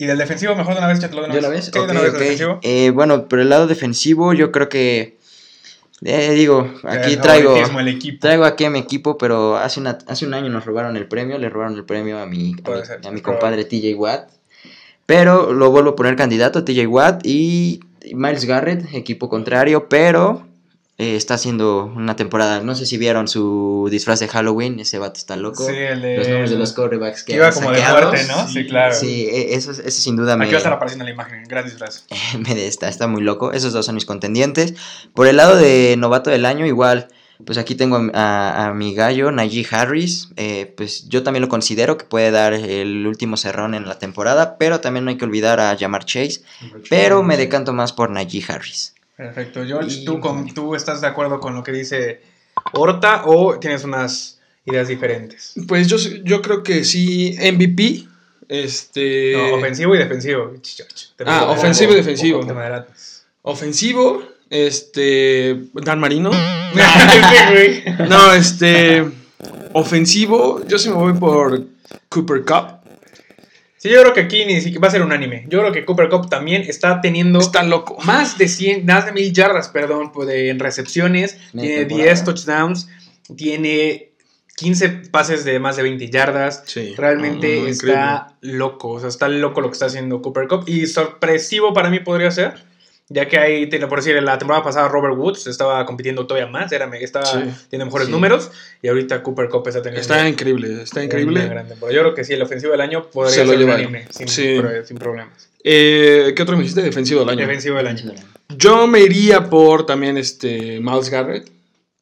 Y 0.01 0.05
del 0.05 0.17
defensivo, 0.17 0.55
mejor 0.55 0.73
de 0.75 0.79
una 0.79 0.87
vez, 0.87 0.99
échatelo 0.99 1.21
de 1.23 1.27
una 1.27 1.35
¿De 1.35 1.41
vez. 1.41 1.49
vez? 1.51 1.65
Sí, 1.65 1.71
de 1.73 1.79
Ok, 1.79 1.91
una 1.91 2.01
vez. 2.01 2.41
Eh, 2.63 2.89
bueno, 2.91 3.27
por 3.27 3.39
el 3.39 3.49
lado 3.49 3.67
defensivo, 3.67 4.31
yo 4.33 4.49
creo 4.49 4.69
que. 4.69 5.17
eh, 6.05 6.31
digo, 6.31 6.73
aquí 6.83 7.13
El 7.13 7.21
traigo. 7.21 7.57
el. 7.57 8.19
Traigo 8.19 8.45
aquí 8.45 8.63
a 8.63 8.69
mi 8.69 8.79
equipo, 8.79 9.17
pero 9.17 9.57
hace, 9.57 9.81
una, 9.81 9.97
hace 10.07 10.25
un 10.25 10.33
año 10.33 10.47
nos 10.49 10.63
robaron 10.65 10.95
el 10.95 11.05
premio, 11.09 11.37
le 11.37 11.49
robaron 11.49 11.75
el 11.75 11.83
premio 11.83 12.17
a 12.17 12.25
mi, 12.25 12.55
a 12.63 12.69
mi, 12.71 12.85
ser, 12.85 13.01
a 13.05 13.11
mi 13.11 13.19
compadre 13.19 13.65
TJ 13.65 13.93
Watt. 13.95 14.29
Pero 15.05 15.51
lo 15.51 15.69
vuelvo 15.69 15.89
a 15.89 15.95
poner 15.97 16.15
candidato, 16.15 16.63
TJ 16.63 16.87
Watt 16.87 17.25
y 17.25 17.81
Miles 18.13 18.45
Garrett, 18.45 18.85
equipo 18.93 19.27
contrario, 19.27 19.89
pero 19.89 20.47
eh, 20.99 21.15
está 21.15 21.33
haciendo 21.33 21.85
una 21.95 22.15
temporada, 22.15 22.59
no 22.61 22.75
sé 22.75 22.85
si 22.85 22.97
vieron 22.97 23.27
su 23.27 23.87
disfraz 23.89 24.19
de 24.19 24.27
Halloween, 24.27 24.79
ese 24.79 24.99
vato 24.99 25.17
está 25.17 25.35
loco. 25.35 25.65
Sí, 25.65 25.73
el 25.75 26.01
de. 26.01 26.17
Los 26.17 26.27
nombres 26.27 26.49
de 26.51 26.57
los 26.57 26.73
quarterbacks 26.73 27.23
que 27.23 27.33
Iba 27.35 27.51
como 27.51 27.71
de 27.71 27.81
muerte, 27.81 28.25
¿no? 28.27 28.47
Sí, 28.47 28.67
claro. 28.67 28.93
Sí, 28.93 29.25
e- 29.31 29.55
eso, 29.55 29.71
eso 29.71 29.89
sin 30.01 30.15
duda 30.15 30.35
me, 30.37 30.43
Aquí 30.43 30.51
va 30.53 30.57
a 30.57 30.59
estar 30.59 30.73
apareciendo 30.73 31.05
la 31.05 31.11
imagen. 31.11 31.43
Gran 31.47 31.65
disfraz. 31.65 32.03
me 32.45 32.67
está, 32.67 32.87
está 32.89 33.07
muy 33.07 33.23
loco. 33.23 33.51
Esos 33.53 33.73
dos 33.73 33.85
son 33.85 33.95
mis 33.95 34.05
contendientes. 34.05 34.73
Por 35.15 35.25
el 35.27 35.37
lado 35.37 35.55
de 35.55 35.95
novato 35.97 36.29
del 36.29 36.45
año, 36.45 36.65
igual, 36.65 37.07
pues 37.45 37.57
aquí 37.57 37.75
tengo 37.75 37.95
a, 37.95 38.09
a- 38.13 38.67
a 38.67 38.73
mi 38.73 38.93
gallo, 38.93 39.31
Najee 39.31 39.65
Harris. 39.71 40.27
Eh, 40.35 40.73
pues 40.75 41.07
yo 41.07 41.23
también 41.23 41.41
lo 41.41 41.47
considero 41.47 41.97
que 41.97 42.03
puede 42.03 42.29
dar 42.31 42.51
el 42.53 43.07
último 43.07 43.37
cerrón 43.37 43.73
en 43.73 43.87
la 43.87 43.97
temporada, 43.99 44.57
pero 44.57 44.81
también 44.81 45.05
no 45.05 45.11
hay 45.11 45.17
que 45.17 45.23
olvidar 45.23 45.61
a 45.61 45.77
Jamar 45.79 46.03
Chase. 46.03 46.41
Pero 46.89 47.23
me 47.23 47.37
decanto 47.37 47.71
más 47.71 47.93
por 47.93 48.09
Najee 48.09 48.43
Harris. 48.47 48.93
Perfecto. 49.19 49.65
George, 49.65 49.97
Y- 49.97 50.05
¿tú, 50.05 50.21
con, 50.21 50.47
¿tú 50.53 50.75
estás 50.75 51.01
de 51.01 51.07
acuerdo 51.07 51.41
con 51.41 51.53
lo 51.53 51.61
que 51.61 51.73
dice 51.73 52.21
Horta 52.71 53.23
o 53.25 53.59
tienes 53.59 53.83
unas 53.83 54.39
ideas 54.63 54.87
diferentes? 54.87 55.55
Pues 55.67 55.87
yo, 55.89 55.97
yo 56.23 56.41
creo 56.41 56.63
que 56.63 56.85
sí, 56.85 57.35
MVP. 57.37 58.07
Este. 58.47 59.33
No, 59.35 59.55
ofensivo 59.55 59.93
y 59.93 59.97
defensivo. 59.97 60.53
Ah, 61.25 61.47
ofensivo 61.49 61.91
y 61.91 61.95
defensivo. 61.97 62.39
Ofensivo, 63.41 64.23
este. 64.49 65.63
Dan 65.73 65.99
Marino. 65.99 66.31
No, 68.07 68.31
este. 68.31 69.05
Ofensivo, 69.73 70.65
yo 70.65 70.79
sí 70.79 70.87
me 70.87 70.95
voy 70.95 71.13
por 71.13 71.61
Cooper 72.07 72.45
Cup. 72.45 72.78
Sí, 73.81 73.89
yo 73.89 74.01
creo 74.01 74.13
que 74.13 74.19
aquí 74.19 74.43
ni 74.45 74.59
siquiera 74.59 74.81
va 74.81 74.87
a 74.89 74.91
ser 74.91 75.01
unánime. 75.01 75.45
Yo 75.47 75.59
creo 75.61 75.71
que 75.71 75.85
Cooper 75.85 76.09
Cup 76.09 76.29
también 76.29 76.63
está 76.63 76.99
teniendo 76.99 77.39
Está 77.39 77.63
loco. 77.63 77.97
más 78.03 78.37
de 78.37 78.47
100, 78.49 78.85
más 78.85 79.05
de 79.05 79.13
mil 79.13 79.31
yardas, 79.33 79.69
perdón, 79.69 80.11
pues, 80.11 80.27
de- 80.27 80.49
en 80.49 80.59
recepciones. 80.59 81.37
Tiene 81.53 81.85
temporada. 81.85 82.03
10 82.03 82.23
touchdowns. 82.25 82.89
Tiene 83.37 84.11
15 84.57 84.89
pases 84.89 85.45
de 85.45 85.59
más 85.59 85.77
de 85.77 85.83
20 85.83 86.09
yardas. 86.09 86.63
Sí. 86.65 86.93
Realmente 86.97 87.55
No, 87.55 87.61
no, 87.63 87.67
está 87.69 88.35
loco, 88.41 88.89
o 88.89 88.99
sea, 88.99 89.07
está 89.07 89.29
loco 89.29 89.61
lo 89.61 89.69
que 89.69 89.73
está 89.73 89.85
haciendo 89.85 90.21
Cooper 90.21 90.47
Cup. 90.49 90.63
Y 90.67 90.85
sorpresivo 90.87 91.73
para 91.73 91.89
mí 91.89 91.99
podría 92.01 92.31
ser, 92.31 92.55
ya 93.09 93.27
que 93.27 93.37
ahí, 93.39 93.65
por 93.67 93.99
decir, 93.99 94.15
en 94.15 94.25
la 94.25 94.37
temporada 94.37 94.63
pasada 94.63 94.87
Robert 94.87 95.15
Woods 95.17 95.47
estaba 95.47 95.85
compitiendo 95.85 96.25
todavía 96.27 96.49
más, 96.49 96.71
era, 96.71 96.89
estaba, 96.97 97.25
Sí. 97.25 97.39
tiene 97.69 97.85
mejores 97.85 98.07
Sí. 98.07 98.11
números, 98.11 98.51
y 98.81 98.87
ahorita 98.87 99.23
Cooper 99.23 99.49
Cup 99.49 99.67
está 99.67 99.81
teniendo 99.81 100.01
Está 100.01 100.27
increíble, 100.29 100.81
está 100.83 101.03
increíble. 101.03 101.45
gran 101.47 101.67
temporada. 101.67 101.95
Yo 101.95 102.01
creo 102.03 102.13
que 102.13 102.23
sí, 102.23 102.33
el 102.33 102.41
ofensivo 102.41 102.71
del 102.71 102.81
año 102.81 103.09
podría 103.09 103.35
Se 103.35 103.45
lo 103.45 103.51
ser 103.53 103.63
unánime, 103.63 104.07
sin, 104.11 104.27
Sí. 104.27 104.57
sin 104.85 104.97
problemas. 104.97 105.49
Eh, 105.63 106.33
¿Qué 106.35 106.41
otro 106.43 106.55
me 106.55 106.63
hiciste? 106.63 106.81
Defensivo 106.83 107.21
del 107.21 107.29
año. 107.29 107.39
Defensivo 107.41 107.77
del 107.77 107.87
año. 107.87 108.13
Yo 108.49 108.87
me 108.87 109.01
iría 109.01 109.49
por 109.49 109.85
también 109.85 110.17
este 110.17 110.79
Miles 110.79 111.09
Garrett. 111.09 111.49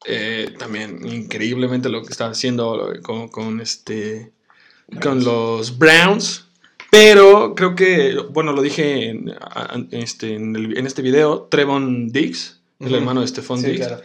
Eh, 0.06 0.54
también 0.58 1.04
increíblemente 1.06 1.88
lo 1.88 2.02
que 2.02 2.12
está 2.12 2.28
haciendo 2.28 2.92
con, 3.02 3.28
con, 3.28 3.60
este 3.60 4.30
con 5.02 5.22
los 5.24 5.76
Browns. 5.76 6.47
Pero 6.90 7.54
creo 7.54 7.74
que, 7.74 8.16
bueno, 8.30 8.52
lo 8.52 8.62
dije 8.62 9.10
en, 9.10 9.34
este, 9.90 10.34
en, 10.34 10.56
el- 10.56 10.78
en 10.78 10.86
este 10.86 11.02
video, 11.02 11.42
Trevon 11.50 12.08
Diggs, 12.08 12.60
el 12.80 12.94
hermano 12.94 13.20
de 13.20 13.26
Stephon 13.28 13.60
Sí, 13.60 13.66
Diggs. 13.72 13.86
claro. 13.86 14.02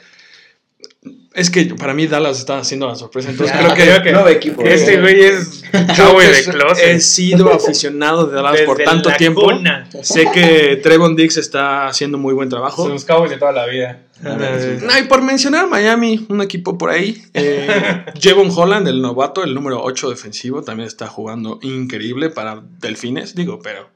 Es 1.34 1.50
que 1.50 1.66
para 1.74 1.96
mí 1.96 2.06
Dallas 2.06 2.38
está 2.38 2.60
haciendo 2.60 2.88
la 2.88 2.96
sorpresa. 2.96 3.32
Entonces 3.32 3.56
Ya, 3.56 3.64
creo 3.64 3.76
que, 3.76 3.84
creo 3.84 4.04
que 4.04 4.12
nuevo 4.12 4.28
equipo. 4.30 4.62
Este 4.62 5.02
güey 5.02 5.20
es 5.20 5.64
que 5.72 5.78
de 5.82 6.44
closet. 6.52 6.86
he 6.86 7.00
sido 7.00 7.52
aficionado 7.52 8.28
de 8.28 8.36
Dallas 8.36 8.62
por 8.62 8.78
tanto 8.78 9.10
la 9.10 9.18
tiempo. 9.18 9.42
cuna. 9.42 9.90
Sé 10.04 10.28
que 10.32 10.80
Trevon 10.84 11.16
Diggs 11.16 11.38
está 11.38 11.88
haciendo 11.88 12.20
muy 12.20 12.36
buen 12.36 12.50
trabajo. 12.50 12.84
Son 12.84 12.92
los 12.92 13.04
Cowboys 13.06 13.32
de 13.32 13.38
toda 13.38 13.52
la 13.52 13.66
vida. 13.66 14.04
Ah. 14.24 14.38
No, 14.82 14.98
y 14.98 15.04
por 15.04 15.24
mencionar 15.24 15.68
Miami, 15.68 16.24
un 16.30 16.42
equipo 16.42 16.78
por 16.78 16.92
ahí. 16.92 17.24
Eh, 17.34 18.06
Jevon 18.20 18.52
Holland, 18.56 18.88
el 18.88 19.02
novato, 19.02 19.44
el 19.44 19.56
número 19.56 19.84
8 19.84 20.12
defensivo, 20.12 20.62
también 20.62 20.86
está 20.86 21.08
jugando 21.08 21.58
increíble 21.64 22.30
para 22.30 22.62
Delfines, 22.80 23.34
digo, 23.34 23.60
pero, 23.62 23.90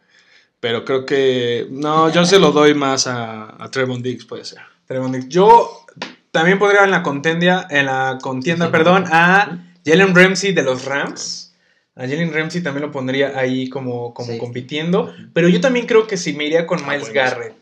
pero 0.60 0.84
creo 0.84 1.06
que 1.06 1.67
no, 1.69 2.12
yo 2.12 2.26
se 2.26 2.39
lo 2.39 2.52
doy 2.52 2.73
más 2.73 3.06
a, 3.06 3.63
a 3.63 3.69
Trevon 3.69 4.02
Diggs, 4.02 4.26
puede 4.26 4.43
ser. 4.43 4.60
Trevon 4.88 5.12
Diggs. 5.12 5.30
Yo 5.30 5.86
también 6.31 6.59
podría 6.59 6.83
en 6.83 6.91
la 6.91 7.03
contienda, 7.03 7.67
en 7.69 7.85
la 7.85 8.17
contienda, 8.21 8.71
perdón, 8.71 9.05
a 9.11 9.59
Jalen 9.85 10.15
Ramsey 10.15 10.53
de 10.53 10.63
los 10.63 10.85
Rams. 10.85 11.55
A 11.95 12.01
Jalen 12.01 12.31
Ramsey 12.31 12.61
también 12.61 12.85
lo 12.85 12.91
pondría 12.91 13.37
ahí 13.37 13.69
como, 13.69 14.13
como 14.13 14.31
Sí. 14.33 14.37
compitiendo. 14.37 15.11
Pero 15.33 15.47
yo 15.49 15.59
también 15.61 15.87
creo 15.87 16.05
que 16.05 16.17
sí 16.17 16.33
me 16.33 16.45
iría 16.45 16.67
con 16.67 16.79
Ah, 16.83 16.87
Miles 16.87 17.01
bueno. 17.11 17.13
Garrett. 17.15 17.55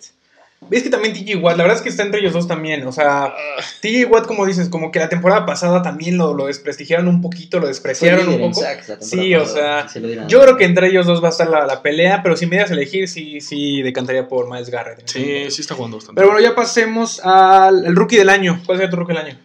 Ves 0.68 0.82
que 0.82 0.90
también 0.90 1.14
TJ 1.14 1.36
Watt, 1.36 1.58
la 1.58 1.64
verdad 1.64 1.78
es 1.78 1.84
que 1.84 1.90
está 1.90 2.04
entre 2.04 2.22
ellos 2.22 2.34
dos 2.34 2.48
también. 2.48 2.88
O 2.88 2.92
sea, 2.92 3.36
TJ 3.82 4.06
Watt, 4.06 4.26
como 4.26 4.46
dices, 4.46 4.70
como 4.70 4.92
que 4.92 5.00
la 5.00 5.10
temporada 5.10 5.46
pasada 5.46 5.82
también 5.82 6.18
lo, 6.18 6.34
lo 6.34 6.48
desprestigiaron 6.48 7.08
un 7.08 7.22
poquito, 7.22 7.60
lo 7.60 7.68
despreciaron 7.68 8.28
un 8.28 8.40
poco. 8.40 8.62
Sí, 9.00 9.36
o 9.36 9.46
sea, 9.46 9.88
Yo 10.28 10.42
creo 10.42 10.58
que 10.58 10.66
entre 10.66 10.88
ellos 10.88 11.06
dos 11.06 11.24
va 11.24 11.28
a 11.28 11.32
estar 11.32 11.48
la, 11.48 11.66
la 11.66 11.82
pelea, 11.82 12.24
pero 12.24 12.36
si 12.36 12.48
me 12.48 12.58
das 12.58 12.72
a 12.72 12.74
elegir, 12.74 13.08
sí, 13.08 13.42
sí 13.42 13.82
decantaría 13.84 14.28
por 14.28 14.50
Miles 14.50 14.70
Garrett. 14.70 15.08
Sí, 15.08 15.52
sí 15.52 15.62
está 15.62 15.76
jugando 15.76 15.98
bastante. 15.98 16.20
Pero 16.20 16.32
bueno, 16.34 16.48
ya 16.48 16.56
pasemos 16.56 17.20
al 17.24 17.86
el 17.86 17.96
rookie 17.96 18.18
del 18.18 18.30
año. 18.30 18.62
¿Cuál 18.66 18.80
sería 18.80 18.90
tu 18.90 18.98
rookie 18.98 19.14
del 19.14 19.26
año? 19.26 19.40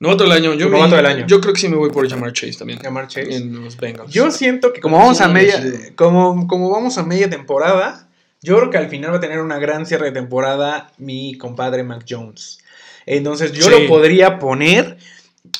novato 0.00 0.24
del 0.24 0.32
año, 0.32 0.54
yo, 0.54 0.68
novato 0.68 0.94
del 0.96 1.06
año. 1.06 1.26
yo 1.26 1.40
creo 1.40 1.52
que 1.52 1.60
sí 1.60 1.68
me 1.68 1.76
voy 1.76 1.90
por 1.90 2.08
Jamar 2.08 2.32
Chase 2.32 2.54
también. 2.58 2.78
Jamar 2.78 3.08
Chase. 3.08 3.34
En 3.34 3.64
los 3.64 3.76
Bengals. 3.76 4.12
Yo 4.12 4.30
siento 4.30 4.72
que 4.72 4.80
como 4.80 4.96
vamos 4.96 5.20
a 5.20 5.28
media, 5.28 5.60
como, 5.96 6.46
como 6.46 6.70
vamos 6.70 6.98
a 6.98 7.02
media 7.02 7.28
temporada, 7.28 8.07
yo 8.42 8.56
creo 8.58 8.70
que 8.70 8.78
al 8.78 8.88
final 8.88 9.12
va 9.12 9.16
a 9.16 9.20
tener 9.20 9.40
una 9.40 9.58
gran 9.58 9.86
cierre 9.86 10.06
de 10.06 10.12
temporada 10.12 10.92
mi 10.98 11.36
compadre 11.36 11.82
Mac 11.82 12.04
Jones. 12.08 12.58
Entonces 13.06 13.52
yo 13.52 13.64
Sí. 13.64 13.70
lo 13.70 13.86
podría 13.88 14.38
poner 14.38 14.96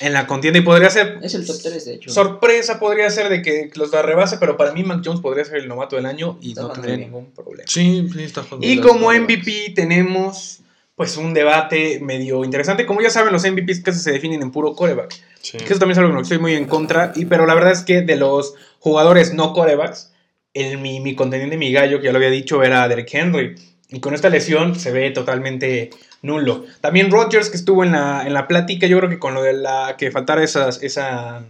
en 0.00 0.12
la 0.12 0.26
contienda 0.26 0.58
y 0.58 0.62
podría 0.62 0.90
ser 0.90 1.18
Es 1.22 1.34
el 1.34 1.46
top 1.46 1.56
3, 1.62 1.84
de 1.84 1.94
hecho. 1.94 2.10
sorpresa, 2.10 2.78
podría 2.78 3.08
ser 3.10 3.28
de 3.30 3.40
que 3.42 3.70
los 3.74 3.90
rebase, 3.90 4.36
pero 4.38 4.56
para 4.56 4.72
mí 4.72 4.82
Mac 4.84 5.00
Jones 5.04 5.20
podría 5.20 5.44
ser 5.44 5.56
el 5.56 5.68
novato 5.68 5.96
del 5.96 6.06
año 6.06 6.38
y 6.42 6.50
Está 6.50 6.62
no 6.62 6.70
tendría 6.70 6.96
ningún 6.98 7.32
problema. 7.32 7.64
Sí, 7.66 8.06
sí 8.12 8.22
está 8.22 8.42
jugando. 8.42 8.66
Y 8.66 8.78
como. 8.80 9.10
MVP 9.12 9.72
tenemos 9.74 10.60
pues 10.94 11.16
un 11.16 11.32
debate 11.32 12.00
medio 12.00 12.44
interesante. 12.44 12.84
Como 12.84 13.00
ya 13.00 13.08
saben, 13.08 13.32
los 13.32 13.44
MVPs 13.44 13.80
casi 13.82 14.00
se 14.00 14.10
definen 14.10 14.42
en 14.42 14.50
puro 14.50 14.74
coreback. 14.74 15.14
Sí. 15.40 15.56
Que 15.56 15.64
eso 15.64 15.78
también 15.78 15.92
es 15.92 15.98
algo 15.98 16.10
en 16.10 16.16
lo 16.16 16.20
que 16.20 16.24
estoy 16.24 16.38
muy 16.40 16.54
en 16.54 16.66
contra. 16.66 17.12
Y, 17.14 17.24
pero 17.26 17.46
la 17.46 17.54
verdad 17.54 17.70
es 17.72 17.82
que 17.82 18.02
de 18.02 18.16
los 18.16 18.54
jugadores 18.80 19.32
no 19.32 19.52
corebacks, 19.52 20.12
el, 20.60 20.78
mi, 20.78 21.00
mi 21.00 21.14
contendiente, 21.14 21.56
mi 21.56 21.72
gallo, 21.72 21.98
que 21.98 22.06
ya 22.06 22.12
lo 22.12 22.18
había 22.18 22.30
dicho, 22.30 22.62
era 22.62 22.88
Derek 22.88 23.12
Henry. 23.12 23.54
Y 23.90 24.00
con 24.00 24.14
esta 24.14 24.28
lesión 24.28 24.78
se 24.78 24.92
ve 24.92 25.10
totalmente 25.10 25.90
nulo. 26.22 26.64
También 26.80 27.10
Rodgers, 27.10 27.48
que 27.48 27.56
estuvo 27.56 27.84
en 27.84 27.92
la, 27.92 28.24
en 28.26 28.34
la 28.34 28.46
plática, 28.46 28.86
yo 28.86 28.98
creo 28.98 29.08
que 29.08 29.18
con 29.18 29.34
lo 29.34 29.42
de 29.42 29.54
la 29.54 29.96
que 29.96 30.10
faltara 30.10 30.44
esas, 30.44 30.82
esa, 30.82 31.46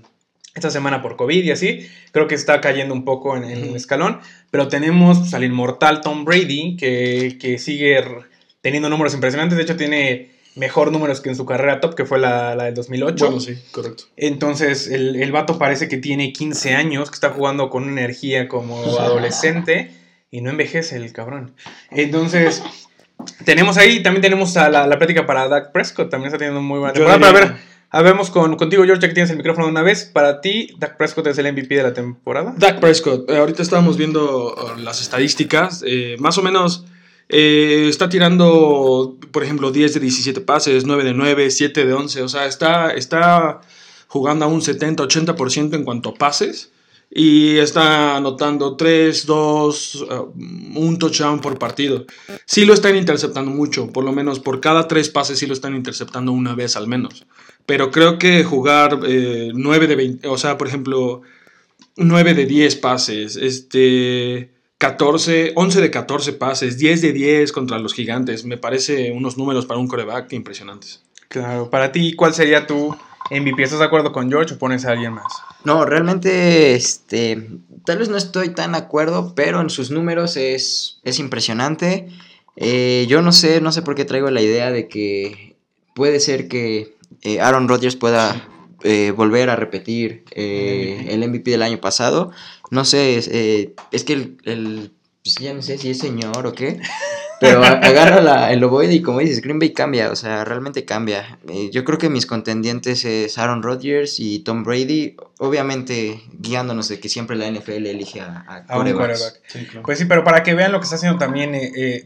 esta 0.54 0.70
semana 0.70 1.02
por 1.02 1.16
COVID 1.16 1.42
y 1.44 1.50
así, 1.50 1.88
creo 2.12 2.28
que 2.28 2.36
está 2.36 2.60
cayendo 2.60 2.94
un 2.94 3.04
poco 3.04 3.36
en, 3.36 3.44
en 3.44 3.64
el 3.64 3.76
escalón. 3.76 4.20
Pero 4.50 4.68
tenemos 4.68 5.18
pues, 5.18 5.34
al 5.34 5.44
inmortal 5.44 6.00
Tom 6.00 6.24
Brady, 6.24 6.76
que, 6.76 7.38
que 7.40 7.58
sigue 7.58 8.04
teniendo 8.60 8.88
números 8.88 9.14
impresionantes. 9.14 9.56
De 9.56 9.64
hecho, 9.64 9.76
tiene 9.76 10.37
mejor 10.58 10.92
números 10.92 11.20
que 11.20 11.28
en 11.30 11.36
su 11.36 11.46
carrera 11.46 11.80
top, 11.80 11.94
que 11.94 12.04
fue 12.04 12.18
la, 12.18 12.54
la 12.54 12.64
del 12.64 12.74
2008. 12.74 13.24
Bueno, 13.26 13.40
sí, 13.40 13.56
correcto. 13.70 14.04
Entonces, 14.16 14.88
el, 14.88 15.16
el 15.16 15.32
vato 15.32 15.58
parece 15.58 15.88
que 15.88 15.96
tiene 15.96 16.32
15 16.32 16.74
años, 16.74 17.10
que 17.10 17.14
está 17.14 17.30
jugando 17.30 17.70
con 17.70 17.84
una 17.84 17.92
energía 18.00 18.48
como 18.48 18.82
adolescente 19.00 19.90
y 20.30 20.40
no 20.40 20.50
envejece 20.50 20.96
el 20.96 21.12
cabrón. 21.12 21.54
Entonces, 21.90 22.62
tenemos 23.44 23.76
ahí, 23.78 24.02
también 24.02 24.22
tenemos 24.22 24.56
a 24.56 24.68
la, 24.68 24.86
la 24.86 24.98
plática 24.98 25.26
para 25.26 25.48
Dak 25.48 25.72
Prescott, 25.72 26.10
también 26.10 26.28
está 26.28 26.38
teniendo 26.38 26.60
muy 26.60 26.78
buena 26.78 26.92
temporada. 26.92 27.18
Pero 27.18 27.28
a 27.28 27.32
diría- 27.40 27.52
ver, 27.54 27.62
habemos 27.90 28.30
con, 28.30 28.56
contigo, 28.56 28.84
George, 28.84 29.00
ya 29.02 29.08
que 29.08 29.14
tienes 29.14 29.30
el 29.30 29.38
micrófono 29.38 29.66
de 29.66 29.72
una 29.72 29.82
vez. 29.82 30.04
Para 30.04 30.40
ti, 30.40 30.74
Dak 30.78 30.96
Prescott 30.96 31.26
es 31.28 31.38
el 31.38 31.50
MVP 31.52 31.74
de 31.74 31.82
la 31.82 31.94
temporada. 31.94 32.54
Dak 32.56 32.80
Prescott, 32.80 33.30
eh, 33.30 33.36
ahorita 33.38 33.62
estábamos 33.62 33.96
viendo 33.96 34.54
uh, 34.54 34.78
las 34.78 35.00
estadísticas, 35.00 35.82
eh, 35.86 36.16
más 36.18 36.36
o 36.38 36.42
menos 36.42 36.84
eh, 37.28 37.86
está 37.88 38.08
tirando, 38.08 39.16
por 39.32 39.44
ejemplo, 39.44 39.70
10 39.70 39.94
de 39.94 40.00
17 40.00 40.40
pases, 40.40 40.84
9 40.84 41.04
de 41.04 41.14
9, 41.14 41.50
7 41.50 41.84
de 41.84 41.92
11, 41.92 42.22
o 42.22 42.28
sea, 42.28 42.46
está, 42.46 42.90
está 42.90 43.60
jugando 44.06 44.46
a 44.46 44.48
un 44.48 44.60
70-80% 44.60 45.74
en 45.74 45.84
cuanto 45.84 46.10
a 46.10 46.14
pases 46.14 46.72
y 47.10 47.56
está 47.56 48.16
anotando 48.16 48.76
3, 48.76 49.26
2, 49.26 49.94
uh, 49.94 50.32
un 50.76 50.98
touchdown 50.98 51.40
por 51.40 51.58
partido. 51.58 52.04
Sí 52.44 52.64
lo 52.64 52.74
están 52.74 52.96
interceptando 52.96 53.50
mucho, 53.50 53.90
por 53.92 54.04
lo 54.04 54.12
menos 54.12 54.40
por 54.40 54.60
cada 54.60 54.88
3 54.88 55.08
pases 55.10 55.38
sí 55.38 55.46
lo 55.46 55.54
están 55.54 55.74
interceptando 55.74 56.32
una 56.32 56.54
vez 56.54 56.76
al 56.76 56.86
menos. 56.86 57.26
Pero 57.66 57.90
creo 57.90 58.18
que 58.18 58.44
jugar 58.44 59.00
eh, 59.06 59.52
9 59.54 59.86
de 59.86 59.96
20, 59.96 60.28
o 60.28 60.38
sea, 60.38 60.58
por 60.58 60.68
ejemplo, 60.68 61.22
9 61.96 62.34
de 62.34 62.46
10 62.46 62.76
pases, 62.76 63.36
este, 63.36 64.50
14, 64.78 65.52
11 65.56 65.80
de 65.80 65.90
14 65.90 66.32
pases, 66.34 66.78
10 66.78 67.02
de 67.02 67.12
10 67.12 67.52
contra 67.52 67.78
los 67.78 67.94
gigantes. 67.94 68.44
Me 68.44 68.56
parece 68.56 69.10
unos 69.12 69.36
números 69.36 69.66
para 69.66 69.80
un 69.80 69.88
coreback 69.88 70.32
impresionantes. 70.32 71.02
Claro, 71.28 71.68
para 71.68 71.90
ti, 71.92 72.14
¿cuál 72.14 72.32
sería 72.32 72.66
tu 72.66 72.96
MVP? 73.30 73.62
¿Estás 73.62 73.80
de 73.80 73.84
acuerdo 73.84 74.12
con 74.12 74.30
George 74.30 74.54
o 74.54 74.58
pones 74.58 74.84
a 74.84 74.92
alguien 74.92 75.12
más? 75.12 75.26
No, 75.64 75.84
realmente, 75.84 76.74
este, 76.74 77.48
tal 77.84 77.98
vez 77.98 78.08
no 78.08 78.16
estoy 78.16 78.50
tan 78.50 78.72
de 78.72 78.78
acuerdo, 78.78 79.34
pero 79.34 79.60
en 79.60 79.68
sus 79.68 79.90
números 79.90 80.36
es, 80.36 81.00
es 81.02 81.18
impresionante. 81.18 82.08
Eh, 82.56 83.06
yo 83.08 83.20
no 83.20 83.32
sé, 83.32 83.60
no 83.60 83.72
sé 83.72 83.82
por 83.82 83.96
qué 83.96 84.04
traigo 84.04 84.30
la 84.30 84.40
idea 84.40 84.70
de 84.70 84.88
que 84.88 85.56
puede 85.94 86.20
ser 86.20 86.48
que 86.48 86.96
eh, 87.22 87.40
Aaron 87.40 87.68
Rodgers 87.68 87.96
pueda 87.96 88.48
eh, 88.82 89.12
volver 89.16 89.50
a 89.50 89.56
repetir 89.56 90.24
eh, 90.32 91.06
el 91.10 91.28
MVP 91.28 91.50
del 91.50 91.62
año 91.62 91.80
pasado. 91.80 92.30
No 92.70 92.84
sé, 92.84 93.16
es, 93.18 93.28
eh, 93.28 93.74
es 93.92 94.04
que 94.04 94.12
el, 94.14 94.36
el- 94.44 94.92
pues 95.24 95.34
ya 95.36 95.52
no 95.52 95.60
sé 95.62 95.76
si 95.78 95.90
es 95.90 95.98
señor 95.98 96.46
o 96.46 96.52
qué, 96.54 96.80
pero 97.40 97.62
agarra 97.64 98.20
la, 98.22 98.52
el 98.52 98.62
ovoide 98.64 98.94
y 98.94 99.02
como 99.02 99.18
dices, 99.18 99.42
Green 99.42 99.58
Bay 99.58 99.72
cambia, 99.72 100.10
o 100.10 100.16
sea, 100.16 100.44
realmente 100.44 100.84
cambia. 100.84 101.38
Eh, 101.48 101.70
yo 101.72 101.84
creo 101.84 101.98
que 101.98 102.08
mis 102.08 102.24
contendientes 102.24 103.04
es 103.04 103.36
Aaron 103.36 103.62
Rodgers 103.62 104.20
y 104.20 104.38
Tom 104.38 104.62
Brady, 104.64 105.16
obviamente 105.38 106.22
guiándonos 106.38 106.88
de 106.88 107.00
que 107.00 107.08
siempre 107.08 107.36
la 107.36 107.50
NFL 107.50 107.86
elige 107.86 108.20
a, 108.20 108.44
a 108.48 108.56
A 108.68 108.78
un 108.78 108.84
quarterback. 108.96 109.40
Pues 109.84 109.98
sí, 109.98 110.04
pero 110.06 110.24
para 110.24 110.42
que 110.42 110.54
vean 110.54 110.72
lo 110.72 110.78
que 110.78 110.84
está 110.84 110.96
haciendo 110.96 111.18
también 111.18 111.54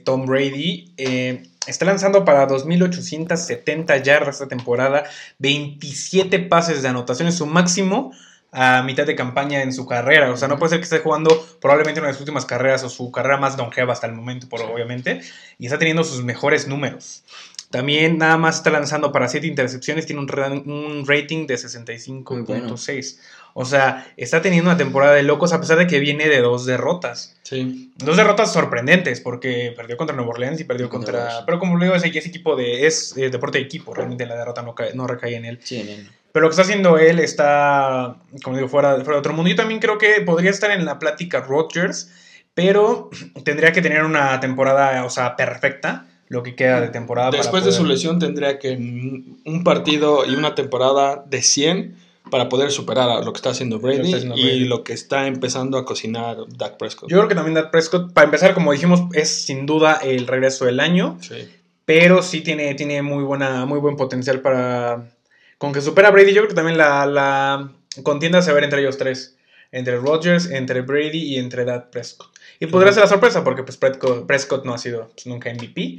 Tom 0.05 0.27
Brady, 0.27 0.93
eh, 0.97 1.43
está 1.67 1.85
lanzando 1.85 2.25
para 2.25 2.47
2.870 2.49 4.03
yardas 4.03 4.37
esta 4.37 4.49
temporada, 4.49 5.05
27 5.39 6.39
pases 6.41 6.83
de 6.83 6.89
anotación, 6.89 7.29
es 7.29 7.37
su 7.37 7.47
máximo 7.47 8.13
a 8.53 8.83
mitad 8.83 9.07
de 9.07 9.17
campaña 9.17 9.63
en 9.63 9.73
su 9.73 9.87
carrera. 9.87 10.31
O 10.31 10.37
sea, 10.37 10.47
no 10.47 10.59
puede 10.59 10.71
ser 10.71 10.79
que 10.79 10.85
esté 10.85 10.99
jugando 10.99 11.31
probablemente 11.61 12.01
una 12.01 12.09
de 12.09 12.15
sus 12.15 12.21
últimas 12.21 12.45
carreras 12.45 12.85
o 12.85 12.91
su 12.91 13.11
carrera 13.11 13.39
más 13.39 13.57
longeva 13.57 13.95
hasta 13.95 14.07
el 14.07 14.13
momento, 14.13 14.49
por, 14.49 14.61
obviamente, 14.61 15.23
y 15.59 15.67
está 15.67 15.79
teniendo 15.79 16.05
sus 16.05 16.23
mejores 16.23 16.69
números. 16.69 17.25
También 17.73 18.19
nada 18.19 18.37
más 18.37 18.57
está 18.59 18.71
lanzando 18.71 19.11
para 19.11 19.27
7 19.27 19.47
intercepciones, 19.49 20.07
tiene 20.07 20.21
un, 20.21 20.29
ra- 20.29 20.49
un 20.53 21.05
rating 21.07 21.47
de 21.49 21.55
65.6. 21.57 23.19
O 23.55 23.65
sea, 23.65 24.07
está 24.17 24.41
teniendo 24.41 24.71
una 24.71 24.79
temporada 24.79 25.15
de 25.15 25.23
locos 25.25 25.53
a 25.53 25.61
pesar 25.61 25.77
de 25.79 25.87
que 25.87 25.99
viene 25.99 26.29
de 26.29 26.41
dos 26.41 26.65
derrotas. 26.65 27.37
Sí. 27.43 27.93
Dos 27.97 28.17
derrotas 28.17 28.53
sorprendentes 28.53 29.21
porque 29.21 29.75
perdió 29.77 29.97
contra 29.97 30.17
Nueva 30.17 30.31
Orleans 30.31 30.61
y 30.61 30.65
perdió 30.65 30.89
Contra 30.89 31.45
pero 31.45 31.59
como 31.59 31.77
le 31.77 31.87
digo, 31.87 31.97
es, 31.97 32.05
es 32.05 32.27
equipo 32.27 32.57
de... 32.57 32.87
Es 32.87 33.15
eh, 33.17 33.29
deporte 33.31 33.59
de 33.59 33.65
equipo, 33.65 33.93
realmente 33.95 34.25
la 34.27 34.37
derrota 34.37 34.63
no, 34.63 34.75
cae- 34.75 34.95
no 34.95 35.07
recae 35.07 35.35
en 35.37 35.45
él. 35.45 35.59
Sí, 35.63 35.81
en 35.81 35.89
el- 35.89 36.11
Pero 36.33 36.45
lo 36.45 36.49
que 36.49 36.53
está 36.53 36.63
haciendo 36.63 36.97
él 36.97 37.19
está, 37.19 38.17
como 38.43 38.57
digo, 38.57 38.69
fuera, 38.69 38.95
fuera 38.97 39.13
de 39.13 39.19
otro 39.19 39.35
mundo. 39.35 39.51
Yo 39.51 39.57
también 39.57 39.81
creo 39.81 39.99
que 39.99 40.21
podría 40.23 40.51
estar 40.51 40.71
en 40.71 40.85
la 40.87 40.99
plática 40.99 41.41
Rodgers, 41.41 42.11
pero 42.55 43.11
tendría 43.45 43.73
que 43.73 43.83
tener 43.83 44.05
una 44.05 44.41
temporada, 44.41 45.05
o 45.05 45.11
sea, 45.11 45.37
perfecta, 45.37 46.07
lo 46.33 46.43
que 46.43 46.55
queda 46.55 46.81
de 46.81 46.89
temporada. 46.89 47.31
Después 47.31 47.63
de 47.63 47.73
su 47.73 47.85
lesión 47.85 48.19
tendría 48.19 48.59
que 48.59 48.71
en 48.71 49.37
un 49.45 49.65
partido 49.65 50.25
y 50.25 50.35
una 50.35 50.55
temporada 50.55 51.23
de 51.29 51.43
100 51.43 51.95
para 52.31 52.49
poder 52.49 52.71
superar 52.71 53.11
a 53.11 53.21
lo 53.21 53.35
que 53.35 53.37
está 53.37 53.51
haciendo 53.51 53.77
Lo 53.77 53.83
Brady 53.83 54.01
está 54.01 54.17
haciendo 54.17 54.37
y 54.39 54.61
lo 54.61 54.83
que 54.83 54.95
está 54.95 55.27
empezando 55.27 55.77
a 55.77 55.85
cocinar 55.85 56.39
Dak 56.57 56.79
Prescott. 56.79 57.11
Yo 57.11 57.19
creo 57.19 57.29
que 57.29 57.35
también 57.35 57.53
Dak 57.53 57.71
Prescott, 57.71 58.15
para 58.15 58.25
empezar, 58.25 58.55
como 58.55 58.73
dijimos, 58.73 59.03
es 59.13 59.45
sin 59.45 59.67
duda 59.67 60.01
el 60.03 60.27
regreso 60.27 60.65
del 60.65 60.81
año. 60.81 61.19
Sí. 61.21 61.51
pero 61.85 62.23
sí 62.23 62.41
tiene, 62.41 62.75
tiene 62.77 63.03
muy, 63.03 63.25
buena, 63.25 63.67
muy 63.67 63.79
buen 63.79 63.97
potencial 63.97 64.41
para... 64.41 65.11
Con 65.59 65.75
que 65.75 65.83
supera 65.83 66.09
a 66.09 66.13
Brady, 66.13 66.33
yo 66.33 66.41
creo 66.41 66.49
que 66.49 66.55
también 66.55 66.79
la, 66.79 67.05
la 67.05 67.73
contienda 68.03 68.41
se 68.41 68.47
va 68.47 68.53
a 68.53 68.55
ver 68.55 68.65
entre 68.65 68.81
ellos 68.81 68.97
tres. 68.97 69.37
Entre 69.71 69.99
Rodgers, 69.99 70.51
entre 70.51 70.81
Brady 70.81 71.19
y 71.19 71.37
entre 71.37 71.67
Dak 71.67 71.91
Prescott. 71.91 72.33
Y 72.59 72.67
podría 72.69 72.93
ser 72.93 73.03
la 73.03 73.09
sorpresa 73.09 73.45
porque 73.45 73.65
pues, 73.65 73.77
Prescott, 73.77 74.25
Prescott 74.25 74.65
no 74.65 74.73
ha 74.73 74.79
sido 74.79 75.11
pues, 75.15 75.27
nunca 75.27 75.53
MVP. 75.53 75.99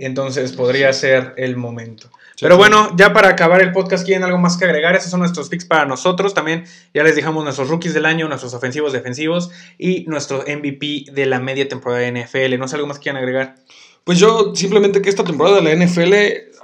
Entonces 0.00 0.52
podría 0.52 0.92
ser 0.92 1.34
el 1.36 1.56
momento. 1.56 2.10
Sí, 2.34 2.46
Pero 2.46 2.56
bueno, 2.56 2.96
ya 2.96 3.12
para 3.12 3.28
acabar 3.28 3.60
el 3.60 3.70
podcast, 3.70 4.04
¿quieren 4.06 4.24
algo 4.24 4.38
más 4.38 4.56
que 4.56 4.64
agregar? 4.64 4.96
Esos 4.96 5.10
son 5.10 5.20
nuestros 5.20 5.50
picks 5.50 5.66
para 5.66 5.84
nosotros. 5.84 6.32
También 6.32 6.64
ya 6.94 7.04
les 7.04 7.14
dejamos 7.14 7.44
nuestros 7.44 7.68
rookies 7.68 7.92
del 7.92 8.06
año, 8.06 8.26
nuestros 8.26 8.54
ofensivos 8.54 8.94
defensivos 8.94 9.50
y 9.78 10.04
nuestro 10.06 10.38
MVP 10.46 11.12
de 11.12 11.26
la 11.26 11.38
media 11.38 11.68
temporada 11.68 12.00
de 12.00 12.12
NFL. 12.12 12.58
No 12.58 12.66
sé 12.66 12.76
algo 12.76 12.88
más 12.88 12.98
que 12.98 13.04
quieran 13.04 13.22
agregar. 13.22 13.56
Pues 14.04 14.18
yo 14.18 14.54
simplemente 14.54 15.02
que 15.02 15.10
esta 15.10 15.24
temporada 15.24 15.60
de 15.60 15.62
la 15.62 15.84
NFL 15.84 16.14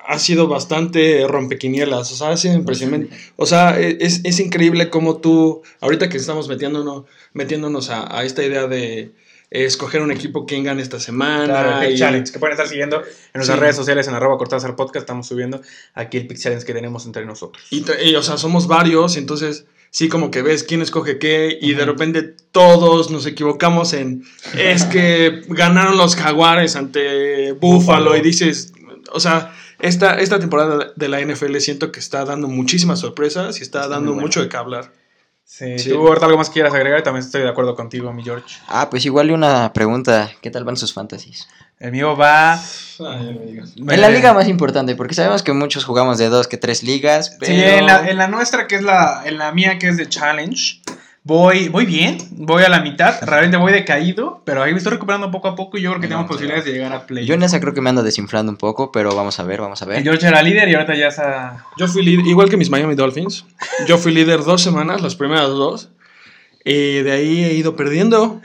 ha 0.06 0.18
sido 0.18 0.48
bastante 0.48 1.26
rompequinielas, 1.28 2.12
o 2.12 2.16
sea, 2.16 2.30
ha 2.30 2.36
sido 2.36 2.54
impresionante. 2.54 3.14
O 3.36 3.44
sea, 3.44 3.78
e, 3.78 3.98
es, 4.00 4.22
es 4.24 4.40
increíble 4.40 4.88
cómo 4.88 5.18
tú, 5.18 5.62
ahorita 5.80 6.08
que 6.08 6.16
estamos 6.16 6.48
metiéndonos, 6.48 7.04
metiéndonos 7.34 7.90
a, 7.90 8.16
a 8.16 8.24
esta 8.24 8.42
idea 8.42 8.66
de 8.66 9.12
escoger 9.64 10.02
un 10.02 10.10
equipo 10.10 10.44
quién 10.46 10.64
gana 10.64 10.82
esta 10.82 11.00
semana. 11.00 11.44
Claro, 11.46 11.80
el 11.80 11.86
Pick 11.88 11.96
y- 11.96 11.98
Challenge, 11.98 12.32
que 12.32 12.38
pueden 12.38 12.52
estar 12.52 12.68
siguiendo 12.68 12.96
en 12.98 13.02
nuestras 13.34 13.58
Sí. 13.58 13.62
redes 13.62 13.76
sociales 13.76 14.06
en 14.08 14.14
arroba 14.14 14.36
Cortázar 14.38 14.76
Podcast. 14.76 15.02
Estamos 15.04 15.26
subiendo 15.26 15.60
aquí 15.94 16.18
el 16.18 16.26
Pick 16.26 16.38
Challenge 16.38 16.64
que 16.64 16.74
tenemos 16.74 17.06
entre 17.06 17.24
nosotros. 17.24 17.64
Y, 17.70 17.84
y, 18.04 18.14
o 18.16 18.22
sea, 18.22 18.36
somos 18.36 18.66
varios, 18.66 19.16
entonces 19.16 19.66
sí 19.90 20.08
como 20.08 20.30
que 20.30 20.42
ves 20.42 20.62
quién 20.64 20.82
escoge 20.82 21.18
qué 21.18 21.56
y 21.60 21.70
de 21.74 21.82
Ujú. 21.84 21.92
repente 21.92 22.34
todos 22.52 23.10
nos 23.10 23.24
equivocamos 23.24 23.92
en 23.94 24.24
es 24.58 24.84
que 24.84 25.42
ganaron 25.48 25.96
los 25.96 26.16
jaguares 26.16 26.76
ante 26.76 27.52
Buffalo 27.52 28.16
y 28.16 28.20
dices, 28.20 28.72
o 29.12 29.20
sea, 29.20 29.54
esta, 29.78 30.18
esta 30.20 30.38
temporada 30.38 30.92
de 30.96 31.08
la 31.08 31.20
NFL 31.20 31.60
siento 31.60 31.92
que 31.92 32.00
está 32.00 32.24
dando 32.24 32.48
muchísimas 32.48 33.00
sorpresas 33.00 33.58
y 33.60 33.62
está, 33.62 33.80
Está 33.82 33.88
dando 33.90 34.06
muy 34.12 34.14
buena. 34.14 34.26
mucho 34.26 34.42
de 34.42 34.48
qué 34.48 34.56
hablar. 34.56 34.92
Sí, 35.48 35.78
Sí. 35.78 35.90
¿Tú 35.90 36.06
ahorita 36.06 36.26
algo 36.26 36.38
más 36.38 36.50
quieras 36.50 36.74
agregar? 36.74 37.02
También 37.02 37.24
estoy 37.24 37.42
de 37.42 37.48
acuerdo 37.48 37.76
contigo, 37.76 38.12
mi 38.12 38.24
George. 38.24 38.58
Ah, 38.66 38.90
pues 38.90 39.06
igual 39.06 39.30
y 39.30 39.32
una 39.32 39.72
pregunta, 39.72 40.30
¿qué 40.42 40.50
tal 40.50 40.64
van 40.64 40.76
sus 40.76 40.92
fantasies? 40.92 41.48
El 41.78 41.92
mío 41.92 42.16
va... 42.16 42.60
En 42.98 44.00
la 44.00 44.08
liga 44.08 44.34
más 44.34 44.48
importante, 44.48 44.96
porque 44.96 45.14
sabemos 45.14 45.42
que 45.42 45.52
muchos 45.52 45.84
jugamos 45.84 46.18
de 46.18 46.28
dos 46.28 46.48
que 46.48 46.56
tres 46.56 46.82
ligas, 46.82 47.36
pero... 47.38 47.52
Sí, 47.52 47.62
en 47.62 47.86
la, 47.86 48.08
en 48.08 48.18
la 48.18 48.26
nuestra, 48.28 48.66
que 48.66 48.74
es 48.74 48.82
la, 48.82 49.22
en 49.24 49.38
la 49.38 49.52
mía, 49.52 49.78
que 49.78 49.88
es 49.88 49.96
de 49.96 50.08
Challenge, 50.08 50.80
voy, 51.26 51.68
voy 51.68 51.86
bien, 51.86 52.18
voy 52.30 52.62
a 52.62 52.68
la 52.68 52.80
mitad, 52.80 53.20
realmente 53.22 53.56
voy 53.56 53.72
decaído, 53.72 54.42
pero 54.44 54.62
ahí 54.62 54.70
me 54.72 54.78
estoy 54.78 54.92
recuperando 54.92 55.30
poco 55.32 55.48
a 55.48 55.56
poco 55.56 55.76
y 55.76 55.82
yo 55.82 55.92
creo 55.92 56.08
que 56.08 56.14
a 56.14 56.26
posibilidades 56.26 56.64
de 56.64 56.72
llegar 56.72 56.92
a 56.92 57.04
play. 57.04 57.26
Yo 57.26 57.34
en 57.34 57.42
esa 57.42 57.60
creo 57.60 57.74
que 57.74 57.80
me 57.80 57.90
ando 57.90 58.04
desinflando 58.04 58.52
un 58.52 58.56
poco, 58.56 58.92
pero 58.92 59.14
vamos 59.14 59.38
a 59.40 59.42
ver, 59.42 59.60
vamos 59.60 59.82
a 59.82 59.86
ver. 59.86 60.04
George 60.04 60.26
era 60.26 60.40
líder 60.40 60.68
y 60.68 60.74
ahorita 60.74 60.94
ya 60.94 61.08
está... 61.08 61.64
Yo 61.76 61.88
fui 61.88 62.04
líder, 62.04 62.26
igual 62.26 62.48
que 62.48 62.56
mis 62.56 62.70
Miami 62.70 62.94
Dolphins, 62.94 63.44
yo 63.88 63.98
fui 63.98 64.12
líder 64.12 64.44
dos 64.44 64.62
semanas, 64.62 65.02
las 65.02 65.16
primeras 65.16 65.48
dos, 65.48 65.90
y 66.64 67.02
de 67.02 67.12
ahí 67.12 67.44
he 67.44 67.54
ido 67.54 67.76
perdiendo 67.76 68.40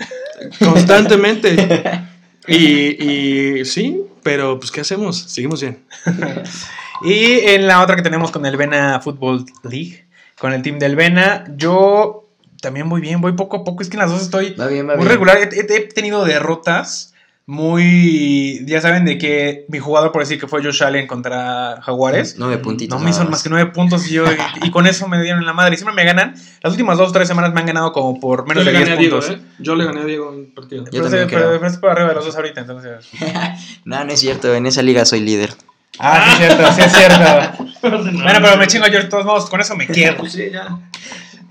constantemente. 0.59 2.01
Y, 2.47 3.59
y 3.59 3.65
sí, 3.65 4.01
pero 4.23 4.57
pues 4.59 4.71
¿qué 4.71 4.81
hacemos? 4.81 5.15
Seguimos 5.15 5.61
bien. 5.61 5.77
Y 7.03 7.39
en 7.49 7.67
la 7.67 7.81
otra 7.81 7.95
que 7.95 8.01
tenemos 8.01 8.31
con 8.31 8.45
el 8.45 8.57
Vena 8.57 8.99
Football 8.99 9.45
League, 9.63 10.05
con 10.39 10.53
el 10.53 10.61
team 10.61 10.77
del 10.77 10.95
Vena, 10.95 11.45
yo 11.55 12.20
también 12.61 12.87
voy 12.89 13.01
bien, 13.01 13.19
voy 13.21 13.33
poco 13.33 13.57
a 13.57 13.63
poco. 13.63 13.81
Es 13.83 13.89
que 13.89 13.97
en 13.97 14.01
las 14.01 14.11
dos 14.11 14.21
estoy 14.21 14.53
Va 14.53 14.67
bien, 14.67 14.87
va 14.87 14.95
muy 14.95 15.03
bien. 15.03 15.09
regular. 15.09 15.37
He, 15.41 15.63
tenido 15.93 16.23
derrotas 16.23 17.13
muy. 17.47 18.63
Ya 18.65 18.79
saben 18.81 19.03
de 19.05 19.17
que 19.17 19.65
mi 19.67 19.79
jugador, 19.79 20.11
por 20.11 20.21
decir 20.21 20.39
que 20.39 20.47
fue 20.47 20.63
Josh 20.63 20.83
Allen 20.83 21.07
contra 21.07 21.81
Jaguares. 21.81 22.35
Nueve 22.37 22.59
puntitos. 22.59 22.97
No 22.97 23.03
me 23.03 23.09
hizo 23.11 23.25
más 23.25 23.43
que 23.43 23.49
nueve 23.49 23.71
puntos 23.71 24.07
y, 24.07 24.13
yo, 24.13 24.25
y, 24.31 24.67
y 24.67 24.71
con 24.71 24.87
eso 24.87 25.07
me 25.07 25.21
dieron 25.21 25.39
en 25.41 25.45
la 25.47 25.53
madre. 25.53 25.73
Y 25.73 25.77
siempre 25.77 25.95
me 25.95 26.05
ganan. 26.05 26.33
Las 26.61 26.71
últimas 26.71 26.97
dos 26.97 27.09
o 27.09 27.11
tres 27.11 27.27
semanas 27.27 27.53
me 27.53 27.59
han 27.59 27.65
ganado 27.65 27.91
como 27.91 28.19
por 28.19 28.47
menos 28.47 28.63
yo 28.63 28.71
de 28.71 28.77
le 28.79 28.85
10 28.85 28.89
gané 28.89 28.97
a 28.97 29.01
Diego, 29.01 29.19
puntos. 29.19 29.37
¿eh? 29.37 29.41
Yo 29.59 29.75
le 29.75 29.85
gané 29.85 30.01
a 30.01 30.05
Diego 30.05 30.29
un 30.29 30.53
partido. 30.53 30.85
Yo 30.85 30.91
Pero, 30.91 31.03
también 31.05 31.27
pero- 31.27 31.41
creo. 31.41 31.51
pero 31.59 31.65
estoy 31.67 31.81
por 31.81 31.89
arriba 31.91 32.09
de 32.09 32.15
los 32.15 32.25
dos 32.25 32.35
ahorita, 32.35 32.61
entonces. 32.61 33.09
No, 33.85 34.03
no 34.05 34.13
es 34.13 34.19
cierto, 34.19 34.53
en 34.53 34.65
esa 34.65 34.81
liga 34.81 35.03
soy 35.05 35.21
líder. 35.21 35.53
Ah, 35.99 36.23
sí 36.25 36.31
es 36.31 36.37
cierto, 36.55 36.73
sí 36.73 36.81
es 36.81 36.93
cierto. 36.93 37.65
Bueno, 37.81 38.39
pero 38.41 38.57
me 38.57 38.67
chingo 38.67 38.85
yo 38.87 38.99
de 38.99 39.05
todos 39.05 39.25
modos, 39.25 39.49
con 39.49 39.59
eso 39.59 39.75
me 39.75 39.87
quedo. 39.87 40.25
Sí, 40.27 40.49
ya. 40.53 40.77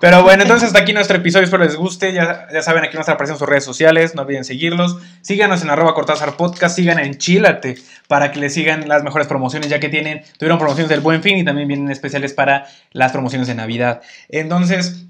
Pero 0.00 0.22
bueno, 0.22 0.42
entonces 0.44 0.68
hasta 0.68 0.78
aquí 0.80 0.94
nuestro 0.94 1.18
episodio, 1.18 1.44
espero 1.44 1.62
les 1.62 1.76
guste. 1.76 2.12
Ya, 2.14 2.48
ya 2.52 2.62
saben, 2.62 2.82
aquí 2.84 2.96
nos 2.96 3.08
aparecen 3.08 3.36
sus 3.36 3.46
redes 3.46 3.64
sociales, 3.64 4.14
no 4.14 4.22
olviden 4.22 4.44
seguirlos. 4.44 4.96
Síganos 5.20 5.62
en 5.62 5.68
arroba 5.68 5.94
Cortázar 5.94 6.36
Podcast, 6.36 6.74
sigan 6.74 6.98
en 6.98 7.18
Chilate 7.18 7.76
para 8.08 8.32
que 8.32 8.40
les 8.40 8.54
sigan 8.54 8.88
las 8.88 9.02
mejores 9.02 9.28
promociones, 9.28 9.68
ya 9.68 9.78
que 9.78 9.90
tienen, 9.90 10.22
tuvieron 10.38 10.58
promociones 10.58 10.88
del 10.88 11.00
Buen 11.00 11.22
Fin 11.22 11.36
y 11.36 11.44
también 11.44 11.68
vienen 11.68 11.90
especiales 11.90 12.32
para 12.32 12.66
las 12.92 13.12
promociones 13.12 13.46
de 13.46 13.54
Navidad. 13.54 14.00
Entonces, 14.30 15.04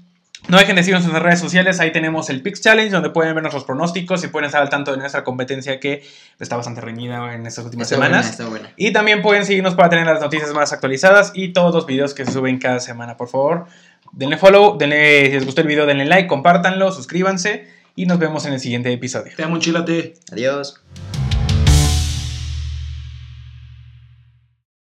no 0.47 0.57
dejen 0.57 0.75
de 0.75 0.81
seguirnos 0.81 1.05
en 1.05 1.11
nuestras 1.11 1.23
redes 1.23 1.39
sociales, 1.39 1.79
ahí 1.79 1.91
tenemos 1.91 2.29
el 2.31 2.41
Pix 2.41 2.61
Challenge, 2.61 2.89
donde 2.89 3.11
pueden 3.11 3.33
ver 3.35 3.43
nuestros 3.43 3.63
pronósticos 3.63 4.23
y 4.23 4.27
pueden 4.27 4.47
estar 4.47 4.61
al 4.61 4.69
tanto 4.69 4.91
de 4.91 4.97
nuestra 4.97 5.23
competencia 5.23 5.79
que 5.79 6.03
está 6.39 6.57
bastante 6.57 6.81
reñida 6.81 7.33
en 7.35 7.45
estas 7.45 7.63
últimas 7.63 7.91
Está 7.91 7.95
semanas. 8.03 8.25
buena, 8.25 8.31
está 8.31 8.45
buena. 8.47 8.73
Y 8.75 8.91
también 8.91 9.21
pueden 9.21 9.45
seguirnos 9.45 9.75
para 9.75 9.89
tener 9.89 10.07
las 10.07 10.19
noticias 10.19 10.51
más 10.53 10.73
actualizadas 10.73 11.31
y 11.35 11.53
todos 11.53 11.73
los 11.75 11.85
videos 11.85 12.15
que 12.15 12.25
se 12.25 12.31
suben 12.31 12.57
cada 12.57 12.79
semana. 12.79 13.17
Por 13.17 13.29
favor, 13.29 13.67
denle 14.11 14.37
follow, 14.37 14.77
denle, 14.77 15.27
si 15.27 15.31
les 15.33 15.45
gustó 15.45 15.61
el 15.61 15.67
video, 15.67 15.85
denle 15.85 16.05
like, 16.05 16.27
compártanlo, 16.27 16.91
suscríbanse 16.91 17.67
y 17.95 18.05
nos 18.05 18.19
vemos 18.19 18.45
en 18.45 18.53
el 18.53 18.59
siguiente 18.59 18.91
episodio. 18.91 19.33
Te 19.35 19.43
amo, 19.43 19.55
enchilate. 19.55 20.13
Adiós. 20.31 20.81